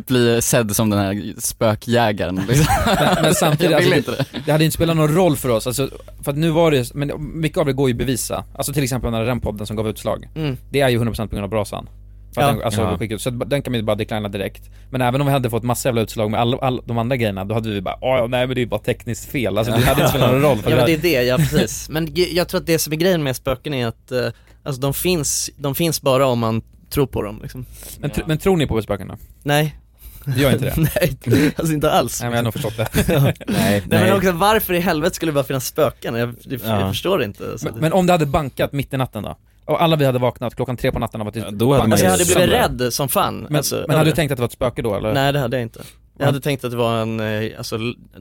bli 0.07 0.43
sedd 0.43 0.77
som 0.77 0.91
den 0.91 0.99
här 0.99 1.41
spökjägaren 1.41 2.41
liksom. 2.49 2.67
Men, 2.87 3.23
men 3.23 3.35
samtidigt, 3.35 3.77
alltså, 3.77 3.95
inte 3.95 4.11
det, 4.11 4.25
det. 4.45 4.53
hade 4.53 4.65
inte 4.65 4.75
spelat 4.75 4.97
någon 4.97 5.15
roll 5.15 5.37
för 5.37 5.49
oss, 5.49 5.67
alltså, 5.67 5.91
för 6.23 6.33
att 6.33 6.39
nu 6.39 6.51
var 6.51 6.71
det, 6.71 6.95
men 6.95 7.13
mycket 7.41 7.59
av 7.59 7.67
det 7.67 7.73
går 7.73 7.89
ju 7.89 7.95
att 7.95 7.99
bevisa. 7.99 8.45
Alltså 8.55 8.73
till 8.73 8.83
exempel 8.83 9.13
den 9.13 9.27
här 9.27 9.37
podden 9.37 9.67
som 9.67 9.77
gav 9.77 9.89
utslag. 9.89 10.29
Mm. 10.37 10.57
Det 10.71 10.81
är 10.81 10.89
ju 10.89 10.99
100% 11.01 11.17
på 11.17 11.27
grund 11.27 11.45
av 11.45 11.51
brasan. 11.51 11.89
Ja. 12.35 12.47
den, 12.47 12.63
alltså, 12.63 12.81
Ja. 12.81 12.99
skicka 12.99 13.15
ut, 13.15 13.23
så 13.23 13.31
den 13.31 13.63
kan 13.63 13.73
man 13.73 13.79
ju 13.81 13.85
bara 13.85 13.97
declina 13.97 14.29
direkt. 14.29 14.71
Men 14.91 15.01
även 15.03 15.21
om 15.21 15.27
vi 15.27 15.33
hade 15.33 15.51
fått 15.51 15.63
massa 15.63 15.89
jävla 15.89 16.01
utslag 16.01 16.31
med 16.31 16.41
alla, 16.41 16.57
alla 16.57 16.83
de 16.87 16.99
andra 16.99 17.17
grejerna, 17.17 17.45
då 17.45 17.55
hade 17.55 17.71
vi 17.71 17.81
bara 17.81 17.97
åh 18.01 18.29
nej 18.29 18.47
men 18.47 18.49
det 18.55 18.59
är 18.61 18.63
ju 18.63 18.67
bara 18.67 18.81
tekniskt 18.81 19.31
fel, 19.31 19.59
alltså 19.59 19.73
det 19.73 19.81
hade 19.85 20.01
inte 20.01 20.09
spelat 20.09 20.31
någon 20.33 20.43
roll. 20.43 20.59
För 20.59 20.71
Ja 20.71 20.77
men 20.77 20.87
det- 20.87 20.97
det 20.97 21.17
är 21.17 21.21
det, 21.21 21.27
ja 21.27 21.37
precis. 21.37 21.89
Men 21.89 22.09
jag 22.15 22.49
tror 22.49 22.61
att 22.61 22.67
det 22.67 22.79
som 22.79 22.93
är 22.93 22.97
grejen 22.97 23.23
med 23.23 23.37
spöken 23.37 23.75
är 23.75 23.87
att, 23.87 24.13
eh, 24.13 24.27
alltså 24.63 24.81
de 24.81 24.95
finns, 24.95 25.51
de 25.57 25.75
finns 25.75 26.03
bara 26.03 26.27
om 26.27 26.39
man 26.39 26.63
tror 26.91 27.07
på 27.07 27.23
dem 27.23 27.39
liksom. 27.43 27.67
men, 27.99 28.11
tr- 28.11 28.23
men 28.27 28.39
tror 28.39 28.57
ni 28.57 28.67
på 28.67 28.83
spöken 28.83 29.09
då? 29.09 29.17
Nej. 29.43 29.77
Du 30.25 30.41
gör 30.41 30.53
inte 30.53 30.65
det? 30.65 30.75
Nej, 30.97 31.53
alltså 31.57 31.75
inte 31.75 31.91
alls. 31.91 32.21
Nej 32.21 32.31
men 32.31 32.37
jag 32.37 32.39
har 32.39 32.45
nog 32.45 32.53
förstått 32.53 32.77
det. 32.77 32.89
Ja. 33.15 33.21
Nej, 33.23 33.35
Nej 33.47 33.83
men 34.05 34.13
också 34.13 34.33
varför 34.33 34.75
i 34.75 34.81
helvete 34.81 35.17
skulle 35.17 35.31
det 35.33 35.35
bara 35.35 35.45
finnas 35.45 35.67
spöken? 35.67 36.15
Jag, 36.15 36.29
jag, 36.43 36.61
jag 36.65 36.81
Ja. 36.81 36.89
förstår 36.89 37.23
inte. 37.23 37.51
Alltså, 37.51 37.69
Men, 37.73 37.81
men 37.81 37.93
om 37.93 38.07
det 38.07 38.13
hade 38.13 38.27
bankat 38.27 38.73
mitt 38.73 38.95
i 38.95 38.97
natten 38.97 39.23
då? 39.23 39.37
Och 39.71 39.83
alla 39.83 39.97
vi 39.97 40.05
hade 40.05 40.19
vaknat 40.19 40.55
klockan 40.55 40.77
tre 40.77 40.93
på 40.93 40.99
natten 40.99 41.21
av 41.21 41.29
att 41.29 41.35
det 41.35 41.41
Ja, 41.41 41.51
då 41.51 41.73
hade 41.73 41.83
man 41.83 41.93
alltså, 41.93 42.07
jag 42.07 42.11
hade 42.13 42.25
blivit 42.25 42.51
rädd 42.51 42.93
som 42.93 43.09
fan. 43.09 43.39
Men, 43.41 43.57
alltså, 43.57 43.85
men 43.89 43.97
hade 43.99 44.11
du 44.11 44.15
tänkt 44.17 44.31
att 44.33 44.37
det 44.37 44.41
var 44.43 44.47
ett 44.47 44.53
spöke 44.53 44.83
då 44.83 44.95
eller? 44.95 45.15
Nej 45.15 45.33
det 45.33 45.39
hade 45.39 45.57
jag 45.57 45.63
inte. 45.63 45.79
Jag 46.19 46.23
Ja. 46.23 46.27
hade 46.27 46.41
tänkt 46.41 46.65
att 46.65 46.71
det 46.71 46.77
var 46.77 47.03
en, 47.03 47.21
eh, 47.21 47.59
alltså, 47.59 47.79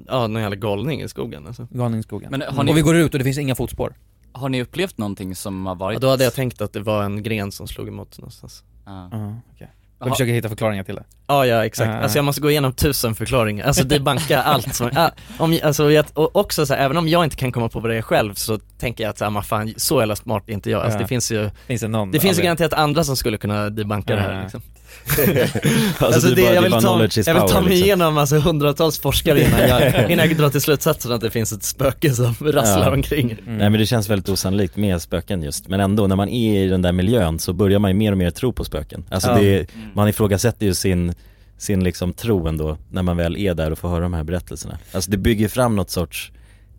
ja 0.08 0.28
någon 0.28 0.41
jävla 0.41 0.56
galning 0.56 1.02
i 1.02 1.10
skogen 1.10 1.47
alltså. 1.47 1.68
Galningsskogen. 1.72 2.32
Men 2.32 2.41
har 2.41 2.64
ni- 2.64 2.72
Och 2.72 2.78
vi 2.78 2.82
går 2.82 2.95
ut 2.95 3.14
och 3.14 3.18
det 3.20 3.24
finns 3.24 3.38
inga 3.38 3.56
fotspår. 3.56 3.93
Har 4.32 4.50
ni 4.50 4.62
upplevt 4.62 4.97
någonting 4.97 5.36
som 5.36 5.66
har 5.66 5.76
varit 5.76 5.93
Ja, 5.95 6.00
då 6.00 6.10
hade 6.10 6.24
jag 6.24 6.34
tänkt 6.34 6.62
att 6.62 6.74
det 6.74 6.80
var 6.80 7.04
en 7.04 7.24
gren 7.24 7.52
som 7.52 7.68
slog 7.68 7.88
emot 7.88 8.18
någonstans. 8.20 8.64
Ja. 8.86 9.10
Ja, 9.12 9.34
okej. 9.56 9.70
Jag 10.00 10.08
Jaha. 10.08 10.16
försöker 10.16 10.34
hitta 10.34 10.50
förklaringar 10.50 10.84
till 10.84 10.95
det. 10.95 11.04
Ja, 11.28 11.45
ja 11.45 11.66
exakt. 11.66 11.89
Ja. 11.89 11.97
Alltså 11.97 12.18
jag 12.18 12.26
måste 12.26 12.41
gå 12.41 12.52
igenom 12.52 12.74
tusen 12.74 13.16
förklaringar, 13.16 13.66
alltså 13.66 13.84
debanka 13.84 14.41
allt 14.41 14.76
som, 14.76 14.89
ah, 14.95 15.10
om, 15.38 15.60
alltså, 15.64 15.91
jag, 15.91 16.06
och 16.14 16.36
också 16.36 16.66
så 16.66 16.74
här, 16.74 16.86
även 16.86 16.97
om 16.97 17.08
jag 17.08 17.24
inte 17.24 17.36
kan 17.36 17.52
komma 17.52 17.70
på 17.70 17.88
det 17.88 18.02
själv 18.02 18.34
så 18.34 18.60
tänker 18.80 19.04
jag 19.04 19.12
att 19.12 19.18
så 19.18 19.24
här, 19.26 19.32
man 19.32 19.43
fan, 19.43 19.74
så 19.78 20.00
jävla 20.00 20.16
smart 20.16 20.43
är 20.47 20.54
inte 20.54 20.70
jag. 20.70 20.82
Alltså 20.82 20.97
Ja. 20.97 21.02
det 21.02 21.08
finns 21.08 21.32
ju, 21.32 21.50
Finns 21.68 21.82
det 21.82 21.88
någon? 21.88 22.12
det 22.12 22.20
finns 22.20 22.39
ju 22.39 22.43
garanterat 22.43 22.74
andra 22.74 23.04
som 23.04 23.16
skulle 23.18 23.38
kunna 23.38 23.70
debanka 23.70 24.16
det 24.16 24.22
Ja. 24.22 24.28
här 24.30 24.41
liksom. 24.41 24.62
Alltså, 26.00 26.28
det, 26.28 26.41
är 26.41 26.45
bara, 26.45 26.54
jag 26.54 26.64
det 26.64 26.70
vill 26.70 26.72
ta, 26.84 27.00
jag 27.32 27.34
vill 27.34 27.52
ta 27.54 27.62
mig 27.62 27.70
liksom. 27.70 27.72
igenom 27.86 28.18
alltså 28.18 28.38
hundratals 28.39 29.00
forskare 29.00 29.41
innan 29.43 29.60
jag, 29.70 29.82
innan 30.12 30.28
jag 30.28 30.38
drar 30.38 30.50
till 30.50 30.62
slutsatsen 30.62 31.12
att 31.12 31.22
det 31.22 31.30
finns 31.30 31.52
ett 31.52 31.64
spöke 31.64 32.14
som 32.14 32.36
rasslar 32.41 32.86
Ja. 32.88 32.91
omkring. 32.93 33.32
Mm. 33.32 33.58
Nej 33.58 33.70
men 33.70 33.80
det 33.80 33.86
känns 33.86 34.10
väldigt 34.10 34.30
osannolikt 34.30 34.76
med 34.76 35.02
spöken 35.02 35.43
just, 35.43 35.68
men 35.68 35.80
ändå 35.80 36.08
när 36.08 36.16
man 36.16 36.30
är 36.30 36.64
i 36.64 36.68
den 36.68 36.82
där 36.82 36.91
miljön 36.91 37.39
så 37.39 37.54
börjar 37.54 37.80
man 37.80 37.91
ju 37.91 37.97
mer 37.97 38.12
och 38.12 38.18
mer 38.18 38.32
tro 38.32 38.54
på 38.54 38.64
spöken. 38.66 39.06
Alltså 39.10 39.30
Ja. 39.30 39.36
det, 39.38 39.66
man 39.94 40.08
ifrågasätter 40.08 40.66
ju 40.66 40.74
sin, 40.74 41.14
sin 41.58 41.84
liksom 41.84 42.14
tro 42.14 42.48
ändå 42.48 42.78
när 42.92 43.04
man 43.04 43.18
väl 43.18 43.38
är 43.38 43.54
där 43.54 43.72
och 43.72 43.80
får 43.80 43.90
höra 43.90 44.00
de 44.02 44.14
här 44.14 44.24
berättelserna. 44.24 44.78
Alltså 44.92 45.12
det 45.12 45.18
bygger 45.18 45.48
fram 45.48 45.76
något 45.76 45.90
sorts 45.90 46.32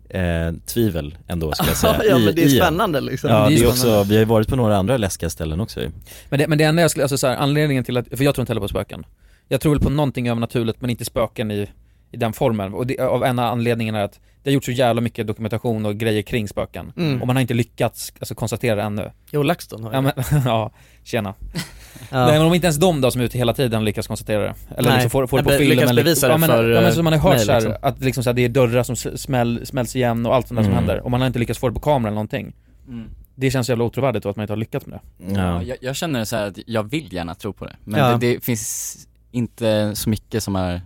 eh, 0.09 0.53
tvivel 0.65 1.17
ändå 1.27 1.51
ska 1.51 1.65
jag 1.67 1.77
säga. 1.77 2.01
ja 2.09 2.17
men 2.17 2.35
det 2.35 2.43
är 2.43 2.49
spännande 2.49 3.01
liksom. 3.01 3.29
Ja 3.29 3.47
Det 3.47 3.55
är 3.55 3.59
det 3.59 3.63
är 3.63 3.69
också, 3.69 4.03
vi 4.03 4.13
har 4.15 4.19
ju 4.19 4.25
varit 4.25 4.47
på 4.47 4.55
några 4.55 4.77
andra 4.77 4.97
läskiga 4.97 5.29
ställen 5.29 5.61
också 5.61 5.81
ju. 5.81 5.91
Men 6.29 6.39
det, 6.39 6.47
men 6.47 6.57
det 6.57 6.63
enda 6.63 6.81
jag 6.81 6.91
skulle, 6.91 7.03
alltså 7.03 7.17
så 7.17 7.27
här, 7.27 7.35
anledningen 7.35 7.83
till 7.83 7.97
att, 7.97 8.07
för 8.07 8.23
jag 8.23 8.35
tror 8.35 8.43
inte 8.43 8.51
heller 8.51 8.61
på 8.61 8.67
spöken. 8.67 9.05
Jag 9.47 9.61
tror 9.61 9.71
väl 9.71 9.81
på 9.81 9.89
någonting 9.89 10.27
övernaturligt 10.27 10.81
men 10.81 10.89
inte 10.89 11.05
spöken 11.05 11.51
i, 11.51 11.69
i 12.11 12.17
den 12.17 12.33
formen. 12.33 12.73
Och 12.73 12.87
det, 12.87 12.99
av 12.99 13.23
en 13.23 13.39
av 13.39 13.45
anledningarna 13.45 13.99
är 13.99 14.03
att 14.03 14.19
det 14.43 14.49
har 14.49 14.53
gjorts 14.53 14.65
så 14.65 14.71
jävla 14.71 15.01
mycket 15.01 15.27
dokumentation 15.27 15.85
och 15.85 15.97
grejer 15.97 16.21
kring 16.21 16.47
spöken. 16.47 16.93
Mm. 16.97 17.21
Och 17.21 17.27
man 17.27 17.35
har 17.35 17.41
inte 17.41 17.53
lyckats 17.53 18.13
alltså, 18.19 18.35
konstatera 18.35 18.75
det 18.75 18.81
ännu. 18.81 19.11
Jo 19.31 19.43
LaxTon 19.43 19.83
har 19.83 19.91
ju 19.91 19.95
Ja 19.95 20.01
men, 20.01 20.41
ja, 20.45 20.71
tjena. 21.03 21.33
Ja. 22.11 22.25
Nej 22.25 22.37
men 22.37 22.47
om 22.47 22.53
inte 22.53 22.67
ens 22.67 22.77
de 22.77 23.01
då 23.01 23.11
som 23.11 23.21
är 23.21 23.25
ute 23.25 23.37
hela 23.37 23.53
tiden 23.53 23.85
lyckas 23.85 24.07
konstatera 24.07 24.41
det. 24.43 24.53
Eller 24.77 24.89
Nej, 24.89 24.93
liksom 24.97 25.09
får, 25.09 25.27
får 25.27 25.37
det 25.37 25.43
på 25.43 25.49
eller 25.49 25.59
film 25.59 25.69
lyckas 25.69 25.89
eller- 25.89 26.03
bevisa 26.03 26.27
det 26.27 26.33
ja, 26.33 26.37
men, 26.37 26.49
för, 26.49 26.69
ja, 26.69 26.81
men 26.81 26.93
så 26.93 27.03
man 27.03 27.13
har 27.13 27.19
hört 27.19 27.35
mig, 27.35 27.45
så 27.45 27.51
här, 27.51 27.61
liksom. 27.61 27.77
att 27.81 27.99
liksom 28.01 28.23
så 28.23 28.29
här, 28.29 28.33
det 28.35 28.45
är 28.45 28.49
dörrar 28.49 28.83
som 28.83 28.95
smäll, 28.95 29.65
smälls 29.65 29.95
igen 29.95 30.25
och 30.25 30.35
allt 30.35 30.47
sånt 30.47 30.57
där 30.57 30.63
som 30.63 30.71
Mm. 30.73 30.83
händer. 30.85 31.03
Och 31.03 31.11
man 31.11 31.19
har 31.21 31.27
inte 31.27 31.39
lyckats 31.39 31.59
få 31.59 31.67
det 31.69 31.73
på 31.73 31.79
kamera 31.79 32.07
eller 32.07 32.15
någonting. 32.15 32.53
Mm. 32.87 33.09
Det 33.35 33.51
känns 33.51 33.69
jävla 33.69 33.83
otrovärdigt 33.83 34.23
då 34.23 34.29
att 34.29 34.35
man 34.35 34.43
inte 34.43 34.53
har 34.53 34.57
lyckats 34.57 34.85
med 34.85 34.99
det. 35.17 35.33
Ja, 35.33 35.39
Ja. 35.39 35.63
jag, 35.63 35.77
jag 35.81 35.95
känner 35.95 36.23
så 36.25 36.35
här 36.35 36.47
att 36.47 36.57
jag 36.65 36.83
vill 36.83 37.13
gärna 37.13 37.35
tro 37.35 37.53
på 37.53 37.65
det, 37.65 37.75
men 37.83 37.99
Ja. 37.99 38.17
det, 38.17 38.33
det 38.33 38.43
finns 38.43 38.97
inte 39.31 39.91
så 39.95 40.09
mycket 40.09 40.43
som 40.43 40.55
är 40.55 40.81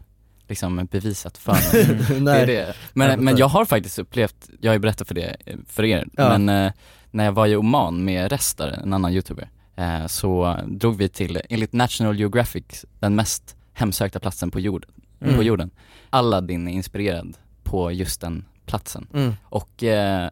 liksom 0.47 0.88
bevisat 0.91 1.38
för 1.38 1.51
mig. 1.51 2.20
det 2.26 2.32
är 2.32 2.47
det. 2.47 2.74
Men, 2.93 3.24
men 3.26 3.38
jag 3.38 3.47
har 3.47 3.66
faktiskt 3.66 3.99
upplevt, 3.99 4.49
jag 4.62 4.70
har 4.72 4.74
ju 4.76 4.80
berättat 4.80 5.08
för 5.08 5.16
det 5.16 5.36
eh, 5.45 5.56
för 5.68 5.84
er, 5.84 6.08
Ja. 6.18 6.38
men 6.38 6.66
eh, 6.66 6.72
när 7.12 7.26
jag 7.26 7.32
var 7.32 7.47
i 7.47 7.56
Oman 7.56 8.03
med 8.06 8.32
Restar, 8.32 8.68
en 8.68 8.93
annan 8.93 9.14
youtuber, 9.14 9.49
eh, 9.76 10.08
så 10.08 10.60
drog 10.68 10.98
vi 10.98 11.10
till, 11.10 11.42
enligt 11.50 11.74
National 11.74 12.20
Geographic, 12.20 12.86
den 13.00 13.16
mest 13.16 13.56
hemsökta 13.74 14.20
platsen 14.20 14.52
på 14.52 14.60
jorden. 14.60 14.92
Mm. 15.22 15.36
På 15.36 15.44
jorden. 15.44 15.72
Aladdin 16.10 16.68
är 16.68 16.72
inspirerad 16.72 17.38
på 17.64 17.92
just 17.92 18.22
den 18.22 18.46
platsen. 18.66 19.08
Mm. 19.14 19.34
Och 19.44 19.84
eh, 19.84 20.30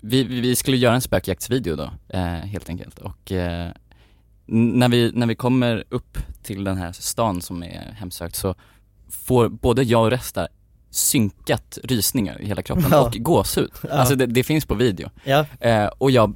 vi, 0.00 0.24
vi 0.24 0.56
skulle 0.56 0.76
göra 0.76 0.94
en 0.94 1.00
spökjaktsvideo 1.00 1.76
då, 1.76 1.90
eh, 2.08 2.22
helt 2.24 2.68
enkelt. 2.68 2.98
Och 2.98 3.32
eh, 3.32 3.70
när, 4.46 4.88
vi, 4.88 5.12
när 5.14 5.26
vi 5.26 5.34
kommer 5.34 5.84
upp 5.88 6.18
till 6.42 6.64
den 6.64 6.76
här 6.76 6.92
stan 6.92 7.40
som 7.40 7.62
är 7.62 7.94
hemsökt 7.98 8.36
så 8.36 8.54
får 9.08 9.48
både 9.48 9.82
jag 9.82 10.02
och 10.04 10.10
Resta 10.10 10.48
synkat 10.90 11.78
rysningar 11.84 12.40
i 12.42 12.46
hela 12.46 12.62
kroppen 12.62 12.86
Ja. 12.90 13.06
och 13.06 13.12
gåshud. 13.12 13.70
Ja. 13.82 13.90
Alltså 13.90 14.14
det, 14.14 14.26
det 14.26 14.44
finns 14.44 14.66
på 14.66 14.74
video. 14.74 15.10
Ja. 15.24 15.46
Eh, 15.60 15.86
och 15.86 16.10
jag 16.10 16.34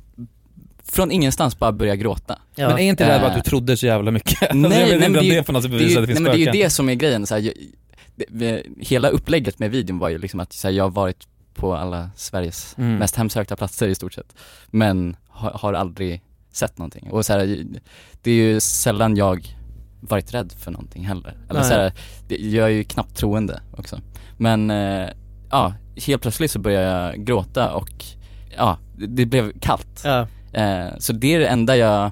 från 0.92 1.10
ingenstans 1.10 1.58
bara 1.58 1.72
börjar 1.72 1.94
gråta. 1.94 2.38
Ja. 2.54 2.68
Men 2.68 2.78
är 2.78 2.82
inte 2.82 3.06
det 3.06 3.12
här 3.12 3.18
bara 3.20 3.26
att 3.30 3.36
Eh, 3.36 3.42
du 3.42 3.50
trodde 3.50 3.76
så 3.76 3.86
jävla 3.86 4.10
mycket? 4.10 4.42
Alltså, 4.50 4.56
Nej, 4.56 4.98
nej, 4.98 4.98
men 4.98 5.12
det, 5.12 5.20
det 5.20 5.44
sätt 5.44 5.94
det, 5.94 6.00
att 6.00 6.02
det 6.02 6.06
finns 6.06 6.20
nej, 6.20 6.22
men 6.22 6.24
det 6.24 6.42
är 6.42 6.54
ju 6.54 6.62
det 6.62 6.70
som 6.70 6.88
är 6.88 6.94
grejen, 6.94 7.26
så 7.26 7.34
här, 7.34 7.42
jag, 7.42 7.52
det, 8.28 8.62
hela 8.80 9.08
upplägget 9.08 9.58
med 9.58 9.70
videon 9.70 9.98
var 9.98 10.08
ju 10.08 10.18
liksom 10.18 10.40
att 10.40 10.52
så 10.52 10.68
här, 10.68 10.74
jag 10.74 10.84
har 10.84 10.90
varit 10.90 11.26
på 11.54 11.74
alla 11.74 12.10
Sveriges 12.16 12.74
Mm. 12.78 12.94
mest 12.96 13.16
hemsökta 13.16 13.56
platser 13.56 13.88
i 13.88 13.94
stort 13.94 14.14
sett, 14.14 14.34
men 14.70 15.16
har, 15.28 15.50
har 15.50 15.72
aldrig 15.72 16.22
sett 16.52 16.78
någonting. 16.78 17.10
Och 17.10 17.26
så 17.26 17.32
här, 17.32 17.64
det 18.22 18.30
är 18.30 18.34
ju 18.34 18.60
sällan 18.60 19.16
jag 19.16 19.56
varit 20.00 20.34
rädd 20.34 20.52
för 20.58 20.70
någonting 20.70 21.04
heller. 21.06 21.36
Eller 21.50 21.60
Nej. 21.60 21.68
så 21.68 21.74
här, 21.74 21.92
det- 22.28 22.36
jag 22.36 22.66
är 22.66 22.72
ju 22.72 22.84
knappt 22.84 23.16
troende 23.16 23.60
också. 23.76 24.00
Men 24.36 24.70
eh, 24.70 25.08
ja, 25.50 25.74
helt 26.06 26.22
plötsligt 26.22 26.50
så 26.50 26.58
började 26.58 26.86
jag 26.86 27.24
gråta 27.26 27.72
och 27.74 27.88
ja, 28.56 28.78
det, 28.98 29.06
det 29.06 29.26
blev 29.26 29.52
kallt. 29.60 30.00
Ja. 30.04 30.26
Eh, 30.56 30.88
så 30.98 31.12
det 31.12 31.34
är 31.34 31.38
det 31.38 31.46
enda 31.46 31.76
jag 31.76 32.10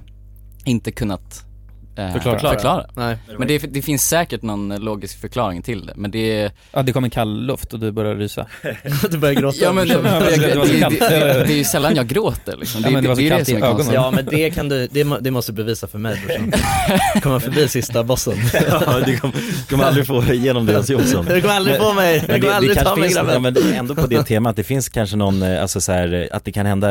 inte 0.65 0.93
kunnat 0.93 1.45
eh, 1.97 2.13
Förklara. 2.13 2.39
förklara. 2.39 2.87
Nej. 2.97 3.17
Men 3.39 3.49
det, 3.49 3.59
det 3.59 3.83
finns 3.83 4.09
säkert 4.09 4.43
någon 4.43 4.77
logisk 4.77 5.21
förklaring 5.21 5.63
till 5.63 5.87
det, 5.87 5.93
men 5.97 6.11
det 6.11 6.41
är 6.41 6.51
Ja 6.73 6.83
det 6.83 6.93
kom 6.93 7.05
en 7.05 7.11
kall 7.11 7.47
luft 7.47 7.73
och 7.73 7.81
du 7.81 7.93
började 7.93 8.21
rysa. 8.21 8.47
du 9.11 9.19
börjar 9.19 9.35
gråta. 9.35 9.59
Ja 9.61 9.73
men 9.73 9.89
det, 9.89 9.95
det, 9.95 10.03
det 10.03 10.55
det, 10.55 10.89
det, 10.89 11.09
det, 11.09 11.19
det 11.47 11.53
är 11.53 11.57
ju 11.57 11.65
sällan 11.65 11.97
jag 11.97 12.07
gråter 12.07 12.57
liksom. 12.57 12.81
Ja, 12.85 12.91
men 12.91 13.03
det 13.03 13.09
var 13.09 13.17
så 13.17 13.21
är 13.23 13.41
i 13.41 13.45
som 13.45 13.57
är 13.57 13.61
konstigt. 13.61 13.95
Ja 13.95 14.11
men 14.11 14.27
det 14.27 14.51
kan 14.51 14.69
du, 14.69 14.89
det, 14.91 15.05
må- 15.05 15.19
det 15.19 15.31
måste 15.31 15.53
du 15.53 15.57
bevisa 15.57 15.87
för 15.87 15.99
mig 15.99 16.23
brorsan. 16.27 16.53
Komma 17.23 17.41
förbi 17.41 17.69
sista 17.69 18.05
bossen. 18.05 18.35
Ja, 18.71 19.01
du 19.07 19.17
kommer, 19.19 19.69
kommer 19.71 19.85
aldrig 19.85 20.07
få 20.07 20.23
igenom 20.33 20.67
det 20.67 20.73
Jens 20.73 20.91
Jonsson. 20.91 21.25
Du 21.25 21.41
kommer 21.41 21.55
aldrig 21.55 21.77
få 21.77 21.93
mig, 21.93 22.21
du 22.29 22.41
kommer 22.41 22.55
aldrig 22.55 22.79
ta 22.79 22.97
mig 22.97 23.03
finns, 23.05 23.15
grabben. 23.15 23.33
ja, 23.35 23.39
men 23.41 23.55
det 23.55 23.61
ändå 23.77 23.95
på 23.95 24.07
det 24.07 24.23
temat, 24.23 24.57
det 24.57 24.65
finns 24.65 24.89
kanske 24.89 25.17
någon, 25.17 25.43
eh, 25.43 25.63
alltså 25.63 25.81
så 25.81 25.93
här, 25.93 26.29
att 26.33 26.45
det 26.45 26.53
kan 26.53 26.67
hända, 26.67 26.89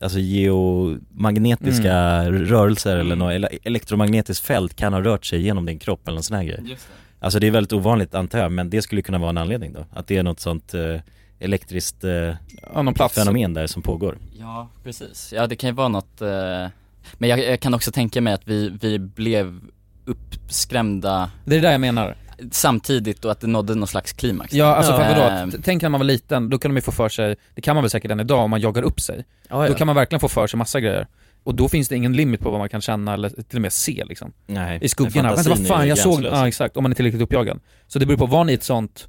alltså 0.00 0.18
geomagnetiska 0.18 1.92
Mm. 1.92 2.44
rörelser 2.46 2.96
eller 2.96 3.16
något, 3.16 3.32
eller 3.32 3.50
elektromagnetiskt 3.64 4.39
magnetfält 4.40 4.76
kan 4.76 4.92
ha 4.92 5.00
rört 5.00 5.24
sig 5.24 5.40
genom 5.42 5.66
din 5.66 5.78
kropp 5.78 6.08
eller 6.08 6.14
någon 6.16 6.22
sån 6.22 6.36
här 6.36 6.44
grej. 6.44 6.60
Just 6.64 6.86
det. 6.88 7.24
Alltså 7.24 7.38
det 7.38 7.46
är 7.46 7.50
väldigt 7.50 7.72
ovanligt 7.72 8.14
antar 8.14 8.38
jag, 8.38 8.52
men 8.52 8.70
det 8.70 8.82
skulle 8.82 9.02
kunna 9.02 9.18
vara 9.18 9.30
en 9.30 9.38
anledning 9.38 9.72
då. 9.72 9.84
Att 9.92 10.06
det 10.06 10.16
är 10.16 10.22
något 10.22 10.40
sånt 10.40 10.74
eh, 10.74 11.00
elektriskt 11.38 12.04
eh, 12.04 12.34
någon 12.74 12.94
plats. 12.94 13.14
fenomen 13.14 13.54
där 13.54 13.66
som 13.66 13.82
pågår. 13.82 14.18
Ja, 14.38 14.68
precis. 14.84 15.32
Ja, 15.36 15.46
det 15.46 15.56
kan 15.56 15.68
ju 15.70 15.74
vara 15.74 15.88
något, 15.88 16.20
eh, 16.22 16.28
men 17.18 17.28
jag, 17.28 17.38
jag 17.38 17.60
kan 17.60 17.74
också 17.74 17.92
tänka 17.92 18.20
mig 18.20 18.32
att 18.32 18.48
vi, 18.48 18.68
vi 18.80 18.98
blev 18.98 19.60
uppskrämda 20.04 21.30
Det 21.44 21.56
är 21.56 21.60
det 21.60 21.66
där 21.66 21.72
jag 21.72 21.80
menar. 21.80 22.16
Samtidigt 22.50 23.24
och 23.24 23.32
att 23.32 23.40
det 23.40 23.46
nådde 23.46 23.74
någon 23.74 23.88
slags 23.88 24.12
klimax 24.12 24.52
Ja 24.54 24.66
alltså 24.76 24.92
för 24.92 25.14
vadå, 25.14 25.20
Eh, 25.22 25.48
T- 25.50 25.58
tänk 25.62 25.82
när 25.82 25.88
man 25.88 26.00
var 26.00 26.04
liten, 26.04 26.50
då 26.50 26.58
kunde 26.58 26.72
man 26.72 26.76
ju 26.76 26.82
få 26.82 26.92
för 26.92 27.08
sig, 27.08 27.36
det 27.54 27.60
kan 27.60 27.74
man 27.76 27.82
väl 27.84 27.90
säkert 27.90 28.10
än 28.10 28.20
idag 28.20 28.44
om 28.44 28.50
man 28.50 28.60
jagar 28.60 28.82
upp 28.82 29.00
sig. 29.00 29.24
Ja, 29.48 29.62
ja. 29.62 29.68
Då 29.68 29.74
kan 29.74 29.86
man 29.86 29.96
verkligen 29.96 30.20
få 30.20 30.28
för 30.28 30.46
sig 30.46 30.58
massa 30.58 30.80
grejer. 30.80 31.06
Och 31.44 31.54
då 31.54 31.68
finns 31.68 31.88
det 31.88 31.96
ingen 31.96 32.12
limit 32.12 32.40
på 32.40 32.50
vad 32.50 32.58
man 32.58 32.68
kan 32.68 32.80
känna 32.80 33.14
eller 33.14 33.28
till 33.28 33.58
och 33.58 33.62
med 33.62 33.72
se 33.72 34.04
liksom. 34.04 34.32
Nej, 34.46 34.78
I 34.82 34.88
skuggorna. 34.88 35.28
Fantasin 35.28 35.50
vad 35.50 35.66
fan, 35.66 35.88
jag 35.88 35.98
såg, 35.98 36.24
ja 36.24 36.48
exakt, 36.48 36.76
om 36.76 36.82
man 36.82 36.92
är 36.92 36.96
tillräckligt 36.96 37.22
uppjagad. 37.22 37.60
Så 37.86 37.98
det 37.98 38.06
beror 38.06 38.18
på, 38.18 38.26
var 38.26 38.44
ni 38.44 38.52
ett 38.52 38.62
sånt 38.62 39.08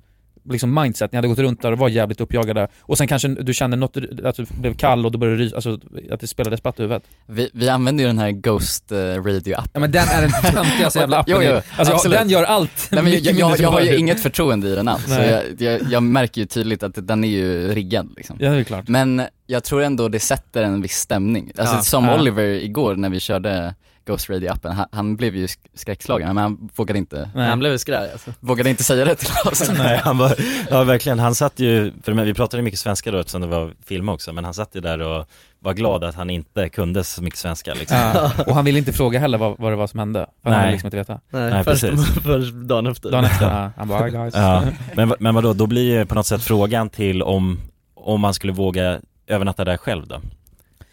liksom 0.50 0.82
mindset, 0.82 1.12
ni 1.12 1.16
hade 1.16 1.28
gått 1.28 1.40
runt 1.40 1.62
där 1.62 1.72
och 1.72 1.78
var 1.78 1.90
jävligt 1.90 2.22
uppjagade 2.22 2.68
och 2.82 2.98
sen 2.98 3.08
kanske 3.08 3.28
du 3.28 3.54
kände 3.54 3.78
något, 3.78 3.98
att 4.24 4.36
du 4.36 4.46
blev 4.50 4.74
kall 4.74 5.06
och 5.06 5.12
då 5.12 5.18
började 5.18 5.46
du 5.46 5.56
alltså 5.56 5.80
att 6.12 6.20
det 6.20 6.28
spelade 6.28 6.58
spratt 6.58 6.80
i 6.80 6.82
huvudet. 6.82 7.04
vi, 7.28 7.50
vi 7.54 7.70
använder 7.70 8.04
ju 8.04 8.08
den 8.08 8.20
här 8.20 8.32
Ghost 8.32 8.92
eh, 8.92 8.98
Radio 8.98 9.56
appen 9.56 9.70
Ja 9.74 9.80
men 9.80 9.92
den 9.92 10.08
är 10.08 10.22
den 10.22 10.32
töntigaste 10.54 11.00
jävla 11.00 11.18
appen. 11.18 11.36
Jo, 11.38 11.42
jo, 11.44 11.62
alltså 11.78 11.94
absolut. 11.94 12.18
den 12.18 12.30
gör 12.30 12.44
allt. 12.44 12.88
Nej, 12.92 13.04
men 13.04 13.12
jag, 13.14 13.22
jag, 13.22 13.36
mindre 13.36 13.64
jag 13.64 13.72
har 13.72 13.82
ju 13.82 13.98
inget 13.98 14.20
förtroende 14.20 14.68
i 14.68 14.76
den 14.76 14.88
alls, 14.88 15.04
så 15.04 15.10
Nej. 15.10 15.56
jag, 15.60 15.72
jag, 15.74 15.82
jag 15.92 16.04
märker 16.04 16.42
ju 16.42 16.48
tydligt 16.48 16.84
att 16.84 17.08
den 17.08 17.24
är 17.24 17.28
ju 17.28 17.74
riggad 17.74 18.10
liksom. 18.18 18.38
Ja 18.40 18.52
det 18.52 18.58
är 18.60 18.64
klart. 18.64 18.88
Men 18.88 19.22
jag 19.48 19.64
tror 19.64 19.82
ändå 19.84 20.08
det 20.10 20.20
sätter 20.20 20.64
en 20.64 20.82
viss 20.82 20.98
stämning. 20.98 21.52
Alltså 21.58 21.76
Ja. 21.76 21.82
som 21.82 22.06
Ja. 22.06 22.20
Oliver 22.20 22.44
igår 22.44 22.96
när 22.96 23.10
vi 23.10 23.20
körde 23.20 23.76
Ghost 24.06 24.30
Radio-appen, 24.30 24.72
han, 24.72 24.86
han 24.92 25.16
blev 25.16 25.36
ju 25.36 25.46
sk- 25.46 25.58
skräckslagen, 25.74 26.28
men 26.36 26.38
han 26.38 26.70
vågade 26.76 27.00
inte 27.00 27.30
Nej. 27.36 27.50
Han 27.50 27.60
blev 27.60 27.78
skraj 27.78 28.12
alltså. 28.12 28.34
Vågade 28.40 28.70
inte 28.70 28.84
säga 28.84 29.06
det 29.06 29.16
till 29.16 29.30
oss 29.52 29.72
Nej, 29.78 29.98
han 30.04 30.18
var, 30.18 30.34
ja 30.70 30.84
verkligen, 30.84 31.20
han 31.20 31.36
satt 31.36 31.60
ju, 31.60 31.92
för 32.04 32.12
vi 32.14 32.34
pratade 32.34 32.64
mycket 32.64 32.80
svenska 32.80 33.12
då 33.12 33.18
eftersom 33.20 33.42
det 33.42 33.48
var 33.48 33.74
film 33.86 34.10
också, 34.10 34.34
men 34.34 34.44
han 34.46 34.54
satt 34.54 34.76
ju 34.76 34.82
där 34.82 35.00
och 35.02 35.26
var 35.60 35.74
glad 35.74 36.04
att 36.04 36.16
han 36.16 36.30
inte 36.30 36.70
kunde 36.70 37.04
så 37.04 37.24
mycket 37.24 37.40
svenska 37.40 37.74
liksom. 37.74 37.98
Ja, 37.98 38.32
och 38.48 38.56
han 38.56 38.66
ville 38.66 38.80
inte 38.80 38.94
fråga 38.94 39.20
heller 39.20 39.38
vad, 39.38 39.58
vad 39.58 39.72
det 39.72 39.76
var 39.76 39.88
som 39.88 40.00
hände. 40.00 40.26
För 40.44 40.50
han 40.50 40.60
Nej. 40.60 40.62
ville 40.62 40.72
liksom 40.72 40.88
inte 40.88 40.98
veta. 40.98 41.20
Nej, 41.30 41.50
Nej, 41.52 41.64
först, 41.64 41.82
precis. 41.82 42.08
först 42.24 42.54
dagen 42.54 42.88
efter. 42.88 43.12
Dagen 43.12 43.26
efter, 43.26 43.46
ja. 43.46 43.72
han 43.78 43.88
bara 43.88 44.06
"Hi, 44.06 44.12
guys. 44.12 44.34
Ja, 44.36 44.64
men, 44.96 45.14
men 45.20 45.36
vadå, 45.36 45.54
då 45.54 45.68
blir 45.68 45.98
ju 46.00 46.06
på 46.06 46.16
något 46.16 46.26
sätt 46.28 46.42
frågan 46.44 46.90
till 46.90 47.22
om, 47.24 47.60
om 47.96 48.22
man 48.22 48.34
skulle 48.34 48.54
våga 48.54 49.00
övernatta 49.28 49.66
där 49.66 49.78
själv 49.78 50.08
då? 50.08 50.22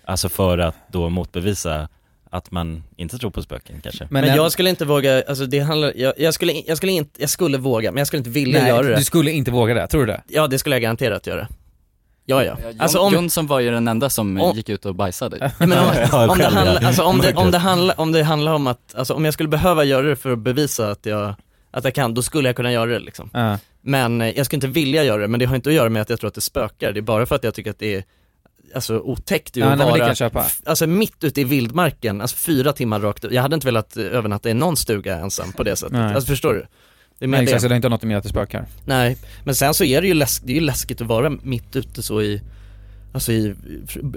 Alltså 0.05 0.29
för 0.29 0.59
att 0.59 0.75
då 0.93 1.09
motbevisa 1.09 1.89
att 2.31 2.51
man 2.51 2.83
inte 2.97 3.19
tror 3.19 3.31
på 3.31 3.43
spöken 3.43 3.81
kanske? 3.81 4.07
Men, 4.11 4.27
jag 4.27 4.53
skulle 4.53 4.71
inte 4.71 4.85
våga, 4.85 5.23
alltså 5.29 5.47
det 5.47 5.59
handlar, 5.61 5.93
jag, 5.97 6.15
jag, 6.17 6.35
skulle, 6.35 6.53
jag 6.53 6.77
skulle 6.77 6.93
inte, 6.93 7.21
jag 7.21 7.31
skulle 7.31 7.59
våga, 7.59 7.93
men 7.93 7.99
jag 7.99 8.07
skulle 8.07 8.19
inte 8.19 8.31
vilja 8.31 8.61
Nej, 8.61 8.69
göra 8.69 8.83
det 8.83 8.97
du 8.97 9.05
skulle 9.05 9.31
inte 9.31 9.51
våga 9.51 9.75
det, 9.75 9.87
tror 9.87 10.01
du 10.01 10.07
det? 10.07 10.23
Ja 10.29 10.47
det 10.47 10.59
skulle 10.59 10.75
jag 10.75 10.83
garanterat 10.83 11.27
göra 11.27 11.49
Ja 12.31 12.45
ja, 12.45 12.57
alltså 12.79 12.99
om, 12.99 13.15
Jonsson 13.15 13.47
var 13.47 13.61
ju 13.61 13.71
den 13.71 13.89
enda 13.89 14.11
som 14.11 14.41
Om- 14.41 14.57
gick 14.57 14.69
ut 14.69 14.87
och 14.87 14.95
bajsade 14.95 15.37
Ja, 15.59 15.67
men 15.67 15.73
om, 15.79 15.79
Ja, 16.13 16.31
om, 16.31 16.39
det 16.39 16.45
handlar, 16.45 16.85
alltså 16.85 17.03
om, 17.03 17.19
det, 17.19 17.35
om, 17.35 17.51
det 17.51 17.59
handlar, 17.69 18.01
om 18.01 18.13
det 18.13 18.23
handlar 18.23 18.53
om 18.53 18.67
att, 18.67 18.95
alltså 18.95 19.15
om 19.15 19.25
jag 19.25 19.35
skulle 19.35 19.49
behöva 19.49 19.85
göra 19.85 20.07
det 20.07 20.17
för 20.17 20.33
att 20.33 20.39
bevisa 20.39 20.91
att 20.91 21.07
jag, 21.07 21.35
att 21.71 21.85
jag 21.85 21.95
kan, 21.95 22.15
då 22.15 22.23
skulle 22.23 22.49
jag 22.49 22.57
kunna 22.57 22.73
göra 22.73 22.91
det 22.91 22.99
liksom. 22.99 23.31
Ja. 23.33 23.59
Men 23.81 24.21
eh, 24.21 24.37
jag 24.37 24.47
skulle 24.47 24.57
inte 24.57 24.67
vilja 24.67 25.05
göra 25.05 25.23
det, 25.23 25.29
men 25.29 25.41
det 25.41 25.47
har 25.47 25.57
inte 25.57 25.71
att 25.71 25.75
göra 25.75 25.89
med 25.89 26.03
att 26.03 26.11
jag 26.11 26.21
tror 26.21 26.29
att 26.29 26.35
det 26.35 26.41
spökar, 26.41 26.93
det 26.93 27.01
är 27.01 27.03
bara 27.03 27.27
för 27.27 27.35
att 27.37 27.45
jag 27.45 27.55
tycker 27.55 27.71
att 27.71 27.79
det 27.79 27.95
är 27.95 28.05
Alltså 28.75 28.99
otäckt 28.99 29.57
ju 29.57 29.61
Ja, 29.61 29.67
att 29.67 29.79
nej, 29.79 29.87
men 29.87 30.09
det 30.09 30.15
kan 30.15 30.31
vara, 30.33 30.47
alltså 30.67 30.87
mitt 30.87 31.25
ute 31.25 31.41
i 31.41 31.45
vildmarken, 31.45 32.21
alltså 32.21 32.37
fyra 32.37 32.73
timmar 32.73 33.01
rakt 33.01 33.25
Jag 33.31 33.43
hade 33.43 33.55
inte 33.55 33.67
velat 33.67 33.97
eh, 33.97 34.05
övernatta 34.05 34.51
i 34.51 34.55
någon 34.55 34.77
stuga 34.77 35.19
ensam 35.19 35.53
på 35.53 35.63
det 35.63 35.77
sättet, 35.77 35.93
Nej. 35.93 36.15
alltså 36.15 36.27
förstår 36.29 36.55
du? 36.55 36.67
Det 37.19 37.25
är 37.25 37.29
Nej, 37.29 37.39
det. 37.41 37.45
exakt, 37.45 37.63
så 37.63 37.69
det 37.69 37.75
har 37.75 37.77
inte 37.77 37.89
något 37.89 38.03
med 38.03 38.17
att 38.17 38.23
det 38.23 38.29
spökar. 38.29 38.67
Nej, 38.87 39.19
men 39.45 39.55
sen 39.55 39.75
så 39.75 39.85
är 39.85 40.01
det 40.01 40.07
ju, 40.09 40.15
läsk, 40.15 40.43
det 40.47 40.53
är 40.53 40.55
ju 40.55 40.61
läskigt 40.61 41.01
att 41.01 41.07
vara 41.07 41.31
mitt 41.31 41.77
ute 41.77 42.03
så 42.03 42.23
i, 42.23 42.43
alltså 43.13 43.33
i, 43.33 43.55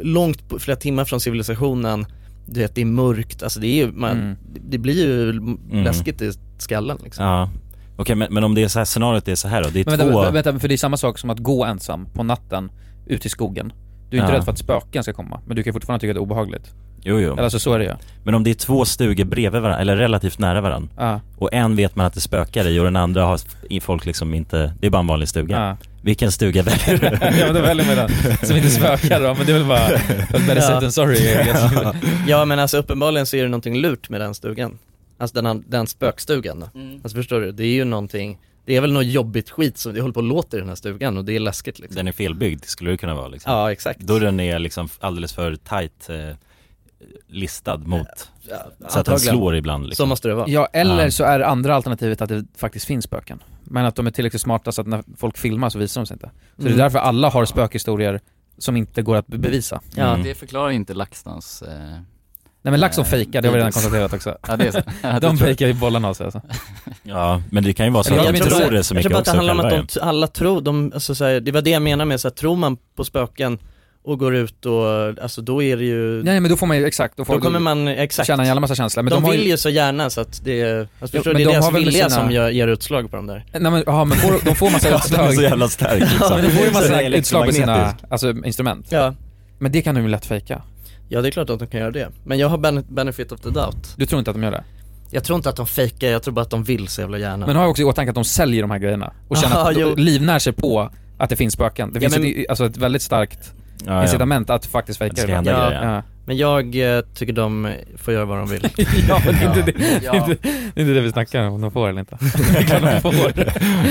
långt, 0.02 0.50
på, 0.50 0.60
flera 0.60 0.78
timmar 0.78 1.06
från 1.06 1.20
civilisationen, 1.20 2.06
du 2.48 2.60
vet 2.60 2.76
det 2.76 2.82
är 2.82 2.86
mörkt, 2.86 3.44
alltså 3.44 3.60
det 3.60 3.68
är 3.68 3.76
ju, 3.86 3.92
man, 3.92 4.12
Mm. 4.12 4.36
det 4.70 4.78
blir 4.78 5.06
ju 5.06 5.34
läskigt 5.84 6.22
i 6.22 6.32
skallen 6.58 6.98
liksom. 7.04 7.26
Ja, 7.26 7.50
okej 7.98 8.16
men, 8.16 8.34
men 8.34 8.44
om 8.44 8.56
det 8.56 8.64
är 8.64 8.68
så 8.68 8.80
här, 8.80 8.86
scenariot 8.86 9.28
är 9.28 9.36
så 9.36 9.48
här 9.48 9.64
då, 9.64 9.70
det 9.70 9.80
är 9.80 9.86
Men 9.86 10.00
två... 10.00 10.06
vänta, 10.06 10.32
vänta, 10.32 10.60
för 10.60 10.68
det 10.68 10.76
är 10.76 10.78
samma 10.78 10.98
sak 10.98 11.18
som 11.20 11.30
att 11.30 11.40
gå 11.40 11.66
ensam 11.66 12.06
på 12.14 12.24
natten 12.24 12.72
ut 13.06 13.26
i 13.26 13.30
skogen. 13.30 13.74
Du 14.12 14.18
är 14.18 14.22
inte 14.22 14.32
Ja. 14.34 14.38
rädd 14.38 14.46
för 14.46 14.52
att 14.52 14.58
spöken 14.58 15.04
ska 15.04 15.14
komma, 15.14 15.40
men 15.46 15.56
du 15.56 15.64
kan 15.64 15.74
fortfarande 15.74 16.00
tycka 16.02 16.12
att 16.12 16.16
det 16.16 16.20
är 16.20 16.22
obehagligt. 16.22 16.74
Jo, 17.04 17.20
jo. 17.20 17.32
Eller 17.34 17.44
alltså 17.44 17.60
så 17.60 17.74
är 17.74 17.80
det 17.80 17.86
ju. 17.86 17.92
Men 18.24 18.34
om 18.36 18.44
det 18.44 18.50
är 18.50 18.54
två 18.54 18.86
stugor 18.86 19.26
bredvid 19.26 19.62
varandra, 19.62 19.82
eller 19.82 19.98
relativt 19.98 20.40
nära 20.40 20.62
varandra 20.62 20.90
Ja. 20.98 21.20
Och 21.38 21.54
en 21.54 21.76
vet 21.76 21.96
man 21.96 22.06
att 22.06 22.14
det 22.14 22.22
spökar 22.22 22.68
i 22.68 22.80
och 22.80 22.84
den 22.84 22.96
andra 22.96 23.26
har 23.26 23.40
folk 23.82 24.06
liksom 24.06 24.34
inte, 24.34 24.74
det 24.80 24.88
är 24.88 24.92
bara 24.92 25.00
en 25.00 25.08
vanlig 25.08 25.28
stuga 25.30 25.56
Ja. 25.56 25.78
Vilken 26.04 26.32
stuga 26.32 26.64
väljer 26.64 26.98
du? 26.98 27.06
ja 27.40 27.46
men 27.46 27.56
då 27.56 27.62
väljer 27.62 27.86
man 27.86 27.96
den 27.96 28.38
som 28.48 28.56
inte 28.58 28.70
spökar 28.70 29.22
då, 29.22 29.34
men 29.38 29.46
det 29.46 29.52
är 29.52 29.58
väl 29.58 29.68
bara, 29.68 29.88
better 30.48 30.62
safe 30.62 30.82
than 30.82 30.92
sorry 30.92 31.18
ja. 31.48 31.94
ja 32.28 32.46
men 32.46 32.60
alltså 32.60 32.78
uppenbarligen 32.78 33.26
så 33.26 33.36
är 33.38 33.42
det 33.44 33.50
någonting 33.50 33.76
lurt 33.78 34.10
med 34.10 34.22
den 34.22 34.34
stugan. 34.34 34.78
Alltså 35.18 35.42
den, 35.42 35.64
den 35.68 35.88
spökstugan. 35.88 36.66
Mm. 36.76 36.94
Alltså 37.04 37.16
förstår 37.18 37.42
du, 37.42 37.52
det 37.52 37.64
är 37.64 37.74
ju 37.74 37.84
någonting, 37.86 38.38
det 38.72 38.78
är 38.78 38.82
väl 38.82 38.94
något 38.94 39.06
jobbigt 39.06 39.50
skit 39.50 39.78
som 39.78 39.94
det 39.94 40.02
håller 40.02 40.14
på 40.14 40.20
att 40.20 40.26
låta 40.26 40.58
i 40.58 40.60
den 40.60 40.70
här 40.70 40.76
stugan 40.76 41.18
och 41.18 41.26
det 41.26 41.36
är 41.36 41.40
läskigt 41.40 41.80
liksom. 41.80 41.96
Den 41.96 42.08
är 42.08 42.12
felbyggd 42.12 42.64
skulle 42.66 42.92
det 42.92 42.98
kunna 42.98 43.16
vara 43.16 43.28
liksom 43.28 43.52
Ja 43.54 43.72
exakt. 43.72 44.00
Dörren 44.00 44.40
är 44.40 44.60
liksom 44.60 44.90
alldeles 45.00 45.34
för 45.34 45.56
tight 45.56 46.10
eh, 46.10 46.36
listad 47.28 47.78
mot 47.78 48.08
Så 48.90 49.00
att 49.00 49.06
den 49.06 49.20
slår 49.20 49.56
ibland 49.56 49.86
liksom 49.86 50.04
Så 50.04 50.08
måste 50.08 50.28
det 50.28 50.34
vara. 50.36 50.48
Ja, 50.50 50.66
eller 50.74 51.04
Ja. 51.04 51.12
så 51.12 51.24
är 51.24 51.40
det 51.40 51.48
andra 51.48 51.76
alternativet 51.76 52.22
att 52.22 52.30
det 52.30 52.46
faktiskt 52.58 52.86
finns 52.86 53.06
spöken. 53.06 53.44
Men 53.64 53.86
att 53.86 53.96
de 53.96 54.08
är 54.08 54.12
tillräckligt 54.12 54.42
smarta 54.42 54.72
så 54.72 54.82
att 54.82 54.88
när 54.88 55.04
folk 55.18 55.38
filmar 55.38 55.70
så 55.70 55.80
visar 55.80 56.02
de 56.02 56.06
sig 56.08 56.16
inte. 56.16 56.28
Så 56.28 56.62
det 56.62 56.68
Mm. 56.68 56.80
är 56.80 56.84
därför 56.84 57.00
alla 57.00 57.30
har 57.30 57.46
spökhistorier 57.46 58.20
som 58.58 58.78
inte 58.78 59.02
går 59.02 59.16
att 59.16 59.28
be- 59.28 59.38
bevisa. 59.38 59.82
Ja, 59.96 60.08
Mm. 60.14 60.24
det 60.24 60.36
förklarar 60.36 60.70
inte 60.72 60.94
LaxTons 60.94 61.62
eh, 61.62 61.98
Nej 62.64 62.72
men 62.72 62.80
LaxTon 62.80 63.06
eh, 63.06 63.10
fejkar, 63.12 63.42
det 63.42 63.48
har 63.48 63.54
vi 63.54 63.58
redan 63.60 63.72
konstaterat 63.72 64.14
också. 64.14 64.38
Ja 64.48 64.58
det 64.58 64.68
är 64.68 64.72
så. 64.72 64.82
Ja, 65.02 65.20
De 65.20 65.28
jag. 65.28 65.40
fejkar 65.40 65.68
ju 65.68 65.74
bollarna 65.74 66.10
av 66.10 66.14
sig 66.14 66.24
alltså. 66.24 66.42
Ja, 67.04 67.42
men 67.52 67.64
det 67.64 67.74
kan 67.74 67.86
ju 67.86 67.92
vara 67.92 68.04
så 68.04 68.10
Eller 68.14 68.20
att 68.20 68.26
jag 68.26 68.36
de 68.36 68.40
tror 68.40 68.50
tror 68.50 68.60
bara- 68.60 68.70
det 68.78 68.84
så 68.84 68.94
jag 68.94 68.96
mycket 68.96 69.12
tror 69.12 69.16
bara 69.16 69.20
att 69.20 69.26
det 69.26 69.32
också 69.32 69.38
handlar 69.38 69.54
om 69.78 69.82
att 69.82 69.94
de, 69.94 70.00
alla 70.02 70.28
tror, 70.28 70.62
de, 70.62 70.92
alltså 70.94 71.16
så 71.16 71.26
här, 71.26 71.40
det 71.40 71.52
var 71.52 71.62
det 71.62 71.70
jag 71.70 71.82
menar 71.82 72.06
med 72.06 72.20
så 72.22 72.28
här, 72.28 72.34
tror 72.36 72.56
man 72.56 72.78
på 72.96 73.04
spöken 73.04 73.60
och 74.04 74.20
går 74.20 74.36
ut 74.36 74.66
och, 74.66 74.84
alltså 75.24 75.42
då 75.42 75.64
är 75.64 75.78
det 75.78 75.84
ju 75.84 76.24
Nej 76.24 76.40
men 76.40 76.52
då 76.52 76.58
får 76.58 76.68
man 76.68 76.78
ju, 76.78 76.86
exakt, 76.86 77.18
då 77.18 77.26
får 77.26 77.34
Då 77.34 77.42
kommer 77.42 77.60
man, 77.60 77.88
exakt 77.88 78.28
känna 78.28 78.44
en 78.44 78.48
jävla 78.48 78.60
massa 78.62 78.76
känslor. 78.76 79.04
Men 79.04 79.14
de, 79.14 79.24
de, 79.24 79.32
vill 79.32 79.44
ju, 79.44 79.50
ju 79.50 79.58
så 79.58 79.70
gärna 79.70 80.10
så 80.10 80.22
att 80.22 80.42
det 80.44 80.62
är, 80.62 80.80
alltså 80.80 80.88
Jo, 81.02 81.08
förstår 81.08 81.34
men 81.34 81.36
det 81.38 81.44
är 81.44 81.46
de 81.46 81.52
deras 81.52 81.66
har 81.66 81.72
väl 81.72 81.86
vilja 81.86 82.10
sina- 82.10 82.22
som 82.22 82.32
gör, 82.32 82.50
ger 82.50 82.68
utslag 82.68 83.10
på 83.12 83.16
dem 83.16 83.28
där 83.28 83.46
Nej 83.52 83.72
men, 83.72 83.84
ja 83.86 84.06
men 84.06 84.18
får, 84.18 84.46
de 84.46 84.56
får 84.56 84.70
massa 84.70 84.90
Ja, 84.90 85.02
den 85.10 85.20
är 85.20 85.24
utslag. 85.30 85.36
så 85.36 85.42
jävla 85.42 85.68
stark 85.70 86.00
liksom. 86.00 86.18
Ja, 86.22 86.36
men 86.36 86.46
de 86.46 86.52
får 86.52 86.62
ju 86.66 86.68
Så 86.68 86.74
massa 86.74 87.02
är 87.02 87.12
utslag 87.12 87.46
på 87.46 87.52
sina, 87.54 87.96
alltså 88.10 88.30
instrument. 88.46 88.88
Ja, 88.90 89.14
Men 89.60 89.72
det 89.72 89.82
kan 89.82 89.96
de 89.96 90.02
ju 90.02 90.08
lätt 90.08 90.26
fejka. 90.26 90.62
Ja 91.12 91.22
det 91.22 91.30
är 91.30 91.32
klart 91.32 91.50
att 91.50 91.60
de 91.60 91.68
kan 91.68 91.80
göra 91.80 91.92
det, 91.92 92.10
men 92.24 92.40
jag 92.40 92.50
har 92.50 92.58
ben- 92.58 92.86
benefit 92.90 93.32
of 93.32 93.40
the 93.42 93.50
doubt 93.50 93.94
Du 93.98 94.06
tror 94.06 94.20
inte 94.20 94.32
att 94.32 94.36
de 94.36 94.44
gör 94.44 94.52
det? 94.52 94.64
Jag 95.12 95.24
tror 95.24 95.36
inte 95.38 95.50
att 95.50 95.56
de 95.56 95.68
fejkar, 95.68 96.08
jag 96.08 96.24
tror 96.24 96.34
bara 96.34 96.42
att 96.42 96.50
de 96.50 96.64
vill 96.64 96.88
så 96.88 97.02
jävla 97.02 97.18
gärna 97.18 97.48
Men 97.48 97.56
har 97.56 97.64
ju 97.64 97.70
också 97.70 97.82
i 97.82 97.86
åtanke 97.86 98.10
att 98.10 98.16
de 98.16 98.24
säljer 98.26 98.62
de 98.62 98.72
här 98.72 98.78
grejerna 98.78 99.14
och 99.28 99.38
känner 99.38 99.56
Ja, 99.56 99.70
att 99.70 99.76
de 99.96 99.96
livnär 100.02 100.40
sig 100.40 100.54
på 100.54 100.90
att 101.18 101.30
det 101.30 101.36
finns 101.36 101.54
spöken. 101.54 101.94
Det 101.94 101.98
Ja, 102.00 102.10
finns 102.10 102.18
men- 102.18 102.42
ett, 102.44 102.50
alltså 102.50 102.66
ett 102.66 102.78
väldigt 102.78 103.02
starkt 103.02 103.54
Ja, 103.86 103.94
ja. 103.94 104.04
incitament 104.04 104.50
att 104.50 104.66
faktiskt 104.66 105.00
fejka 105.00 105.26
det 105.26 105.34
hända 105.34 105.74
Ja. 105.74 106.02
Ja. 106.22 106.26
Men 106.26 106.38
jag 106.38 106.96
eh, 106.98 107.02
tycker 107.02 107.34
de 107.34 107.74
får 107.98 108.14
göra 108.14 108.26
vad 108.26 108.38
de 108.38 108.50
vill 108.50 108.62
ja 109.10 109.22
men 109.26 109.34
det 109.36 109.42
är 109.42 109.48
inte 109.48 109.62
det, 109.62 109.72
det, 109.72 110.02
Ja. 110.04 110.14
är 110.14 110.18
inte, 110.18 110.36
det 110.74 110.82
är 110.82 110.82
inte 110.82 110.94
det 110.94 111.02
vi 111.02 111.12
snackar 111.12 111.44
om, 111.48 111.54
om 111.54 111.62
de 111.62 111.72
får 111.72 111.90
eller 111.90 112.00
inte. 112.00 112.18
Det 112.54 112.58
är 112.58 112.64
klart 112.64 112.82
de 112.82 113.02
får. 113.02 113.34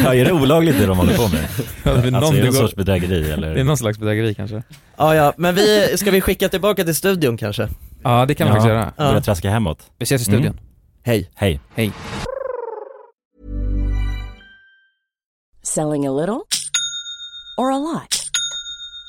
Ja, 0.04 0.14
är 0.14 0.24
det 0.24 0.32
olagligt 0.32 0.78
det 0.78 0.86
de 0.86 0.98
håller 0.98 1.16
på 1.16 1.28
med? 1.28 1.46
Ja, 1.84 1.92
någon- 1.94 2.14
Alltså 2.14 2.32
är 2.34 2.40
det 2.42 2.46
går- 2.46 2.52
sorts 2.54 2.74
bedrägeri 2.74 3.30
eller? 3.30 3.54
Det 3.54 3.60
är 3.60 3.64
någon 3.64 3.76
slags 3.76 3.98
bedrägeri 3.98 4.34
kanske. 4.34 4.62
Ja 4.96 5.14
ja, 5.14 5.32
men 5.36 5.54
vi, 5.54 5.94
ska 5.98 6.10
vi 6.10 6.20
skicka 6.20 6.48
tillbaka 6.48 6.84
till 6.84 6.94
studion 6.94 7.36
kanske? 7.36 7.68
Ja 8.02 8.26
det 8.26 8.34
kan 8.34 8.46
vi 8.46 8.50
faktiskt 8.50 8.68
göra. 8.68 8.92
Börja 8.96 9.14
Ja. 9.14 9.20
traska 9.20 9.50
hemåt 9.50 9.90
Vi 9.98 10.02
ses 10.02 10.22
i 10.22 10.24
studion. 10.24 10.46
Mm. 10.46 10.58
Hej 11.02 11.30
Hej 11.34 11.60
Hej. 11.74 11.92
Selling 15.62 16.06
a 16.06 16.12
little 16.12 16.40
or 17.58 17.72
a 17.72 17.78
lot? 17.78 18.19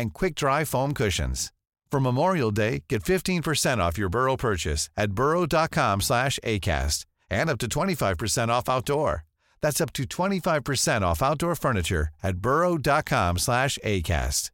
and 0.00 0.14
quick-dry 0.14 0.64
foam 0.64 0.94
cushions. 0.94 1.52
For 1.90 2.00
Memorial 2.00 2.50
Day, 2.50 2.84
get 2.88 3.02
15% 3.02 3.78
off 3.78 3.98
your 3.98 4.10
Burrow 4.10 4.36
purchase 4.36 4.90
at 4.96 5.12
burrow.com 5.12 6.00
slash 6.00 6.38
ACAST 6.44 7.06
and 7.30 7.50
up 7.50 7.58
to 7.58 7.68
25% 7.68 8.48
off 8.48 8.68
outdoor. 8.68 9.24
That's 9.62 9.80
up 9.80 9.92
to 9.94 10.04
25% 10.04 11.02
off 11.02 11.22
outdoor 11.22 11.54
furniture 11.54 12.08
at 12.22 12.36
burrow.com 12.36 13.38
slash 13.38 13.78
ACAST. 13.84 14.50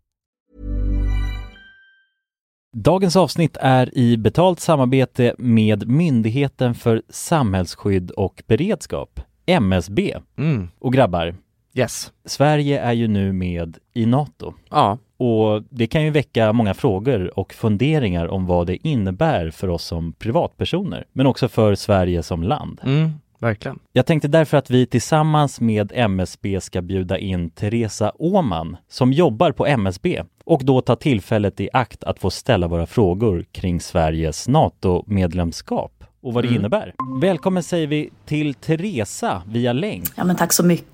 Dagens 2.77 3.17
avsnitt 3.17 3.57
är 3.61 3.99
i 3.99 4.17
betalt 4.17 4.61
samarbete 4.61 5.35
med 5.39 5.89
Myndigheten 5.89 6.75
för 6.75 7.03
samhällsskydd 7.09 8.11
och 8.11 8.43
beredskap, 8.47 9.21
MSB. 9.47 10.17
Mm. 10.39 10.69
Och 10.79 10.93
grabbar, 10.93 11.35
Yes. 11.75 12.13
Sverige 12.25 12.81
är 12.81 12.93
ju 12.93 13.09
nu 13.09 13.33
med 13.33 13.79
i 13.95 14.07
NATO. 14.07 14.55
Ja. 14.71 14.99
Och 15.17 15.63
det 15.71 15.87
kan 15.87 16.05
ju 16.05 16.11
väcka 16.11 16.53
många 16.53 16.75
frågor 16.75 17.39
och 17.39 17.55
funderingar 17.55 18.27
om 18.29 18.47
vad 18.47 18.67
det 18.67 18.89
innebär 18.89 19.51
för 19.51 19.69
oss 19.69 19.85
som 19.85 20.13
privatpersoner, 20.13 21.05
men 21.13 21.27
också 21.27 21.49
för 21.49 21.75
Sverige 21.75 22.23
som 22.23 22.43
land. 22.43 22.81
Mm, 22.85 23.11
verkligen. 23.39 23.79
Jag 23.93 24.07
tänkte 24.07 24.29
därför 24.29 24.57
att 24.57 24.71
vi 24.71 24.87
tillsammans 24.87 25.61
med 25.61 25.93
MSB 25.95 26.61
ska 26.61 26.83
bjuda 26.83 27.19
in 27.19 27.51
Teresa 27.51 28.13
Åman 28.19 28.77
som 28.89 29.13
jobbar 29.13 29.53
på 29.53 29.67
MSB 29.67 30.23
och 30.45 30.65
då 30.65 30.81
ta 30.81 30.97
tillfället 30.97 31.61
i 31.61 31.69
akt 31.73 32.05
att 32.05 32.19
få 32.19 32.31
ställa 32.31 32.69
våra 32.69 32.87
frågor 32.87 33.45
kring 33.53 33.81
Sveriges 33.81 34.49
NATO-medlemskap 34.49 36.05
och 36.23 36.33
vad 36.35 36.45
det 36.45 36.49
Mm. 36.49 36.61
innebär. 36.61 36.95
Välkommen 37.21 37.63
säger 37.63 37.87
vi 37.87 38.11
till 38.27 38.55
Teresa 38.55 39.43
via 39.47 39.73
länk. 39.73 40.05
Ja, 40.17 40.25
men 40.25 40.37
tack 40.37 40.53
så 40.53 40.65
mycket. 40.65 40.89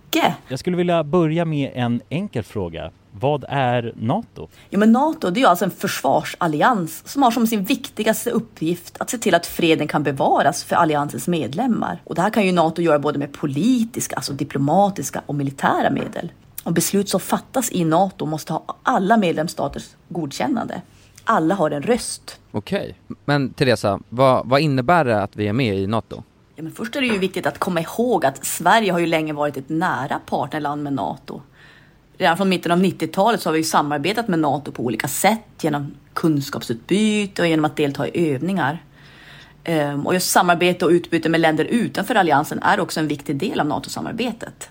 Jag 0.48 0.58
skulle 0.58 0.76
vilja 0.76 1.04
börja 1.04 1.44
med 1.44 1.70
en 1.74 2.00
enkel 2.08 2.42
fråga. 2.42 2.90
Vad 3.12 3.44
är 3.48 3.92
NATO? 3.96 4.48
Jo, 4.70 4.78
men 4.78 4.92
NATO 4.92 5.30
det 5.30 5.42
är 5.42 5.46
alltså 5.46 5.64
en 5.64 5.70
försvarsallians 5.70 7.08
som 7.08 7.22
har 7.22 7.30
som 7.30 7.46
sin 7.46 7.64
viktigaste 7.64 8.30
uppgift 8.30 8.96
att 9.00 9.10
se 9.10 9.18
till 9.18 9.34
att 9.34 9.46
freden 9.46 9.88
kan 9.88 10.02
bevaras 10.02 10.64
för 10.64 10.76
alliansens 10.76 11.28
medlemmar. 11.28 12.02
Och 12.04 12.14
det 12.14 12.22
här 12.22 12.30
kan 12.30 12.46
ju 12.46 12.52
NATO 12.52 12.82
göra 12.82 12.98
både 12.98 13.18
med 13.18 13.32
politiska, 13.32 14.16
alltså 14.16 14.32
diplomatiska 14.32 15.22
och 15.26 15.34
militära 15.34 15.90
medel. 15.90 16.32
Och 16.64 16.72
beslut 16.72 17.08
som 17.08 17.20
fattas 17.20 17.72
i 17.72 17.84
NATO 17.84 18.26
måste 18.26 18.52
ha 18.52 18.76
alla 18.82 19.16
medlemsstaters 19.16 19.88
godkännande. 20.08 20.82
Alla 21.24 21.54
har 21.54 21.70
en 21.70 21.82
röst. 21.82 22.40
Okej. 22.52 22.94
Men 23.24 23.52
Teresa, 23.52 24.00
vad, 24.08 24.48
vad 24.48 24.60
innebär 24.60 25.04
det 25.04 25.22
att 25.22 25.36
vi 25.36 25.48
är 25.48 25.52
med 25.52 25.78
i 25.78 25.86
NATO? 25.86 26.22
Ja, 26.60 26.64
men 26.64 26.72
först 26.72 26.96
är 26.96 27.00
det 27.00 27.06
ju 27.06 27.18
viktigt 27.18 27.46
att 27.46 27.58
komma 27.58 27.80
ihåg 27.80 28.24
att 28.24 28.44
Sverige 28.44 28.92
har 28.92 28.98
ju 28.98 29.06
länge 29.06 29.32
varit 29.32 29.56
ett 29.56 29.68
nära 29.68 30.20
partnerland 30.26 30.82
med 30.82 30.92
NATO. 30.92 31.42
Redan 32.18 32.36
från 32.36 32.48
mitten 32.48 32.72
av 32.72 32.78
90-talet 32.78 33.40
så 33.40 33.48
har 33.48 33.52
vi 33.52 33.58
ju 33.58 33.64
samarbetat 33.64 34.28
med 34.28 34.38
NATO 34.38 34.72
på 34.72 34.82
olika 34.82 35.08
sätt 35.08 35.40
genom 35.60 35.94
kunskapsutbyte 36.14 37.42
och 37.42 37.48
genom 37.48 37.64
att 37.64 37.76
delta 37.76 38.08
i 38.08 38.32
övningar. 38.32 38.84
Ehm, 39.64 40.06
och 40.06 40.14
just 40.14 40.30
samarbete 40.30 40.84
och 40.84 40.90
utbyte 40.90 41.28
med 41.28 41.40
länder 41.40 41.64
utanför 41.64 42.14
alliansen 42.14 42.62
är 42.62 42.80
också 42.80 43.00
en 43.00 43.08
viktig 43.08 43.36
del 43.36 43.60
av 43.60 43.66
NATO-samarbetet. 43.66 44.70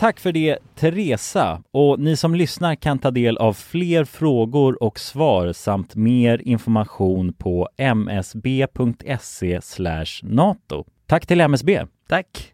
Tack 0.00 0.20
för 0.20 0.32
det 0.32 0.58
Teresa 0.74 1.62
och 1.70 2.00
ni 2.00 2.16
som 2.16 2.34
lyssnar 2.34 2.74
kan 2.74 2.98
ta 2.98 3.10
del 3.10 3.36
av 3.36 3.52
fler 3.52 4.04
frågor 4.04 4.82
och 4.82 5.00
svar 5.00 5.52
samt 5.52 5.94
mer 5.94 6.42
information 6.44 7.32
på 7.32 7.68
msb.se 7.78 9.60
nato. 10.22 10.84
Tack 11.06 11.26
till 11.26 11.40
MSB. 11.40 11.86
Tack. 12.08 12.52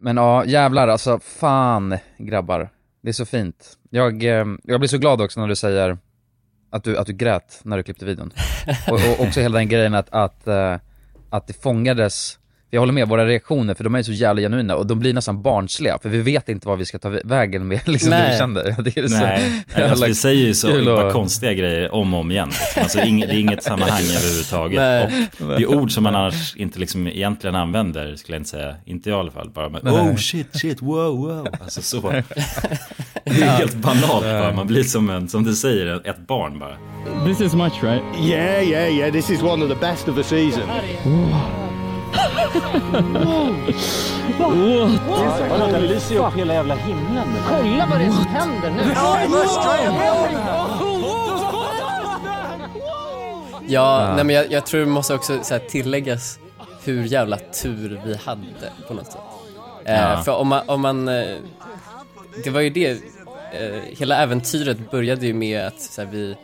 Men 0.00 0.16
ja, 0.16 0.44
jävlar 0.44 0.88
alltså, 0.88 1.18
fan 1.18 1.98
grabbar. 2.18 2.70
Det 3.02 3.08
är 3.08 3.12
så 3.12 3.26
fint. 3.26 3.78
Jag, 3.90 4.24
eh, 4.24 4.46
jag 4.64 4.80
blir 4.80 4.88
så 4.88 4.98
glad 4.98 5.20
också 5.20 5.40
när 5.40 5.48
du 5.48 5.56
säger 5.56 5.98
att 6.70 6.84
du, 6.84 6.98
att 6.98 7.06
du 7.06 7.12
grät 7.12 7.60
när 7.62 7.76
du 7.76 7.82
klippte 7.82 8.04
videon. 8.04 8.30
och, 8.90 8.94
och 8.94 9.26
också 9.26 9.40
hela 9.40 9.58
den 9.58 9.68
grejen 9.68 9.94
att, 9.94 10.08
att, 10.10 10.46
eh, 10.46 10.76
att 11.30 11.46
det 11.46 11.62
fångades, 11.62 12.38
jag 12.74 12.80
håller 12.80 12.92
med, 12.92 13.08
våra 13.08 13.26
reaktioner, 13.26 13.74
för 13.74 13.84
de 13.84 13.94
är 13.94 14.02
så 14.02 14.12
jävla 14.12 14.40
genuina 14.42 14.76
och 14.76 14.86
de 14.86 14.98
blir 14.98 15.14
nästan 15.14 15.42
barnsliga, 15.42 15.98
för 16.02 16.08
vi 16.08 16.18
vet 16.18 16.48
inte 16.48 16.68
vad 16.68 16.78
vi 16.78 16.84
ska 16.84 16.98
ta 16.98 17.08
vägen 17.24 17.68
med 17.68 17.80
liksom 17.88 18.10
det 18.10 18.28
vi 18.32 18.38
känner. 18.38 18.62
Det 18.82 18.96
är 18.96 19.08
så 19.08 19.16
Nej, 19.16 19.62
alltså, 19.90 20.06
vi 20.06 20.14
säger 20.14 20.46
ju 20.46 20.54
så 20.54 20.92
och- 21.06 21.12
konstiga 21.12 21.52
grejer 21.52 21.94
om 21.94 22.14
och 22.14 22.20
om 22.20 22.30
igen. 22.30 22.48
Liksom. 22.48 22.82
Alltså, 22.82 23.00
inget, 23.00 23.28
det 23.28 23.34
är 23.34 23.38
inget 23.38 23.62
sammanhang 23.62 24.02
överhuvudtaget. 24.16 24.76
Nej. 24.76 25.28
Och 25.40 25.46
det 25.48 25.54
är 25.62 25.66
ord 25.66 25.90
som 25.92 26.02
man 26.04 26.14
annars 26.14 26.56
inte 26.56 26.78
liksom 26.78 27.06
egentligen 27.06 27.56
använder, 27.56 28.16
skulle 28.16 28.36
jag 28.36 28.40
inte 28.40 28.50
säga. 28.50 28.74
Inte 28.84 29.10
jag 29.10 29.16
i 29.16 29.20
alla 29.20 29.30
fall. 29.30 29.50
Bara 29.50 29.68
med, 29.68 29.84
Nej. 29.84 29.92
oh 29.92 30.16
shit, 30.16 30.48
shit, 30.60 30.82
wow, 30.82 31.16
wow. 31.18 31.46
Alltså 31.60 31.82
så. 31.82 32.10
Det 33.24 33.30
är 33.30 33.32
helt 33.32 33.74
banalt 33.74 34.22
bara. 34.24 34.52
Man 34.52 34.66
blir 34.66 34.82
som 34.82 35.10
en, 35.10 35.28
som 35.28 35.44
du 35.44 35.54
säger, 35.54 36.08
ett 36.08 36.26
barn 36.26 36.58
bara. 36.58 36.76
This 37.26 37.40
is 37.40 37.54
much, 37.54 37.82
right? 37.82 38.02
Yeah, 38.20 38.62
yeah, 38.68 38.92
yeah. 38.96 39.12
This 39.12 39.30
is 39.30 39.42
one 39.42 39.64
of 39.64 39.68
the 39.70 39.86
best 39.86 40.08
of 40.08 40.16
the 40.16 40.22
season. 40.24 40.62
Vadå, 44.38 45.66
den 45.72 45.82
lyser 45.86 46.14
ju 46.14 46.20
upp 46.20 46.36
hela 46.36 46.54
jävla 46.54 46.74
himlen. 46.74 47.28
Kolla 47.48 47.86
vad 47.90 47.98
det 48.00 48.04
är 48.04 48.10
som 48.10 48.26
händer 48.26 48.70
nu. 48.70 48.82
Ja, 53.66 54.12
nej 54.16 54.24
men 54.24 54.36
jag, 54.36 54.52
jag 54.52 54.66
tror 54.66 54.80
det 54.80 54.86
måste 54.86 55.14
också 55.14 55.38
så 55.42 55.54
här, 55.54 55.60
tilläggas 55.68 56.38
hur 56.84 57.04
jävla 57.04 57.36
tur 57.36 58.00
vi 58.06 58.16
hade 58.16 58.72
på 58.88 58.94
något 58.94 59.06
sätt. 59.06 59.20
Eh, 59.84 59.94
Ja. 60.00 60.22
För 60.24 60.32
om 60.32 60.48
man, 60.48 60.62
om 60.68 60.80
man 60.80 61.08
eh, 61.08 61.36
det 62.44 62.50
var 62.50 62.60
ju 62.60 62.70
det, 62.70 62.90
eh, 62.90 63.82
hela 63.98 64.16
äventyret 64.16 64.90
började 64.90 65.26
ju 65.26 65.34
med 65.34 65.66
att 65.66 65.80
så 65.80 66.02
här, 66.02 66.08
vi, 66.08 66.36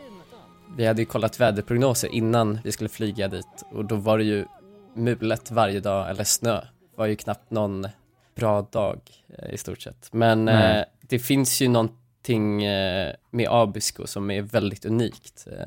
vi 0.77 0.85
hade 0.85 1.01
ju 1.01 1.05
kollat 1.05 1.39
väderprognoser 1.39 2.07
innan 2.15 2.59
vi 2.63 2.71
skulle 2.71 2.89
flyga 2.89 3.27
dit 3.27 3.47
och 3.73 3.85
då 3.85 3.95
var 3.95 4.17
det 4.17 4.23
ju 4.23 4.45
mulet 4.99 5.51
varje 5.51 5.79
dag, 5.79 6.09
eller 6.09 6.23
snö, 6.23 6.61
var 6.95 7.05
ju 7.05 7.15
knappt 7.15 7.51
någon 7.51 7.87
bra 8.35 8.61
dag 8.61 8.99
eh, 9.37 9.53
i 9.53 9.57
stort 9.57 9.81
sett. 9.81 10.09
Men 10.13 10.45
Nej. 10.45 10.79
eh, 10.79 10.85
det 11.01 11.19
finns 11.19 11.61
ju 11.61 11.67
någonting 11.67 12.63
eh, 12.63 13.13
med 13.31 13.47
Abisko 13.49 14.07
som 14.07 14.31
är 14.31 14.41
väldigt 14.41 14.85
unikt. 14.85 15.47
Eh, 15.51 15.61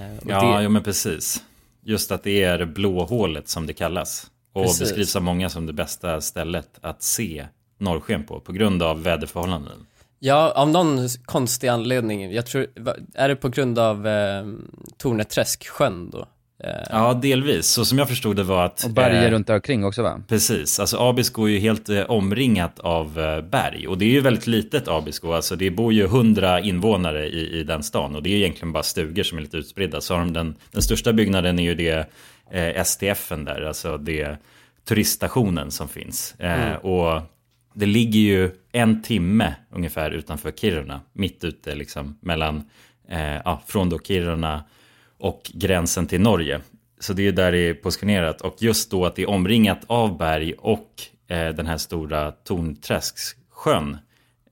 eh, 0.00 0.14
Ja, 0.26 0.56
det- 0.56 0.62
jo 0.64 0.70
men 0.70 0.82
precis. 0.82 1.42
Just 1.82 2.10
att 2.12 2.22
det 2.22 2.42
är 2.44 2.64
blåhålet 2.64 3.48
som 3.48 3.66
det 3.66 3.72
kallas. 3.72 4.30
Och 4.52 4.62
Precis. 4.64 4.80
beskrivs 4.80 5.16
av 5.16 5.22
många 5.22 5.48
som 5.50 5.66
det 5.66 5.72
bästa 5.72 6.20
stället 6.20 6.68
att 6.80 7.02
se 7.02 7.46
norrsken 7.78 8.24
på, 8.24 8.40
på 8.40 8.52
grund 8.52 8.82
av 8.82 9.02
väderförhållanden. 9.02 9.86
Ja, 10.18 10.52
av 10.56 10.68
någon 10.70 11.08
konstig 11.24 11.68
anledning. 11.68 12.32
Jag 12.32 12.46
tror, 12.46 12.66
är 13.14 13.28
det 13.28 13.36
på 13.36 13.48
grund 13.48 13.78
av 13.78 14.06
eh, 14.06 14.44
Torneträsksjön 14.96 16.10
då? 16.10 16.26
Eh, 16.64 16.70
Ja, 16.90 17.14
delvis. 17.14 17.66
Så 17.66 17.84
som 17.84 17.98
jag 17.98 18.08
förstod 18.08 18.36
det 18.36 18.42
var 18.42 18.64
att... 18.64 18.84
Och 18.84 18.90
berg 18.90 19.24
eh, 19.24 19.30
runt 19.30 19.50
omkring 19.50 19.84
också 19.84 20.02
va? 20.02 20.22
Precis, 20.28 20.80
alltså 20.80 20.96
Abisko 20.98 21.44
är 21.44 21.48
ju 21.48 21.58
helt 21.58 21.88
eh, 21.88 22.02
omringat 22.02 22.78
av 22.78 23.20
eh, 23.20 23.40
berg 23.40 23.86
och 23.88 23.98
det 23.98 24.04
är 24.04 24.10
ju 24.10 24.20
väldigt 24.20 24.46
litet 24.46 24.88
Abisko, 24.88 25.32
alltså 25.32 25.56
det 25.56 25.70
bor 25.70 25.92
ju 25.92 26.04
100 26.04 26.60
invånare 26.60 27.26
i, 27.28 27.60
i 27.60 27.64
den 27.64 27.82
stan 27.82 28.16
och 28.16 28.22
det 28.22 28.28
är 28.28 28.32
ju 28.32 28.38
egentligen 28.38 28.72
bara 28.72 28.82
stugor 28.82 29.22
som 29.22 29.38
är 29.38 29.42
lite 29.42 29.56
utspridda. 29.56 30.00
Så 30.00 30.14
har 30.14 30.20
de 30.20 30.32
den, 30.32 30.54
den 30.70 30.82
största 30.82 31.12
byggnaden 31.12 31.58
är 31.58 31.62
ju 31.62 31.74
det 31.74 32.10
eh, 32.50 32.84
STFen 32.84 33.44
där, 33.44 33.62
alltså 33.62 33.98
det 33.98 34.36
turiststationen 34.88 35.70
som 35.70 35.88
finns. 35.88 36.34
Eh, 36.38 36.50
Mm. 36.60 36.76
Och 36.76 37.22
det 37.74 37.86
ligger 37.86 38.20
ju 38.20 38.50
en 38.72 39.02
timme 39.02 39.54
ungefär 39.70 40.10
utanför 40.10 40.50
Kiruna, 40.50 41.00
mitt 41.12 41.44
ute 41.44 41.74
liksom 41.74 42.18
mellan, 42.20 42.62
eh, 43.08 43.34
ja, 43.44 43.62
från 43.66 43.88
då 43.88 43.98
Kiruna 43.98 44.64
och 45.20 45.50
gränsen 45.54 46.06
till 46.06 46.20
Norge. 46.20 46.60
Så 47.00 47.12
det 47.12 47.26
är 47.26 47.32
där 47.32 47.52
det 47.52 47.58
är 47.58 47.74
positionerat 47.74 48.40
och 48.40 48.56
just 48.58 48.90
då 48.90 49.06
att 49.06 49.16
det 49.16 49.22
är 49.22 49.30
omringat 49.30 49.80
av 49.86 50.18
berg 50.18 50.52
och 50.58 51.02
eh, 51.28 51.48
den 51.48 51.66
här 51.66 51.78
stora 51.78 52.30
Tornträsksjön 52.32 53.98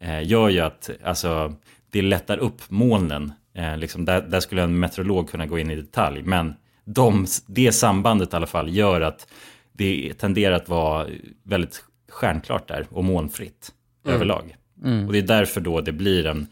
eh, 0.01 0.27
gör 0.27 0.49
ju 0.49 0.61
att 0.61 0.91
alltså, 1.05 1.55
det 1.91 2.03
lättar 2.03 2.39
upp 2.39 2.63
molnen. 2.69 3.33
Eh, 3.55 3.77
liksom 3.77 4.05
där, 4.05 4.21
där 4.23 4.41
skulle 4.41 4.63
en 4.63 4.79
meteorolog 4.79 5.31
kunna 5.31 5.47
gå 5.47 5.59
in 5.59 5.71
i 5.71 5.75
detalj. 5.75 6.23
Men 6.23 6.55
de, 6.85 7.27
det 7.47 7.73
sambandet 7.73 8.33
i 8.33 8.37
alla 8.37 8.47
fall 8.47 8.75
gör 8.77 9.01
att 9.01 9.29
det 9.73 10.13
tenderar 10.19 10.55
att 10.55 10.69
vara 10.69 11.07
väldigt 11.43 11.85
stjärnklart 12.09 12.69
där 12.69 12.87
och 12.91 13.05
molnfritt 13.05 13.73
Mm. 14.05 14.17
överlag. 14.17 14.57
Mm. 14.85 15.07
Och 15.07 15.13
det 15.13 15.19
är 15.19 15.23
därför 15.23 15.61
då 15.61 15.81
det 15.81 15.93
blir 15.93 16.23
den 16.23 16.47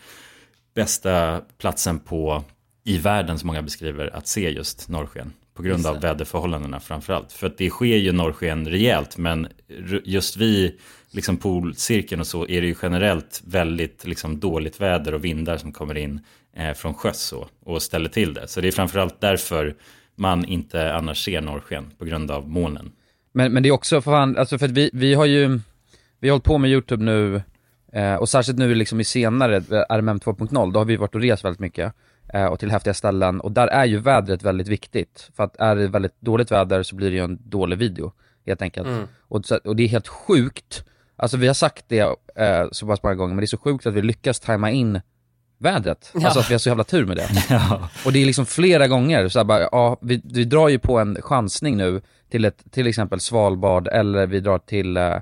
bästa 0.75 1.41
platsen 1.59 1.99
på 1.99 2.45
i 2.87 2.99
världen 2.99 3.39
som 3.39 3.47
många 3.47 3.63
beskriver 3.63 4.17
att 4.17 4.27
se 4.27 4.51
just 4.51 4.89
norrsken. 4.89 5.33
På 5.55 5.63
grund 5.63 5.79
Just 5.79 5.89
av 5.89 6.01
väderförhållandena 6.01 6.81
framförallt. 6.81 7.33
För 7.33 7.47
att 7.47 7.59
det 7.59 7.71
sker 7.71 7.97
ju 7.97 8.13
norrsken 8.13 8.69
rejält 8.69 9.19
men 9.19 9.49
just 10.05 10.37
vid 10.37 10.73
liksom 11.11 11.37
polcirkeln 11.37 12.21
och 12.21 12.27
så 12.27 12.43
är 12.49 12.61
det 12.61 12.67
ju 12.67 12.75
generellt 12.83 13.43
väldigt 13.47 14.07
liksom 14.07 14.41
dåligt 14.41 14.81
väder 14.81 15.15
och 15.15 15.25
vindar 15.25 15.57
som 15.57 15.73
kommer 15.73 15.97
in 15.97 16.21
eh, 16.57 16.73
från 16.75 16.95
sjöss 16.95 17.21
så, 17.21 17.49
och 17.65 17.83
ställer 17.83 18.09
till 18.09 18.35
det. 18.35 18.49
Så 18.49 18.61
det 18.61 18.69
är 18.69 18.73
framförallt 18.73 19.21
därför 19.21 19.75
man 20.15 20.45
inte 20.45 20.95
annars 20.95 21.25
ser 21.25 21.41
norrsken 21.41 21.91
på 21.99 22.05
grund 22.05 22.31
av 22.31 22.49
molnen. 22.49 22.93
Men, 23.33 23.53
men 23.53 23.63
det 23.63 23.69
är 23.69 23.73
också 23.73 24.01
för 24.01 24.11
fan, 24.11 24.37
alltså 24.37 24.59
för 24.59 24.67
att 24.67 24.73
vi, 24.73 24.91
vi 24.93 25.15
har 25.15 25.27
ju, 25.27 25.61
vi 26.21 26.29
har 26.29 26.33
hållit 26.33 26.45
på 26.45 26.59
med 26.59 26.71
YouTube 26.71 27.05
nu, 27.05 27.43
eh, 27.93 28.15
och 28.15 28.29
särskilt 28.29 28.59
nu 28.59 28.75
liksom 28.75 29.01
i 29.01 29.05
senare, 29.05 29.57
eh, 29.57 29.97
RMM 29.97 30.19
2.0, 30.19 30.73
då 30.73 30.81
har 30.81 30.85
vi 30.85 30.97
varit 30.97 31.15
och 31.15 31.21
rest 31.21 31.45
väldigt 31.45 31.61
mycket, 31.61 31.93
och 32.51 32.61
till 32.61 32.71
häftiga 32.71 32.95
ställen, 32.95 33.41
och 33.41 33.53
där 33.53 33.67
är 33.67 33.85
ju 33.85 33.99
vädret 33.99 34.43
väldigt 34.43 34.69
viktigt. 34.69 35.31
För 35.37 35.45
att 35.45 35.57
är 35.57 35.77
det 35.77 35.89
väldigt 35.89 36.21
dåligt 36.21 36.53
väder 36.53 36.83
så 36.83 36.97
blir 36.97 37.11
det 37.11 37.17
ju 37.17 37.25
en 37.25 37.39
dålig 37.45 37.79
video, 37.79 38.13
helt 38.47 38.63
enkelt. 38.63 38.87
Mm. 38.87 39.09
Och, 39.21 39.43
och 39.65 39.77
det 39.77 39.83
är 39.83 39.89
helt 39.89 40.09
sjukt, 40.09 40.85
alltså 41.17 41.37
vi 41.37 41.47
har 41.47 41.55
sagt 41.55 41.85
det 41.89 42.01
eh, 42.37 42.67
så 42.73 42.87
pass 42.87 43.03
många 43.03 43.15
gånger, 43.15 43.35
men 43.35 43.41
det 43.41 43.45
är 43.45 43.47
så 43.47 43.59
sjukt 43.59 43.87
att 43.87 43.95
vi 43.95 44.03
lyckas 44.03 44.41
tajma 44.41 44.71
in 44.71 45.01
vädret. 45.59 46.11
Ja. 46.15 46.25
Alltså 46.25 46.41
att 46.41 46.51
vi 46.51 46.55
har 46.55 46.59
så 46.59 46.69
jävla 46.69 46.85
tur 46.85 47.07
med 47.07 47.17
det. 47.17 47.29
Och 48.07 48.13
det 48.13 48.23
är 48.23 48.27
liksom 48.27 48.47
flera 48.47 48.89
gånger, 48.89 49.29
så 49.29 49.45
bara, 49.45 49.61
ja, 49.61 49.97
vi, 50.01 50.23
vi 50.25 50.45
drar 50.45 50.69
ju 50.69 50.79
på 50.79 50.99
en 50.99 51.23
chansning 51.23 51.77
nu 51.77 52.01
till 52.31 52.45
ett, 52.45 52.65
till 52.71 52.87
exempel 52.87 53.21
Svalbard 53.21 53.89
eller 53.89 54.27
vi 54.27 54.41
drar 54.41 54.59
till 54.59 54.97
eh, 54.97 55.15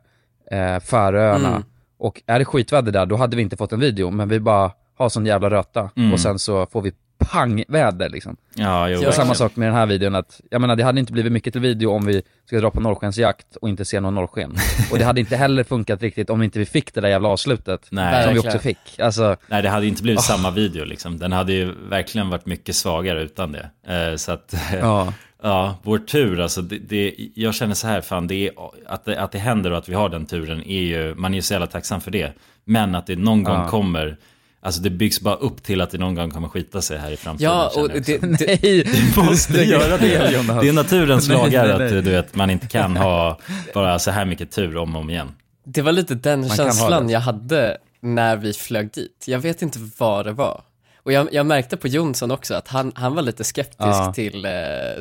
eh, 0.50 0.80
Färöarna. 0.80 1.48
Mm. 1.48 1.62
Och 1.98 2.22
är 2.26 2.38
det 2.38 2.44
skitväder 2.44 2.92
där, 2.92 3.06
då 3.06 3.16
hade 3.16 3.36
vi 3.36 3.42
inte 3.42 3.56
fått 3.56 3.72
en 3.72 3.80
video, 3.80 4.10
men 4.10 4.28
vi 4.28 4.40
bara 4.40 4.72
har 4.96 5.08
sån 5.08 5.26
jävla 5.26 5.50
röta. 5.50 5.90
Mm. 5.96 6.12
Och 6.12 6.20
sen 6.20 6.38
så 6.38 6.66
får 6.66 6.82
vi 6.82 6.92
pangväder 7.18 8.08
liksom. 8.08 8.36
Ja, 8.54 8.88
jo, 8.88 9.06
och 9.08 9.14
samma 9.14 9.34
sak 9.34 9.56
med 9.56 9.68
den 9.68 9.74
här 9.74 9.86
videon, 9.86 10.14
att, 10.14 10.40
jag 10.50 10.60
menar 10.60 10.76
det 10.76 10.82
hade 10.84 11.00
inte 11.00 11.12
blivit 11.12 11.32
mycket 11.32 11.52
till 11.52 11.60
video 11.62 11.90
om 11.90 12.06
vi 12.06 12.22
ska 12.46 12.60
dra 12.60 12.70
på 12.70 12.80
norrskensjakt 12.80 13.56
och 13.56 13.68
inte 13.68 13.84
se 13.84 14.00
någon 14.00 14.14
norrsken. 14.14 14.54
och 14.92 14.98
det 14.98 15.04
hade 15.04 15.20
inte 15.20 15.36
heller 15.36 15.64
funkat 15.64 16.02
riktigt 16.02 16.30
om 16.30 16.42
inte 16.42 16.58
vi 16.58 16.66
fick 16.66 16.94
det 16.94 17.00
där 17.00 17.08
jävla 17.08 17.28
avslutet. 17.28 17.86
Nej. 17.90 18.24
Som 18.24 18.34
vi 18.34 18.40
också 18.40 18.58
fick. 18.58 18.98
Alltså, 19.00 19.36
Nej, 19.46 19.62
det 19.62 19.68
hade 19.68 19.86
inte 19.86 20.02
blivit 20.02 20.18
Ah. 20.18 20.22
samma 20.22 20.50
video 20.50 20.84
liksom. 20.84 21.18
Den 21.18 21.32
hade 21.32 21.52
ju 21.52 21.72
verkligen 21.88 22.30
varit 22.30 22.46
mycket 22.46 22.74
svagare 22.76 23.22
utan 23.22 23.52
det. 23.52 23.70
Eh, 24.10 24.16
så 24.16 24.32
att, 24.32 24.54
Ja. 24.80 25.12
ja, 25.42 25.78
vår 25.82 25.98
tur 25.98 26.40
alltså. 26.40 26.62
Det, 26.62 26.78
det, 26.78 27.14
jag 27.34 27.54
känner 27.54 27.74
så 27.74 27.86
här, 27.86 28.00
fan, 28.00 28.26
det 28.26 28.34
är, 28.34 28.52
att, 28.86 29.04
det, 29.04 29.20
att 29.22 29.32
det 29.32 29.38
händer 29.38 29.70
och 29.70 29.78
att 29.78 29.88
vi 29.88 29.94
har 29.94 30.08
den 30.08 30.26
turen 30.26 30.62
är 30.66 30.80
ju, 30.82 31.14
man 31.14 31.34
är 31.34 31.38
ju 31.38 31.42
så 31.42 31.54
jävla 31.54 31.66
tacksam 31.66 32.00
för 32.00 32.10
det. 32.10 32.32
Men 32.64 32.94
att 32.94 33.06
det 33.06 33.16
någon 33.16 33.42
gång 33.42 33.54
Ja. 33.60 33.68
kommer, 33.68 34.16
alltså 34.64 34.80
det 34.80 34.90
byggs 34.90 35.20
bara 35.20 35.34
upp 35.34 35.62
till 35.62 35.80
att 35.80 35.90
det 35.90 35.98
någon 35.98 36.14
gång 36.14 36.30
kommer 36.30 36.48
skita 36.48 36.82
sig 36.82 36.98
här 36.98 37.10
i 37.10 37.16
framtiden. 37.16 37.52
Ja, 37.52 37.70
och 37.76 37.88
det, 37.90 38.22
Nej, 38.22 38.58
Det 39.16 39.22
måste 39.22 39.62
göra 39.64 39.98
det. 39.98 40.30
Jonas. 40.32 40.62
Det 40.62 40.68
är 40.68 40.72
naturens 40.72 41.28
Nej, 41.28 41.36
lagar 41.36 41.78
nej, 41.78 41.86
att 41.98 42.04
du 42.04 42.10
vet, 42.10 42.34
man 42.36 42.50
inte 42.50 42.66
kan 42.66 42.96
ha 42.96 43.38
bara 43.74 43.98
så 43.98 44.10
här 44.10 44.24
mycket 44.24 44.50
tur 44.52 44.76
om 44.76 44.94
och 44.96 45.00
om 45.02 45.10
igen. 45.10 45.28
det 45.64 45.82
var 45.82 45.92
lite 45.92 46.14
den 46.14 46.40
Man 46.40 46.50
känslan 46.50 47.08
jag 47.10 47.20
hade 47.20 47.78
när 48.00 48.36
vi 48.36 48.52
flög 48.52 48.92
dit. 48.92 49.24
Jag 49.26 49.38
vet 49.38 49.62
inte 49.62 49.78
vad 49.98 50.26
det 50.26 50.32
var. 50.32 50.62
Och 50.96 51.12
jag, 51.12 51.28
jag 51.34 51.46
märkte 51.46 51.76
på 51.76 51.88
Jonsson 51.88 52.30
också 52.30 52.54
att 52.54 52.68
han, 52.68 52.92
han 52.94 53.14
var 53.14 53.22
lite 53.22 53.44
skeptisk 53.44 53.78
Ja. 53.78 54.12
till, 54.14 54.44
eh, 54.44 54.50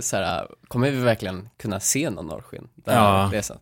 såhär, 0.01 0.47
kommer 0.67 0.91
vi 0.91 0.97
verkligen 0.97 1.49
kunna 1.61 1.79
se 1.79 2.09
någon 2.09 2.27
norrsken 2.27 2.67
den 2.75 2.95
Ja. 2.95 3.01
här 3.23 3.29
resan? 3.29 3.57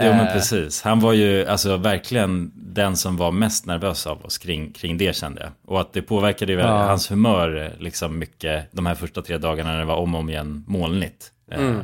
Jo 0.00 0.06
men 0.12 0.26
Eh, 0.26 0.32
precis. 0.32 0.82
Han 0.82 1.00
var 1.00 1.12
ju 1.12 1.46
alltså 1.46 1.76
verkligen 1.76 2.52
den 2.54 2.96
som 2.96 3.16
var 3.16 3.32
mest 3.32 3.66
nervös 3.66 4.06
av 4.06 4.24
oss 4.24 4.38
kring, 4.38 4.72
kring 4.72 4.98
det 4.98 5.16
kände 5.16 5.40
jag. 5.42 5.50
Och 5.74 5.80
att 5.80 5.92
det 5.92 6.02
påverkade 6.02 6.52
ju 6.52 6.58
Ja. 6.58 6.66
hans 6.86 7.10
humör 7.10 7.72
liksom 7.78 8.18
mycket 8.18 8.68
de 8.72 8.86
här 8.86 8.94
första 8.94 9.22
tre 9.22 9.38
dagarna 9.38 9.70
när 9.72 9.78
det 9.78 9.84
var 9.84 9.96
om 9.96 10.14
och 10.14 10.20
om 10.20 10.28
igen 10.30 10.64
molnigt. 10.68 11.32
Eh, 11.52 11.60
Mm. 11.60 11.80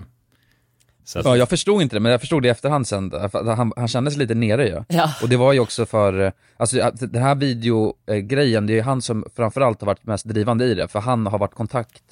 Så 1.06 1.18
att, 1.18 1.24
Ja, 1.24 1.36
jag 1.36 1.48
förstod 1.48 1.82
inte 1.82 1.96
det, 1.96 2.00
men 2.00 2.12
jag 2.12 2.20
förstod 2.20 2.42
det 2.42 2.46
i 2.48 2.50
efterhand 2.50 2.86
sen. 2.86 3.10
för 3.10 3.50
att 3.50 3.56
Han, 3.56 3.72
han 3.76 3.88
kändes 3.88 4.16
lite 4.16 4.34
nere 4.34 4.66
ju. 4.68 4.84
Ja. 4.88 5.10
Och 5.22 5.28
det 5.28 5.36
var 5.36 5.52
ju 5.52 5.60
också 5.60 5.86
för, 5.86 6.20
eh, 6.20 6.32
alltså 6.56 6.90
den 7.00 7.22
här 7.22 7.34
videogrejen, 7.34 8.66
det 8.66 8.72
är 8.72 8.74
ju 8.74 8.82
han 8.82 9.02
som 9.02 9.24
framförallt 9.36 9.80
har 9.80 9.86
varit 9.86 10.04
mest 10.06 10.24
drivande 10.24 10.64
i 10.64 10.74
det, 10.74 10.88
för 10.88 11.00
han 11.00 11.26
har 11.26 11.38
varit 11.38 11.54
kontakt 11.54 12.02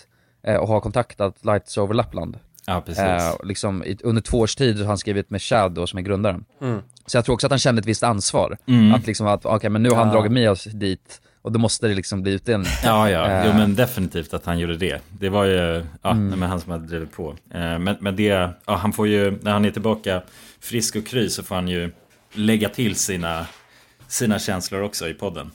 och 0.60 0.68
har 0.68 0.80
kontaktat 0.80 1.44
Lights 1.44 1.78
Over 1.78 1.94
Lappland. 1.94 2.38
Ja, 2.66 2.80
precis. 2.86 3.02
Eh, 3.04 3.34
liksom, 3.44 3.84
i, 3.84 3.98
under 4.02 4.22
två 4.22 4.38
års 4.38 4.56
tid 4.56 4.76
så 4.76 4.82
har 4.82 4.88
han 4.88 4.98
skrivit 4.98 5.30
med 5.30 5.42
Chad 5.42 5.72
då, 5.72 5.86
som 5.86 5.98
är 5.98 6.02
grundaren. 6.02 6.44
Mm. 6.60 6.80
Så 7.06 7.16
jag 7.16 7.24
tror 7.24 7.34
också 7.34 7.46
att 7.46 7.50
han 7.52 7.58
kände 7.58 7.80
ett 7.80 7.86
visst 7.86 8.02
ansvar. 8.02 8.58
Mm. 8.66 8.94
Att 8.94 9.06
liksom 9.06 9.26
att, 9.26 9.46
okej 9.46 9.70
men 9.70 9.82
nu 9.82 9.88
har 9.90 9.96
han 9.96 10.06
Ja. 10.08 10.12
dragit 10.14 10.32
med 10.32 10.50
oss 10.50 10.64
dit, 10.64 11.20
och 11.42 11.52
då 11.52 11.58
måste 11.58 11.88
det 11.88 11.94
liksom 11.94 12.22
bli 12.22 12.32
utdelning. 12.32 12.68
Ja, 12.84 13.10
ja, 13.10 13.26
Eh, 13.30 13.46
jo 13.46 13.52
men 13.52 13.74
definitivt 13.74 14.34
att 14.34 14.46
han 14.46 14.58
gjorde 14.58 14.76
det. 14.76 15.00
Det 15.08 15.28
var 15.28 15.44
ju, 15.44 15.84
ja, 16.02 16.10
Mm. 16.10 16.28
nej, 16.28 16.38
men 16.38 16.48
han 16.48 16.60
som 16.60 16.72
hade 16.72 16.86
drivit 16.86 17.12
på. 17.12 17.30
Eh, 17.54 17.78
Men, 17.78 17.96
men 18.00 18.16
det, 18.16 18.50
ja, 18.66 18.76
han 18.76 18.92
får 18.92 19.08
ju, 19.08 19.38
när 19.42 19.52
han 19.52 19.64
är 19.64 19.70
tillbaka 19.70 20.22
frisk 20.60 20.96
och 20.96 21.06
kry 21.06 21.28
så 21.28 21.42
får 21.42 21.54
han 21.54 21.68
ju 21.68 21.92
lägga 22.32 22.68
till 22.68 22.94
sina, 22.96 23.46
sina 24.08 24.38
känslor 24.38 24.82
också 24.82 25.08
i 25.08 25.14
podden. 25.14 25.50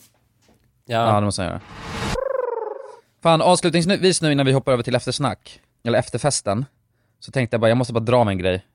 Ja, 0.86 1.16
det 1.20 1.26
måste 1.26 1.42
han 1.42 1.50
göra. 1.52 1.62
Fan, 3.24 3.42
avslutningsvis 3.42 4.22
nu 4.22 4.32
innan 4.32 4.46
vi 4.46 4.52
hoppar 4.52 4.72
över 4.72 4.84
till 4.84 4.96
eftersnack, 4.96 5.60
eller 5.86 6.00
efterfesten, 6.00 6.66
så 7.20 7.32
tänkte 7.32 7.54
jag 7.54 7.62
bara, 7.62 7.70
jag 7.70 7.78
måste 7.78 7.94
bara 7.94 8.00
dra 8.04 8.24
med 8.24 8.32
en 8.32 8.38
grej. 8.38 8.66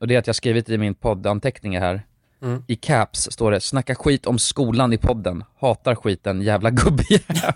Och 0.00 0.06
det 0.06 0.14
är 0.14 0.18
att 0.18 0.26
jag 0.26 0.32
har 0.32 0.34
skrivit 0.34 0.68
i 0.68 0.78
min 0.78 0.94
poddanteckningar 0.94 1.80
här, 1.80 2.02
Mm. 2.42 2.62
i 2.66 2.76
caps 2.76 3.28
står 3.32 3.50
det 3.50 3.60
'Snacka 3.60 3.94
skit 3.94 4.26
om 4.26 4.38
skolan 4.38 4.92
i 4.92 4.98
podden, 4.98 5.44
hatar 5.60 5.94
skiten, 5.94 6.42
jävla 6.42 6.70
gubbjävel' 6.70 7.52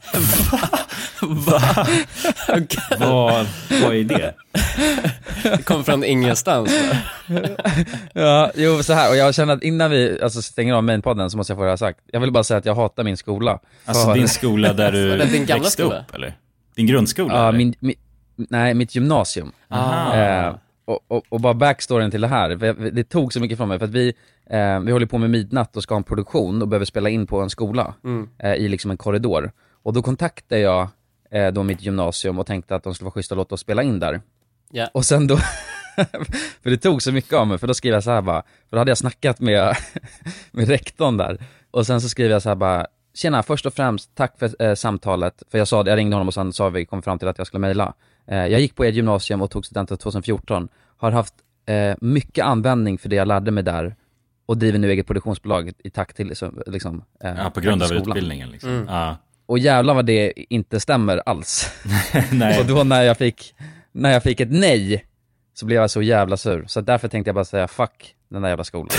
Va? 1.22 1.86
Vad, 2.98 3.46
vad 3.82 3.94
är 3.96 4.04
det? 4.04 4.34
Det 5.42 5.64
kom 5.64 5.84
från 5.84 6.04
ingenstans. 6.04 6.70
Ja, 8.12 8.50
jo 8.54 8.82
så 8.82 8.92
här 8.92 9.10
och 9.10 9.16
jag 9.16 9.34
känner 9.34 9.54
att 9.54 9.62
innan 9.62 9.90
vi 9.90 10.18
alltså, 10.22 10.42
stänger 10.42 10.74
av 10.74 10.84
mainpodden 10.84 11.30
så 11.30 11.36
måste 11.36 11.50
jag 11.52 11.58
få 11.58 11.62
det 11.64 11.70
här 11.70 11.76
sagt. 11.76 11.98
Jag 12.12 12.20
vill 12.20 12.32
bara 12.32 12.44
säga 12.44 12.58
att 12.58 12.64
jag 12.66 12.74
hatar 12.74 13.04
min 13.04 13.16
skola. 13.16 13.58
Alltså 13.84 14.04
För- 14.06 14.14
din 14.14 14.28
skola 14.28 14.72
där 14.72 14.92
du 14.92 15.18
din 15.32 15.46
gamla 15.46 15.62
växte 15.64 15.82
skola? 15.82 16.00
upp 16.08 16.14
eller? 16.14 16.36
Din 16.76 16.86
grundskola? 16.86 17.34
Ja, 17.34 17.48
eller? 17.48 17.58
min, 17.58 17.74
min, 17.80 17.94
nej 18.36 18.74
mitt 18.74 18.94
gymnasium. 18.94 19.52
Eh, 19.70 20.54
och, 20.84 21.00
och, 21.08 21.24
och 21.28 21.40
bara 21.40 21.54
backstoryn 21.54 22.10
till 22.10 22.20
det 22.20 22.28
här, 22.28 22.50
det 22.90 23.04
tog 23.04 23.32
så 23.32 23.40
mycket 23.40 23.58
från 23.58 23.68
mig 23.68 23.78
för 23.78 23.84
att 23.86 23.90
vi, 23.92 24.14
eh, 24.50 24.80
vi 24.80 24.92
håller 24.92 25.06
på 25.06 25.18
med 25.18 25.30
midnatt 25.30 25.76
och 25.76 25.82
ska 25.82 25.94
ha 25.94 25.96
en 25.96 26.04
produktion 26.04 26.62
och 26.62 26.68
behöver 26.68 26.86
spela 26.86 27.08
in 27.08 27.26
på 27.26 27.40
en 27.40 27.50
skola 27.50 27.94
Mm. 28.04 28.28
eh, 28.38 28.54
i 28.54 28.68
liksom 28.68 28.90
en 28.90 28.96
korridor. 28.96 29.52
Och 29.82 29.92
då 29.92 30.02
kontaktade 30.02 30.60
jag 30.60 30.88
eh, 31.30 31.52
då 31.52 31.62
mitt 31.62 31.82
gymnasium 31.82 32.38
och 32.38 32.46
tänkte 32.46 32.74
att 32.74 32.82
de 32.82 32.94
skulle 32.94 33.04
vara 33.04 33.12
schyssta 33.12 33.34
och 33.34 33.36
låta 33.36 33.54
oss 33.54 33.60
spela 33.60 33.82
in 33.82 33.98
där. 34.00 34.20
Ja. 34.70 34.88
Och 34.94 35.04
sen 35.04 35.26
då, 35.26 35.36
för 36.62 36.70
det 36.70 36.76
tog 36.76 37.02
så 37.02 37.12
mycket 37.12 37.32
av 37.32 37.46
mig, 37.46 37.58
för 37.58 37.66
då 37.66 37.74
skrev 37.74 37.94
jag 37.94 38.04
så 38.04 38.10
här 38.10 38.22
bara, 38.22 38.42
för 38.42 38.76
då 38.76 38.78
hade 38.78 38.90
jag 38.90 38.98
snackat 38.98 39.40
med, 39.40 39.76
med 40.50 40.68
rektorn 40.68 41.16
där. 41.16 41.38
Och 41.70 41.86
sen 41.86 42.00
så 42.00 42.08
skrev 42.08 42.30
jag 42.30 42.42
så 42.42 42.48
här 42.48 42.56
bara, 42.56 42.86
tjena, 43.14 43.42
först 43.42 43.66
och 43.66 43.74
främst, 43.74 44.14
tack 44.14 44.38
för 44.38 44.62
eh, 44.62 44.74
samtalet. 44.74 45.42
För 45.50 45.58
jag 45.58 45.68
sa, 45.68 45.86
jag 45.86 45.96
ringde 45.96 46.16
honom 46.16 46.28
och 46.28 46.34
sen 46.34 46.52
sa 46.52 46.68
vi, 46.68 46.86
kom 46.86 47.02
fram 47.02 47.18
till 47.18 47.28
att 47.28 47.38
jag 47.38 47.46
skulle 47.46 47.60
mejla. 47.60 47.94
Eh, 48.26 48.46
jag 48.46 48.60
gick 48.60 48.74
på 48.74 48.84
ert 48.84 48.94
gymnasium 48.94 49.42
och 49.42 49.50
tog 49.50 49.66
studenten 49.66 49.96
2014. 49.96 50.68
Har 50.96 51.10
haft 51.10 51.34
eh, 51.66 51.94
mycket 52.00 52.44
användning 52.44 52.98
för 52.98 53.08
det 53.08 53.16
jag 53.16 53.28
lärde 53.28 53.50
mig 53.50 53.62
där 53.64 53.96
och 54.46 54.58
driver 54.58 54.78
nu 54.78 54.90
eget 54.90 55.06
produktionsbolag 55.06 55.72
i 55.84 55.90
takt 55.90 56.16
till 56.16 56.28
liksom, 56.28 56.62
liksom 56.66 57.04
eh, 57.24 57.34
Ja, 57.38 57.50
på 57.50 57.60
grund 57.60 57.82
av 57.82 57.86
skolan. 57.86 58.08
utbildningen 58.08 58.50
liksom. 58.50 58.70
Mm. 58.70 58.86
Ja. 58.88 59.16
Och 59.46 59.58
jävlar 59.58 59.94
vad 59.94 60.06
det 60.06 60.32
inte 60.36 60.80
stämmer 60.80 61.22
alls. 61.26 61.70
Nej. 62.32 62.58
och 62.60 62.66
då 62.66 62.84
när 62.84 63.02
jag 63.02 63.18
fick, 63.18 63.54
när 63.92 64.10
jag 64.12 64.22
fick 64.22 64.40
ett 64.40 64.50
nej, 64.52 65.04
så 65.54 65.66
blev 65.66 65.80
jag 65.80 65.90
så 65.90 66.02
jävla 66.02 66.36
sur. 66.36 66.64
Så 66.66 66.80
därför 66.80 67.08
tänkte 67.08 67.28
jag 67.28 67.34
bara 67.34 67.44
säga 67.44 67.68
fuck 67.68 68.14
den 68.28 68.42
där 68.42 68.48
jävla 68.48 68.64
skolan. 68.64 68.88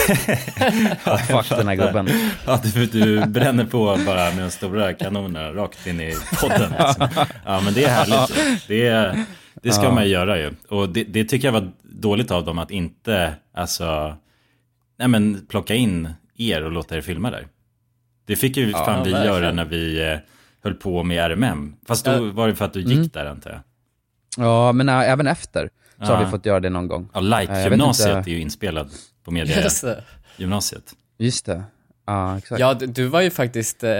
och 1.05 1.19
fuck 1.19 1.49
den 1.57 1.67
här 1.67 1.75
gubben. 1.75 2.09
Ja, 2.45 2.61
du, 2.73 2.85
du 2.85 3.25
bränner 3.25 3.65
på 3.65 3.85
bara 4.05 4.31
med 4.31 4.37
de 4.43 4.49
stora 4.51 4.93
kanonerna 4.93 5.51
rakt 5.53 5.87
in 5.87 6.01
i 6.01 6.15
podden. 6.41 6.71
Liksom. 6.79 7.07
Ja, 7.45 7.61
men 7.61 7.73
det 7.73 7.83
är 7.83 7.89
härligt. 7.89 8.67
Det, 8.67 9.15
det 9.63 9.71
ska 9.71 9.83
Ja. 9.83 9.91
man 9.93 10.09
göra 10.09 10.39
ju. 10.39 10.51
Och 10.69 10.89
det, 10.89 11.03
det 11.03 11.23
tycker 11.25 11.47
jag 11.47 11.53
var 11.53 11.71
dåligt 11.83 12.31
av 12.31 12.45
dem 12.45 12.59
att 12.59 12.71
inte, 12.71 13.33
alltså, 13.53 14.15
nej 14.99 15.07
men 15.07 15.45
plocka 15.49 15.75
in 15.75 16.09
er 16.37 16.63
och 16.63 16.71
låta 16.71 16.97
er 16.97 17.01
filma 17.01 17.31
där. 17.31 17.47
Det 18.27 18.35
fick 18.35 18.57
ju 18.57 18.69
Ja, 18.71 18.85
fan 18.85 19.03
vi 19.03 19.11
verkligen. 19.11 19.35
göra 19.35 19.51
när 19.51 19.65
vi 19.65 20.11
eh, 20.11 20.17
höll 20.63 20.73
på 20.73 21.03
med 21.03 21.31
RMM. 21.31 21.75
Fast 21.87 22.05
då 22.05 22.11
Ja. 22.11 22.19
var 22.33 22.47
det 22.47 22.55
för 22.55 22.65
att 22.65 22.73
du 22.73 22.79
gick 22.79 22.91
Mm. 22.97 23.09
där 23.13 23.25
antar 23.25 23.49
jag. 23.51 23.59
Ja, 24.45 24.71
men 24.71 24.89
äh, 24.89 25.09
även 25.11 25.27
efter 25.27 25.69
så 25.97 26.11
Ja. 26.11 26.15
har 26.15 26.25
vi 26.25 26.31
fått 26.31 26.45
göra 26.45 26.59
det 26.59 26.69
någon 26.69 26.87
gång. 26.87 27.09
Ja, 27.13 27.19
Eh, 27.19 27.23
Like-gymnasiet 27.39 28.17
inte- 28.17 28.29
är 28.29 28.33
ju 28.33 28.39
inspelad 28.41 28.89
på 29.23 29.31
Just 29.35 29.83
media 29.83 29.95
det. 29.95 30.03
gymnasiet. 30.37 30.93
Just 31.17 31.45
det. 31.45 31.63
Ja, 32.07 32.37
exakt. 32.37 32.59
Ja, 32.59 32.73
du, 32.73 33.07
var 33.07 33.21
ju 33.21 33.29
faktiskt, 33.29 33.83
eh, 33.83 33.91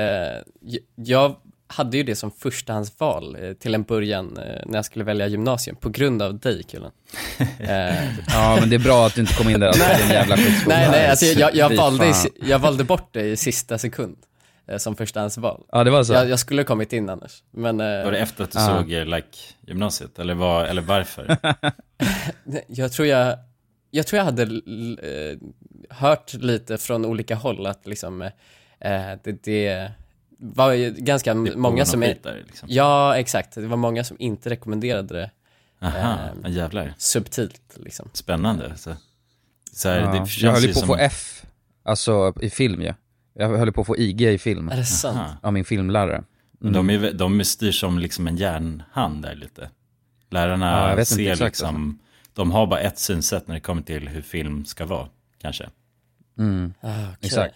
jag 0.96 1.36
hade 1.68 1.98
ju 1.98 2.04
det 2.04 2.16
som 2.16 2.32
förstahandsval 2.32 3.36
eh, 3.42 3.54
till 3.54 3.76
en 3.76 3.84
början 3.84 4.38
eh, 4.38 4.44
när 4.66 4.76
jag 4.78 4.86
skulle 4.86 5.06
välja 5.06 5.28
gymnasium, 5.28 5.76
på 5.76 5.90
grund 5.90 6.22
av 6.22 6.40
dig 6.40 6.64
killen. 6.64 6.92
Eh, 7.60 8.04
Ja, 8.28 8.58
men 8.60 8.70
det 8.70 8.76
är 8.76 8.80
bra 8.84 9.06
att 9.06 9.16
du 9.16 9.22
inte 9.22 9.34
kom 9.34 9.50
in 9.50 9.60
där, 9.60 9.68
alltså, 9.68 9.84
det 9.84 9.94
är 9.94 10.04
en 10.04 10.10
jävla 10.10 10.38
skitskola. 10.38 10.76
nej, 10.76 10.88
nej, 10.92 11.08
alltså 11.10 11.26
jag, 11.26 11.56
jag, 11.56 11.76
valde, 11.76 12.14
jag 12.42 12.60
valde 12.60 12.84
bort 12.84 13.10
det 13.12 13.22
i 13.22 13.38
sista 13.38 13.78
sekund 13.78 14.18
eh, 14.18 14.35
som 14.78 14.96
förstahandsval. 14.96 15.64
Ja, 15.72 15.84
det 15.84 15.92
var 15.92 16.04
så. 16.04 16.14
Jag, 16.14 16.30
jag 16.30 16.40
skulle 16.40 16.62
ha 16.62 16.66
kommit 16.66 16.94
in 16.94 17.10
annars, 17.10 17.44
men... 17.52 17.80
eh, 17.80 17.86
Var 18.04 18.12
det 18.12 18.18
efter 18.20 18.44
att 18.44 18.52
du 18.52 18.60
ja. 18.60 18.66
såg 18.66 18.92
eh, 18.94 19.06
Like-gymnasiet? 19.06 20.20
Eller, 20.20 20.34
var, 20.34 20.66
eller 20.66 20.82
varför? 20.82 21.38
Jag 22.68 22.92
tror 22.92 23.08
jag, 23.08 23.38
jag 23.92 24.08
tror 24.08 24.18
jag 24.18 24.26
hade 24.26 24.44
eh, 24.44 25.38
hört 25.90 26.34
lite 26.34 26.78
från 26.78 27.06
olika 27.06 27.36
håll 27.36 27.66
att 27.66 27.88
liksom, 27.88 28.22
eh, 28.22 28.32
det, 29.24 29.44
det 29.44 29.92
var 30.38 30.72
ju 30.72 30.92
ganska 30.92 31.34
Det 31.34 31.56
många 31.56 31.86
som 31.86 32.00
där, 32.00 32.44
liksom. 32.48 32.70
ja 32.72 33.18
exakt, 33.18 33.56
det 33.56 33.68
var 33.68 33.78
många 33.78 34.04
som 34.04 34.18
inte 34.20 34.50
rekommenderade 34.50 35.14
det 35.14 35.32
Aha, 35.82 35.98
eh, 35.98 36.18
ja, 36.44 36.50
jävlar. 36.50 36.94
subtilt 36.98 37.62
liksom. 37.76 38.10
Spännande. 38.14 38.78
Så, 38.78 38.96
så 39.74 39.90
här, 39.90 40.00
Ja, 40.00 40.12
det 40.12 40.38
jag 40.42 40.52
höll 40.52 40.62
ju 40.62 40.68
på 40.68 40.72
att 40.72 40.78
som... 40.78 40.88
få 40.88 40.96
F, 40.96 41.46
alltså 41.84 42.34
i 42.42 42.50
film 42.50 42.82
ju. 42.82 42.94
Jag 43.38 43.58
höll 43.58 43.72
på 43.72 43.82
att 43.82 43.88
få 43.88 43.98
IG 43.98 44.22
i 44.22 44.38
film. 44.38 44.70
Är 44.70 44.78
det 44.78 44.86
sant? 44.86 45.18
Aha. 45.18 45.30
Av 45.42 45.54
min 45.54 45.66
filmlärare. 45.66 46.24
Men 46.60 46.74
de, 46.74 46.90
är, 46.90 47.12
de 47.14 47.44
styr 47.44 47.72
som 47.72 48.00
liksom 48.00 48.28
en 48.28 48.38
järnhand 48.38 49.22
där 49.24 49.36
lite. 49.36 49.70
Lärarna 50.32 50.96
Ja, 50.98 51.06
ser 51.06 51.32
exakt, 51.32 51.42
liksom, 51.42 52.00
de 52.34 52.52
har 52.52 52.68
bara 52.68 52.80
ett 52.80 53.00
synsätt 53.00 53.48
när 53.48 53.56
det 53.56 53.62
kommer 53.62 53.82
till 53.82 54.08
hur 54.08 54.22
film 54.22 54.66
ska 54.66 54.86
vara, 54.86 55.08
kanske. 55.42 55.70
Mm. 56.40 56.74
Ah, 56.82 56.88
okej. 56.90 57.16
Exakt. 57.22 57.56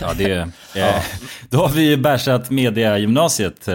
Ja, 0.00 0.12
det 0.14 0.32
är, 0.32 0.40
eh, 0.74 1.02
Då 1.50 1.58
har 1.58 1.68
vi 1.68 1.88
ju 1.90 1.96
bärsat 1.96 2.50
mediagymnasiet 2.50 3.68
eh, 3.68 3.74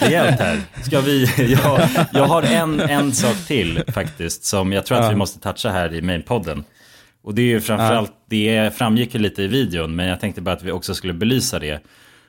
rejält 0.00 0.40
här. 0.40 0.60
Ska 0.82 1.00
vi, 1.00 1.24
jag, 1.64 1.88
jag 2.12 2.26
har 2.26 2.42
en, 2.42 2.80
en 2.80 3.12
sak 3.12 3.36
till 3.46 3.82
faktiskt 3.88 4.44
som 4.44 4.72
jag 4.72 4.86
tror 4.86 4.98
att 4.98 5.04
Ja. 5.04 5.10
vi 5.10 5.16
måste 5.16 5.40
toucha 5.40 5.68
här 5.70 5.94
i 5.94 6.02
mainpodden. 6.02 6.64
Och 7.24 7.34
det 7.34 7.42
är 7.42 7.46
ju 7.46 7.60
framförallt, 7.60 8.12
det 8.28 8.76
framgick 8.76 9.14
ju 9.14 9.20
lite 9.20 9.42
i 9.42 9.46
videon, 9.46 9.96
men 9.96 10.06
jag 10.06 10.20
tänkte 10.20 10.40
bara 10.40 10.54
att 10.54 10.62
vi 10.62 10.72
också 10.72 10.94
skulle 10.94 11.12
belysa 11.12 11.58
det. 11.58 11.80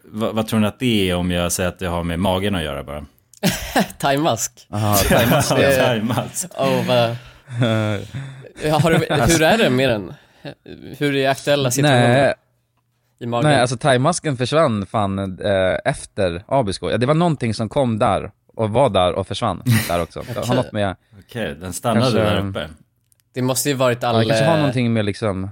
Va, 0.03 0.31
vad 0.31 0.47
tror 0.47 0.59
ni 0.59 0.67
att 0.67 0.79
det 0.79 1.09
är 1.09 1.15
om 1.15 1.31
jag 1.31 1.51
säger 1.51 1.69
att 1.69 1.79
det 1.79 1.87
har 1.87 2.03
med 2.03 2.19
magen 2.19 2.55
att 2.55 2.63
göra 2.63 2.83
bara? 2.83 3.05
Thaimask. 3.99 4.67
Thaimask. 5.09 5.51
Ja, 5.51 5.71
thaimask. 5.85 6.47
Oh, 6.57 6.87
vad... 6.87 7.15
Ja, 8.63 8.79
har 8.79 8.91
du, 8.91 8.97
hur 9.33 9.41
är 9.41 9.57
det 9.57 9.69
med 9.69 9.89
den? 9.89 10.13
Hur 10.97 11.15
är 11.15 11.29
aktuella 11.29 11.71
situationen? 11.71 12.11
Nej, 12.11 12.33
I 13.19 13.25
magen? 13.25 13.49
nej 13.49 13.61
alltså 13.61 13.77
thaimasken 13.77 14.37
försvann 14.37 14.85
fan 14.85 15.19
eh, 15.39 15.77
efter 15.91 16.43
Abisko. 16.47 16.89
Ja, 16.89 16.97
det 16.97 17.05
var 17.05 17.13
någonting 17.13 17.53
som 17.53 17.69
kom 17.69 17.99
där 17.99 18.31
och 18.55 18.69
var 18.69 18.89
där 18.89 19.13
och 19.13 19.27
försvann 19.27 19.63
där 19.87 20.01
också. 20.01 20.21
Det 20.27 20.33
har 20.33 20.41
Okej. 20.43 20.55
något 20.55 20.71
med... 20.71 20.95
Okej, 21.19 21.55
den 21.61 21.73
stannade 21.73 22.01
Kanske- 22.01 22.19
där 22.19 22.49
uppe. 22.49 22.69
Det 23.36 23.41
måste 23.41 23.69
ju 23.69 23.75
varit 23.75 24.03
all... 24.03 24.19
det 24.19 24.25
kanske 24.25 24.45
har 24.45 24.53
eh, 24.53 24.57
någonting 24.59 24.93
med 24.93 25.05
liksom... 25.05 25.49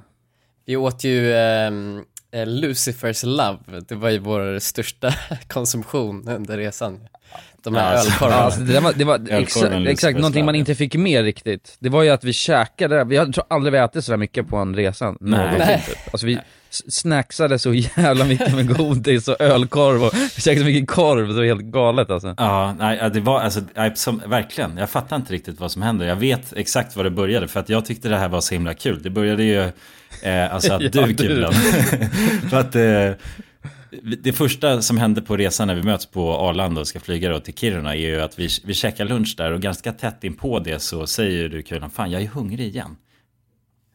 Vi 0.65 0.75
åt 0.75 1.03
ju 1.03 1.33
ehm, 1.35 2.03
eh, 2.31 2.45
Lucifers 2.47 3.23
Love, 3.23 3.57
det 3.87 3.95
var 3.95 4.09
ju 4.09 4.17
vår 4.19 4.59
största 4.59 5.13
konsumtion 5.47 6.27
under 6.27 6.57
resan. 6.57 6.99
De 7.63 7.75
här 7.75 7.93
Ja, 7.93 7.99
ölkorvarna. 7.99 8.35
alltså, 8.41 8.59
det, 8.59 8.73
där 8.73 8.81
var, 8.81 8.93
det 8.93 9.03
var 9.03 9.15
Ölkorven 9.29 9.87
exakt, 9.87 10.17
någonting 10.17 10.45
man 10.45 10.55
inte 10.55 10.75
fick 10.75 10.95
med 10.95 11.23
riktigt. 11.23 11.75
Det 11.79 11.89
var 11.89 12.03
ju 12.03 12.09
att 12.09 12.23
vi 12.23 12.33
käkade, 12.33 13.03
vi 13.03 13.17
har- 13.17 13.25
jag 13.25 13.33
tror 13.33 13.45
aldrig 13.49 13.73
vi 13.73 13.79
ätit 13.79 14.05
sådär 14.05 14.17
mycket 14.17 14.47
på 14.47 14.57
en 14.57 14.75
resa 14.75 15.05
någonsin 15.19 15.59
Nej. 15.59 15.83
typ. 15.87 15.97
Alltså 16.13 16.27
vi 16.27 16.39
snacksade 16.73 17.59
så 17.59 17.73
jävla 17.73 18.25
mycket 18.25 18.55
med 18.55 18.77
godis 18.77 19.27
och 19.27 19.41
ölkorv 19.41 20.03
och 20.03 20.13
käkade 20.37 20.59
så 20.59 20.65
mycket 20.65 20.89
korv 20.89 21.27
så 21.27 21.33
det 21.33 21.39
var 21.39 21.45
helt 21.45 21.61
galet 21.61 22.09
alltså. 22.09 22.35
Ja, 22.37 22.75
nej, 22.79 23.09
det 23.13 23.19
var 23.19 23.39
alltså, 23.39 23.61
som, 23.95 24.21
verkligen, 24.27 24.77
jag 24.77 24.89
fattar 24.89 25.15
inte 25.15 25.33
riktigt 25.33 25.59
vad 25.59 25.71
som 25.71 25.81
hände. 25.81 26.05
Jag 26.05 26.15
vet 26.15 26.53
exakt 26.53 26.95
var 26.95 27.03
det 27.03 27.11
började, 27.11 27.47
för 27.47 27.59
att 27.59 27.69
jag 27.69 27.85
tyckte 27.85 28.09
det 28.09 28.17
här 28.17 28.29
var 28.29 28.41
så 28.41 28.53
himla 28.53 28.73
kul. 28.73 29.03
Det 29.03 29.09
började 29.09 29.43
ju, 29.43 29.61
eh, 30.21 30.53
alltså 30.53 30.73
att 30.73 30.81
Ja, 30.95 31.05
du 31.05 31.13
du. 31.13 31.27
Kulan. 31.27 31.53
för 32.49 32.57
att 32.57 32.75
eh, 32.75 33.27
det 34.01 34.33
första 34.33 34.81
som 34.81 34.97
hände 34.97 35.21
på 35.21 35.37
resan 35.37 35.67
när 35.67 35.75
vi 35.75 35.83
möts 35.83 36.05
på 36.05 36.33
Arlanda 36.33 36.81
och 36.81 36.87
ska 36.87 36.99
flyga 36.99 37.29
då 37.29 37.39
till 37.39 37.53
Kiruna 37.53 37.95
är 37.95 37.99
ju 37.99 38.21
att 38.21 38.39
vi, 38.39 38.49
vi 38.65 38.73
käkar 38.73 39.05
lunch 39.05 39.35
där 39.37 39.51
och 39.51 39.61
ganska 39.61 39.93
tätt 39.93 40.23
in 40.23 40.33
på 40.33 40.59
det 40.59 40.79
så 40.79 41.07
säger 41.07 41.49
du 41.49 41.61
Kulan, 41.61 41.89
fan 41.89 42.11
jag 42.11 42.21
är 42.21 42.27
hungrig 42.27 42.67
igen. 42.67 42.95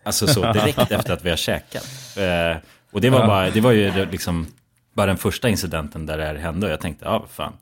Alltså 0.08 0.26
så 0.26 0.52
direkt 0.52 0.78
efter 0.90 1.12
att 1.12 1.24
vi 1.24 1.30
har 1.30 1.36
käkat. 1.36 1.86
Eh, 2.16 2.56
och 2.90 3.00
det 3.00 3.10
var, 3.10 3.26
bara, 3.26 3.50
det 3.50 3.60
var 3.60 3.72
ju 3.72 4.06
liksom 4.10 4.46
bara 4.94 5.06
den 5.06 5.16
första 5.16 5.48
incidenten 5.48 6.06
där 6.06 6.18
det 6.18 6.24
här 6.24 6.34
hände 6.34 6.66
och 6.66 6.72
jag 6.72 6.80
tänkte, 6.80 7.04
ja 7.04 7.18
vad 7.18 7.30
fan. 7.30 7.52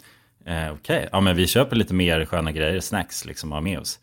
Eh, 0.46 0.72
Okej, 0.72 1.08
ja 1.12 1.20
men 1.20 1.36
vi 1.36 1.46
köper 1.46 1.76
lite 1.76 1.94
mer 1.94 2.24
sköna 2.24 2.52
grejer, 2.52 2.80
snacks 2.80 3.24
liksom 3.24 3.52
ha 3.52 3.60
med 3.60 3.78
oss. 3.78 3.98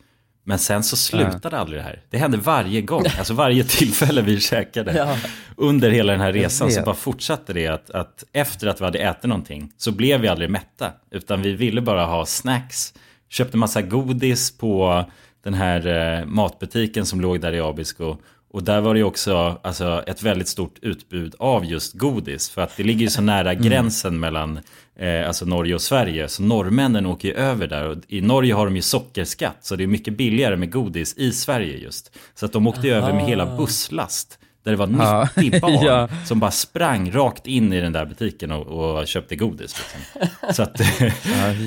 Men 0.46 0.58
sen 0.58 0.82
så 0.82 0.96
slutade 0.96 1.58
aldrig 1.58 1.80
det 1.80 1.84
här. 1.84 2.02
Det 2.10 2.18
hände 2.18 2.36
varje 2.36 2.80
gång, 2.80 3.04
alltså 3.18 3.34
varje 3.34 3.64
tillfälle 3.64 4.22
vi 4.22 4.40
käkade. 4.40 4.92
Ja. 4.96 5.16
Under 5.56 5.90
hela 5.90 6.12
den 6.12 6.20
här 6.20 6.32
resan 6.32 6.70
så 6.70 6.82
bara 6.82 6.94
fortsatte 6.94 7.52
det 7.52 7.66
att, 7.66 7.90
att 7.90 8.24
efter 8.32 8.66
att 8.66 8.80
vi 8.80 8.84
hade 8.84 8.98
ätit 8.98 9.24
någonting 9.24 9.72
så 9.76 9.92
blev 9.92 10.20
vi 10.20 10.28
aldrig 10.28 10.50
mätta. 10.50 10.92
Utan 11.10 11.42
vi 11.42 11.52
ville 11.52 11.80
bara 11.80 12.06
ha 12.06 12.26
snacks, 12.26 12.94
köpte 13.28 13.56
massa 13.56 13.82
godis 13.82 14.58
på 14.58 15.04
den 15.44 15.54
här 15.54 15.86
eh, 15.86 16.26
matbutiken 16.26 17.06
som 17.06 17.20
låg 17.20 17.40
där 17.40 17.52
i 17.52 17.60
Abisko. 17.60 18.16
Och 18.54 18.62
där 18.62 18.80
var 18.80 18.94
det 18.94 18.98
ju 18.98 19.04
också 19.04 19.60
alltså, 19.62 20.02
ett 20.06 20.22
väldigt 20.22 20.48
stort 20.48 20.78
utbud 20.82 21.34
av 21.38 21.64
just 21.64 21.92
godis. 21.92 22.50
För 22.50 22.62
att 22.62 22.76
det 22.76 22.82
ligger 22.82 23.00
ju 23.00 23.08
så 23.08 23.22
nära 23.22 23.54
gränsen 23.54 24.20
mellan 24.20 24.58
eh, 24.96 25.26
alltså 25.26 25.44
Norge 25.46 25.74
och 25.74 25.82
Sverige. 25.82 26.28
Så 26.28 26.42
norrmännen 26.42 27.06
åker 27.06 27.28
ju 27.28 27.34
över 27.34 27.66
där. 27.66 27.88
Och 27.88 27.96
I 28.08 28.20
Norge 28.20 28.54
har 28.54 28.64
de 28.64 28.76
ju 28.76 28.82
sockerskatt. 28.82 29.56
Så 29.60 29.76
det 29.76 29.82
är 29.82 29.86
mycket 29.86 30.16
billigare 30.16 30.56
med 30.56 30.72
godis 30.72 31.14
i 31.14 31.32
Sverige 31.32 31.76
just. 31.76 32.16
Så 32.34 32.46
att 32.46 32.52
de 32.52 32.66
åkte 32.66 32.86
ju 32.86 32.92
över 32.92 33.12
med 33.12 33.24
hela 33.24 33.56
busslast. 33.56 34.38
Där 34.64 34.70
det 34.70 34.76
var 34.76 34.88
Ja. 34.98 35.28
90 35.36 35.60
barn 35.60 35.72
Ja. 35.84 36.08
som 36.26 36.40
bara 36.40 36.50
sprang 36.50 37.10
rakt 37.12 37.46
in 37.46 37.72
i 37.72 37.80
den 37.80 37.92
där 37.92 38.06
butiken 38.06 38.52
och, 38.52 38.66
och 38.66 39.06
köpte 39.06 39.36
godis. 39.36 39.76
Liksom. 39.78 40.54
Så 40.54 40.62
att 40.62 40.80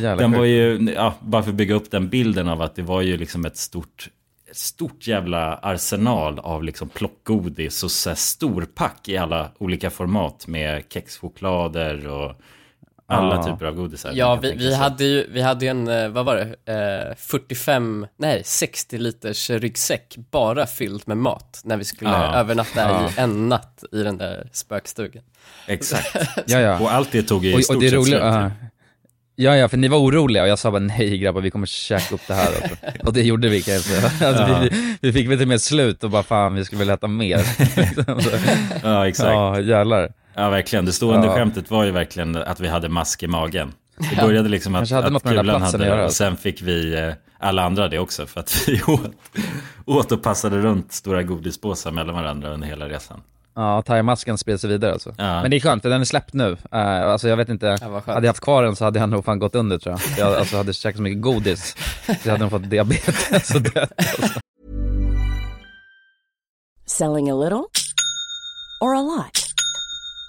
Ja, 0.03 0.15
den 0.15 0.31
var 0.31 0.45
ju, 0.45 0.93
ja, 0.95 1.13
bara 1.19 1.43
för 1.43 1.49
att 1.49 1.55
bygga 1.55 1.75
upp 1.75 1.91
den 1.91 2.09
bilden 2.09 2.47
av 2.47 2.61
att 2.61 2.75
det 2.75 2.81
var 2.81 3.01
ju 3.01 3.17
liksom 3.17 3.45
ett 3.45 3.57
stort 3.57 4.09
stort 4.51 5.07
jävla 5.07 5.53
arsenal 5.55 6.39
av 6.39 6.63
liksom 6.63 6.89
plockgodis 6.89 7.83
och 7.83 7.91
så 7.91 8.15
storpack 8.15 9.09
i 9.09 9.17
alla 9.17 9.49
olika 9.57 9.89
format 9.89 10.47
med 10.47 10.83
kexchoklader 10.89 12.07
och 12.07 12.35
alla 13.09 13.35
Ja. 13.35 13.43
typer 13.43 13.65
av 13.65 13.75
godisar. 13.75 14.11
Ja, 14.15 14.35
vi, 14.35 14.53
vi, 14.53 14.75
hade 14.75 15.03
ju, 15.03 15.27
vi 15.31 15.41
hade 15.41 15.65
ju 15.65 15.71
en, 15.71 15.87
eh, 15.87 16.09
vad 16.09 16.25
var 16.25 16.35
det, 16.65 16.73
eh, 17.09 17.15
45, 17.17 18.07
nej 18.17 18.41
60 18.45 18.97
liters 18.97 19.49
ryggsäck 19.49 20.15
bara 20.31 20.65
fylld 20.65 21.01
med 21.05 21.17
mat 21.17 21.61
när 21.63 21.77
vi 21.77 21.85
skulle 21.85 22.09
Ja. 22.09 22.35
övernatta 22.35 22.79
Ja. 22.81 23.09
i 23.09 23.21
en 23.21 23.49
natt 23.49 23.83
i 23.91 24.03
den 24.03 24.17
där 24.17 24.49
spökstugan. 24.51 25.23
Exakt. 25.67 26.15
Ja, 26.47 26.59
ja. 26.59 26.79
Och 26.79 26.91
allt 26.93 27.11
det 27.11 27.23
tog 27.23 27.45
ju 27.45 27.51
i 27.51 27.55
Och, 27.55 27.63
stort 27.63 27.75
och 27.75 27.81
det 27.81 27.89
sett 27.89 27.97
roliga, 27.99 28.51
slut. 28.59 28.71
Ja. 29.37 29.55
ja 29.55 29.67
för 29.69 29.77
ni 29.77 29.87
var 29.87 29.97
oroliga 29.97 30.43
och 30.43 30.49
jag 30.49 30.59
sa 30.59 30.71
bara 30.71 30.79
nej 30.79 31.17
grabbar, 31.17 31.41
vi 31.41 31.49
kommer 31.51 31.67
käka 31.67 32.15
upp 32.15 32.21
det 32.27 32.33
här 32.33 32.47
alltså. 32.47 32.75
Och 33.07 33.13
det 33.13 33.21
gjorde 33.23 33.49
vi 33.49 33.61
kan 33.61 33.73
jag 33.73 33.83
säga. 33.83 34.27
Alltså, 34.27 34.43
Ja. 34.43 34.59
vi, 34.61 34.97
vi 35.01 35.13
fick 35.13 35.29
väl 35.29 35.37
till 35.37 35.45
och 35.45 35.47
med 35.47 35.61
slut 35.61 36.03
och 36.03 36.09
bara 36.09 36.23
fan 36.23 36.55
vi 36.55 36.65
skulle 36.65 36.79
vilja 36.79 36.93
äta 36.93 37.07
mer. 37.07 37.39
Ja, 38.83 39.07
exakt. 39.07 39.27
Ja, 39.29 39.59
jävlar. 39.59 40.11
Ja, 40.35 40.49
verkligen. 40.49 40.85
Det 40.85 40.91
stående 40.91 41.27
Ja. 41.27 41.33
skämtet 41.35 41.71
var 41.71 41.83
ju 41.83 41.91
verkligen 41.91 42.35
att 42.35 42.59
vi 42.59 42.67
hade 42.67 42.89
mask 42.89 43.23
i 43.23 43.27
magen. 43.27 43.73
Det 43.97 44.05
Ja. 44.17 44.25
började 44.25 44.49
liksom 44.49 44.75
att, 44.75 44.89
hade 44.91 45.15
att 45.17 45.23
kulan 45.23 45.61
hade 45.61 45.77
det 45.77 45.91
och 45.93 45.99
alltså. 45.99 46.15
sen 46.23 46.37
fick 46.37 46.61
vi, 46.61 46.93
eh, 46.99 47.13
alla 47.39 47.63
andra 47.63 47.87
det 47.87 47.99
också 47.99 48.25
för 48.25 48.39
att 48.39 48.63
vi 48.67 48.81
åt, 48.87 49.11
åt 49.85 50.11
och 50.11 50.23
passade 50.23 50.57
runt 50.57 50.91
stora 50.93 51.23
godispåsar 51.23 51.91
mellan 51.91 52.15
varandra 52.15 52.49
under 52.49 52.67
hela 52.67 52.89
resan. 52.89 53.21
Ja, 53.57 53.81
thaimasken 53.81 54.37
spred 54.37 54.61
sig 54.61 54.69
vidare 54.69 54.93
alltså. 54.93 55.13
Ja. 55.17 55.41
Men 55.41 55.51
det 55.51 55.57
är 55.57 55.59
skönt, 55.59 55.81
för 55.81 55.89
den 55.89 56.01
är 56.01 56.05
släppt 56.05 56.33
nu. 56.33 56.49
Uh, 56.51 56.57
alltså 56.71 57.29
jag 57.29 57.37
vet 57.37 57.49
inte, 57.49 57.77
skönt. 57.77 58.05
hade 58.05 58.27
jag 58.27 58.33
haft 58.33 58.43
kvar 58.43 58.63
den 58.63 58.75
så 58.75 58.85
hade 58.85 58.99
jag 58.99 59.09
nog 59.09 59.25
fan 59.25 59.39
gått 59.39 59.55
under 59.55 59.77
tror 59.77 59.95
jag. 59.95 60.27
Jag 60.27 60.39
alltså, 60.39 60.57
hade 60.57 60.73
käkat 60.73 60.97
så 60.97 61.01
mycket 61.01 61.21
godis, 61.21 61.75
så 62.05 62.13
jag 62.23 62.31
hade 62.31 62.43
nog 62.43 62.51
fått 62.51 62.69
diabetes 62.69 63.55
och 63.55 63.61
dött. 63.61 63.91
Alltså. 63.97 64.39
Selling 66.85 67.29
a 67.29 67.35
little 67.35 67.65
or 68.81 68.95
a 68.95 69.01
lot? 69.01 69.46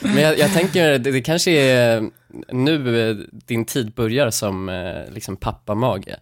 Men 0.00 0.16
jag, 0.22 0.38
jag 0.38 0.52
tänker, 0.52 0.98
det, 0.98 1.10
det 1.12 1.20
kanske 1.20 1.50
är 1.50 2.10
nu 2.52 3.10
eh, 3.10 3.16
din 3.30 3.64
tid 3.64 3.92
börjar 3.92 4.30
som 4.30 4.68
eh, 4.68 5.12
liksom 5.14 5.36
pappamage. 5.36 6.16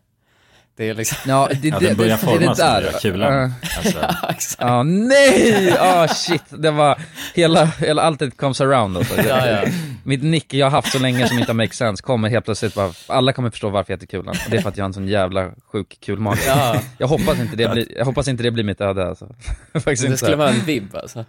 Det 0.77 0.89
är 0.89 0.95
liksom... 0.95 1.19
Ja, 1.27 1.49
det, 1.63 1.69
Ja, 1.69 1.79
det, 1.79 1.87
den 1.87 1.97
börjar 1.97 2.17
det, 2.17 2.27
det, 2.27 2.33
det 2.33 2.39
formas 2.39 2.59
där. 2.59 2.83
nu, 2.83 2.99
kulan. 3.01 3.33
Uh, 3.45 3.51
Alltså. 3.77 3.99
ja, 4.23 4.29
exakt. 4.31 4.61
Ja, 4.61 4.83
nej! 4.83 5.77
Ah 5.81 6.09
shit, 6.09 6.43
det 6.49 6.71
var, 6.71 6.99
hela, 7.35 7.65
hela 7.65 8.03
allt 8.03 8.19
det 8.19 8.31
comes 8.31 8.61
around 8.61 8.97
alltså. 8.97 9.21
Ja, 9.29 9.47
ja. 9.49 9.65
Mitt 10.05 10.23
nick 10.23 10.55
jag 10.55 10.67
har 10.67 10.71
haft 10.71 10.93
så 10.93 10.99
länge 10.99 11.29
som 11.29 11.39
inte 11.39 11.51
har 11.53 11.55
make 11.57 11.75
sense 11.75 12.03
kommer 12.03 12.29
helt 12.29 12.45
plötsligt 12.45 12.75
bara, 12.75 12.93
alla 13.07 13.33
kommer 13.33 13.51
förstå 13.51 13.69
varför 13.69 13.93
jag 13.93 13.97
heter 13.97 14.07
Kulan. 14.07 14.29
Och 14.45 14.51
det 14.51 14.57
är 14.57 14.61
för 14.61 14.69
att 14.69 14.77
jag 14.77 14.85
har 14.85 14.89
en 14.89 14.95
sån 14.95 15.09
jävla 15.09 15.51
sjuk 15.73 15.99
kulmage. 16.07 16.45
Ja. 16.47 16.81
Jag 16.99 17.07
hoppas 17.09 17.41
inte 17.41 17.57
det 17.57 17.69
blir, 17.69 17.87
jag 17.99 18.05
hoppas 18.05 18.29
inte 18.29 18.43
det 18.43 18.51
blir 18.51 18.65
mitt 18.65 18.81
öde 18.81 19.07
alltså. 19.09 19.35
Faktiskt 19.75 20.03
Det 20.03 20.07
inte. 20.07 20.17
skulle 20.19 20.37
vara 20.37 20.51
en 20.51 20.61
vibb 20.65 20.97
alltså. 20.97 21.25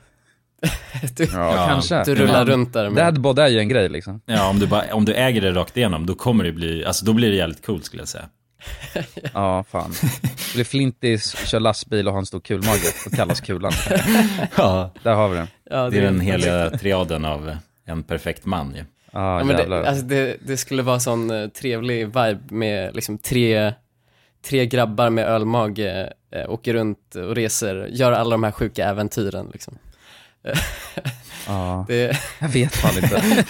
Du, 1.15 1.23
Ja, 1.33 1.65
kanske. 1.67 2.03
Du 2.03 2.15
rullar 2.15 2.45
runt 2.45 2.73
där 2.73 2.89
med... 2.89 3.05
Dadbod 3.05 3.39
är 3.39 3.47
ju 3.47 3.59
en 3.59 3.69
grej 3.69 3.89
liksom. 3.89 4.21
Ja, 4.25 4.49
om 4.49 4.59
du, 4.59 4.67
bara, 4.67 4.93
om 4.93 5.05
du 5.05 5.13
äger 5.13 5.41
det 5.41 5.51
rakt 5.51 5.77
igenom, 5.77 6.05
då 6.05 6.15
kommer 6.15 6.43
det 6.43 6.51
bli, 6.51 6.85
alltså 6.85 7.05
då 7.05 7.13
blir 7.13 7.29
det 7.29 7.35
jävligt 7.35 7.65
coolt 7.65 7.85
skulle 7.85 8.01
jag 8.01 8.07
säga. 8.09 8.29
Ja, 9.33 9.63
fan. 9.63 9.91
Det 10.01 10.53
blir 10.53 10.63
Flintis, 10.63 11.47
kör 11.47 11.59
lastbil 11.59 12.07
och 12.07 12.13
har 12.13 12.19
en 12.19 12.25
stor 12.25 12.39
kulmage 12.39 13.05
och 13.05 13.11
kallas 13.11 13.41
Kulan. 13.41 13.71
Ja. 14.57 14.93
Där 15.03 15.13
har 15.13 15.29
vi 15.29 15.35
den. 15.37 15.47
Ja, 15.69 15.89
Det 15.89 15.97
är 15.97 16.01
den 16.01 16.19
heliga 16.19 16.69
triaden 16.69 17.25
av 17.25 17.57
en 17.85 18.03
perfekt 18.03 18.45
man 18.45 18.75
ju. 18.75 18.83
Ja, 19.11 19.37
Ja, 19.39 19.43
men 19.43 19.69
det, 19.69 19.89
alltså 19.89 20.05
det, 20.05 20.37
det 20.41 20.57
skulle 20.57 20.83
vara 20.83 20.99
sån 20.99 21.31
eh, 21.31 21.47
trevlig 21.47 22.05
vibe 22.05 22.39
med 22.49 22.95
liksom 22.95 23.17
tre, 23.17 23.73
tre 24.45 24.65
grabbar 24.65 25.09
med 25.09 25.25
ölmage 25.25 26.09
eh, 26.31 26.49
åker 26.49 26.73
runt 26.73 27.15
och 27.15 27.35
reser, 27.35 27.87
gör 27.91 28.11
alla 28.11 28.29
de 28.29 28.43
här 28.43 28.51
sjuka 28.51 28.85
äventyren 28.85 29.49
liksom. 29.53 29.77
Ja, 31.47 31.85
Det, 31.87 32.17
jag 32.39 32.47
vet 32.49 32.75
fan 32.75 32.97
inte. 33.03 33.45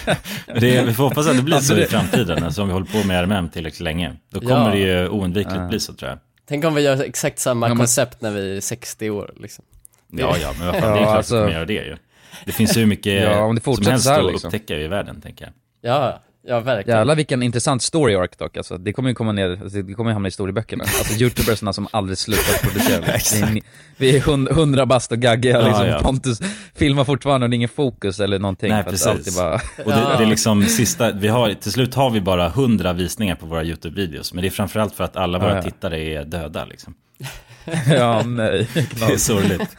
Det, 0.60 0.82
vi 0.82 0.94
får 0.94 1.04
hoppas 1.04 1.26
att 1.28 1.36
det 1.36 1.42
blir 1.42 1.54
Alltså 1.56 1.74
så 1.74 1.80
i 1.80 1.86
framtiden, 1.86 2.44
alltså 2.44 2.62
om 2.62 2.68
vi 2.68 2.72
håller 2.74 2.86
på 3.02 3.06
med 3.08 3.20
RMM 3.24 3.48
tillräckligt 3.48 3.80
länge. 3.80 4.16
Då 4.30 4.40
Ja. 4.42 4.48
kommer 4.48 4.70
det 4.70 4.78
ju 4.78 5.08
oundvikligt 5.08 5.56
Ja. 5.56 5.68
bli 5.68 5.80
så 5.80 5.92
tror 5.94 6.10
jag. 6.10 6.18
tänk 6.48 6.64
om 6.64 6.74
vi 6.74 6.82
gör 6.82 7.02
exakt 7.04 7.38
samma 7.38 7.66
Ja, 7.66 7.68
men- 7.68 7.78
koncept 7.78 8.20
när 8.20 8.30
vi 8.30 8.56
är 8.56 8.60
60 8.60 9.10
år 9.10 9.32
liksom. 9.40 9.64
Ja, 10.12 10.36
ja, 10.42 10.52
men 10.58 10.66
vad 10.66 10.76
fan, 10.76 10.82
det 10.92 10.98
är 10.98 11.00
Ja, 11.00 11.02
klart 11.04 11.16
alltså- 11.16 11.34
att 11.36 11.40
vi 11.40 11.44
kommer 11.44 11.54
göra 11.54 11.64
det 11.66 11.72
ju. 11.72 11.96
Det 12.44 12.52
finns 12.52 12.76
ju 12.76 12.86
mycket 12.86 13.22
Ja, 13.22 13.40
om 13.44 13.54
det 13.54 13.62
som 13.62 13.86
helst 13.86 14.08
här, 14.08 14.18
att 14.26 14.32
liksom. 14.32 14.48
upptäcka 14.48 14.76
i 14.76 14.88
världen, 14.88 15.20
tänker 15.20 15.44
jag. 15.44 15.52
Ja, 15.92 16.20
ja 16.46 16.60
verkligen. 16.60 16.98
Jävlar 16.98 17.14
vilken 17.14 17.42
intressant 17.42 17.82
story 17.82 18.14
arc 18.14 18.30
dock 18.38 18.56
alltså. 18.56 18.78
Det 18.78 18.92
kommer 18.92 19.08
ju 19.08 19.14
komma 19.14 19.32
ner, 19.32 19.50
alltså, 19.62 19.82
det 19.82 19.94
kommer 19.94 20.10
ju 20.10 20.12
hamna 20.14 20.26
i 20.26 20.30
historieböckerna. 20.30 20.84
Alltså 20.98 21.14
youtubersna 21.22 21.72
som 21.72 21.88
aldrig 21.90 22.18
slutat 22.18 22.62
producera. 22.62 23.00
vi, 23.52 23.58
är, 23.58 23.62
vi 23.96 24.16
är 24.16 24.20
hund- 24.20 24.48
hundra 24.52 24.86
bast 24.86 25.12
och 25.12 25.18
gaggiga 25.18 25.62
liksom. 25.66 25.86
ja. 25.86 26.00
Pontus 26.02 26.38
filmar 26.74 27.04
fortfarande 27.04 27.44
och 27.44 27.50
det 27.50 27.54
är 27.54 27.56
ingen 27.56 27.68
fokus 27.68 28.20
eller 28.20 28.38
någonting. 28.38 28.70
Nej, 28.70 28.84
precis. 28.84 29.36
bara... 29.36 29.54
Och 29.54 29.60
det, 29.92 30.14
det 30.18 30.22
är 30.22 30.26
liksom 30.26 30.62
sista, 30.62 31.12
vi 31.12 31.28
har, 31.28 31.54
till 31.54 31.72
slut 31.72 31.94
har 31.94 32.10
vi 32.10 32.20
bara 32.20 32.48
hundra 32.48 32.92
visningar 32.92 33.34
på 33.34 33.46
våra 33.46 33.62
YouTube-videos. 33.64 34.34
Men 34.34 34.42
det 34.42 34.48
är 34.48 34.50
framförallt 34.50 34.94
för 34.94 35.04
att 35.04 35.16
alla 35.16 35.38
våra 35.38 35.54
Ja, 35.56 35.62
tittare 35.62 36.00
är 36.00 36.24
döda 36.24 36.64
liksom. 36.64 36.94
ja, 37.90 38.22
nej. 38.22 38.68
Det 38.74 39.12
är 39.12 39.16
sorgligt. 39.16 39.76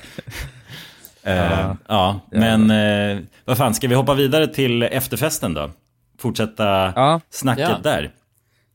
Eh, 1.24 1.36
Ja. 1.36 1.78
ja, 1.88 2.20
men 2.32 2.72
eh, 2.72 3.18
vad 3.46 3.58
fan, 3.58 3.74
ska 3.74 3.88
vi 3.88 3.96
hoppa 3.96 4.14
vidare 4.14 4.48
till 4.48 4.84
efterfesten 4.84 5.54
då? 5.54 5.72
Fortsätta 6.20 6.94
Ja. 6.96 7.22
snacket 7.30 7.70
Ja. 7.70 7.80
där. 7.84 8.12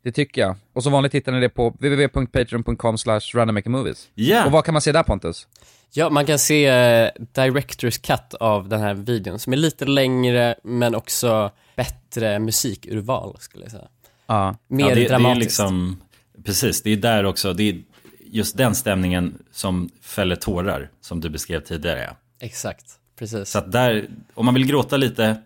Det 0.04 0.12
tycker 0.12 0.40
jag. 0.40 0.56
Och 0.72 0.82
som 0.82 0.92
vanligt 0.92 1.14
hittar 1.14 1.32
ni 1.32 1.40
det 1.40 1.48
på 1.48 1.68
www.patreon.com 1.70 2.98
slash 2.98 3.20
randommakermovies. 3.34 4.08
Ja. 4.14 4.44
Och 4.46 4.52
vad 4.52 4.64
kan 4.64 4.72
man 4.74 4.82
se 4.82 4.92
där 4.92 5.02
Pontus? 5.02 5.48
Ja, 5.92 6.10
man 6.10 6.26
kan 6.26 6.38
se 6.38 6.66
eh, 6.66 7.10
Directors 7.32 7.98
Cut 7.98 8.34
av 8.40 8.68
den 8.68 8.80
här 8.80 8.94
videon 8.94 9.38
som 9.38 9.52
är 9.52 9.56
lite 9.56 9.84
längre 9.84 10.54
men 10.62 10.94
också 10.94 11.50
bättre 11.76 12.38
musikurval 12.38 13.36
skulle 13.40 13.64
jag 13.64 13.70
säga. 13.70 13.88
Ja. 14.26 14.56
Mer 14.68 14.84
ja, 14.84 14.88
det, 14.88 14.94
det 14.94 15.04
är 15.04 15.08
dramatiskt. 15.08 15.40
liksom, 15.40 16.00
precis, 16.44 16.82
det 16.82 16.90
är 16.90 16.96
där 16.96 17.24
också, 17.24 17.52
det 17.52 17.62
är 17.68 17.82
just 18.26 18.56
den 18.56 18.74
stämningen 18.74 19.38
som 19.52 19.90
fäller 20.02 20.36
tårar, 20.36 20.90
som 21.00 21.20
du 21.20 21.28
beskrev 21.30 21.60
tidigare. 21.60 22.16
Exakt, 22.40 22.84
precis. 23.18 23.48
Så 23.50 23.58
att 23.58 23.72
där, 23.72 24.06
om 24.34 24.44
man 24.44 24.54
vill 24.54 24.66
gråta 24.66 24.96
lite, 24.96 25.36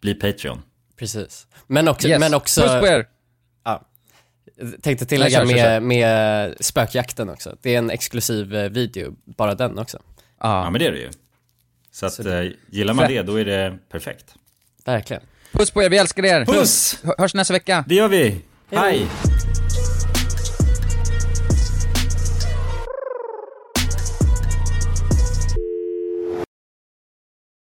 bli 0.00 0.14
Patreon. 0.14 0.62
Precis. 0.98 1.46
Men 1.66 1.88
också, 1.88 2.08
Yes. 2.08 2.20
men 2.20 2.34
också 2.34 2.60
Puss 2.60 2.80
på 2.80 2.86
er! 2.86 3.06
Ja. 3.64 3.82
Tänkte 4.82 5.06
tillägga 5.06 5.30
kör, 5.30 5.46
kör, 5.46 5.46
med, 5.46 5.56
kör. 5.64 5.80
med 5.80 6.54
spökjakten 6.60 7.28
också. 7.30 7.56
Det 7.62 7.74
är 7.74 7.78
en 7.78 7.90
exklusiv 7.90 8.54
eh, 8.54 8.68
video, 8.70 9.14
bara 9.24 9.54
den 9.54 9.78
också. 9.78 9.98
Ja, 10.40 10.70
men 10.70 10.78
det 10.78 10.86
är 10.86 10.92
det 10.92 10.98
ju. 10.98 11.10
Så 11.92 12.06
att, 12.06 12.18
eh, 12.18 12.42
gillar 12.70 12.94
man 12.94 13.08
det, 13.08 13.22
då 13.22 13.40
är 13.40 13.44
det 13.44 13.78
perfekt. 13.90 14.34
Verkligen. 14.84 15.22
Puss 15.52 15.70
på 15.70 15.82
er, 15.82 15.90
vi 15.90 15.98
älskar 15.98 16.24
er! 16.24 16.44
Puss! 16.44 16.98
Hö- 17.04 17.14
Hörs 17.18 17.34
nästa 17.34 17.52
vecka! 17.54 17.84
Det 17.88 17.94
gör 17.94 18.08
vi! 18.08 18.40
Hej! 18.70 19.06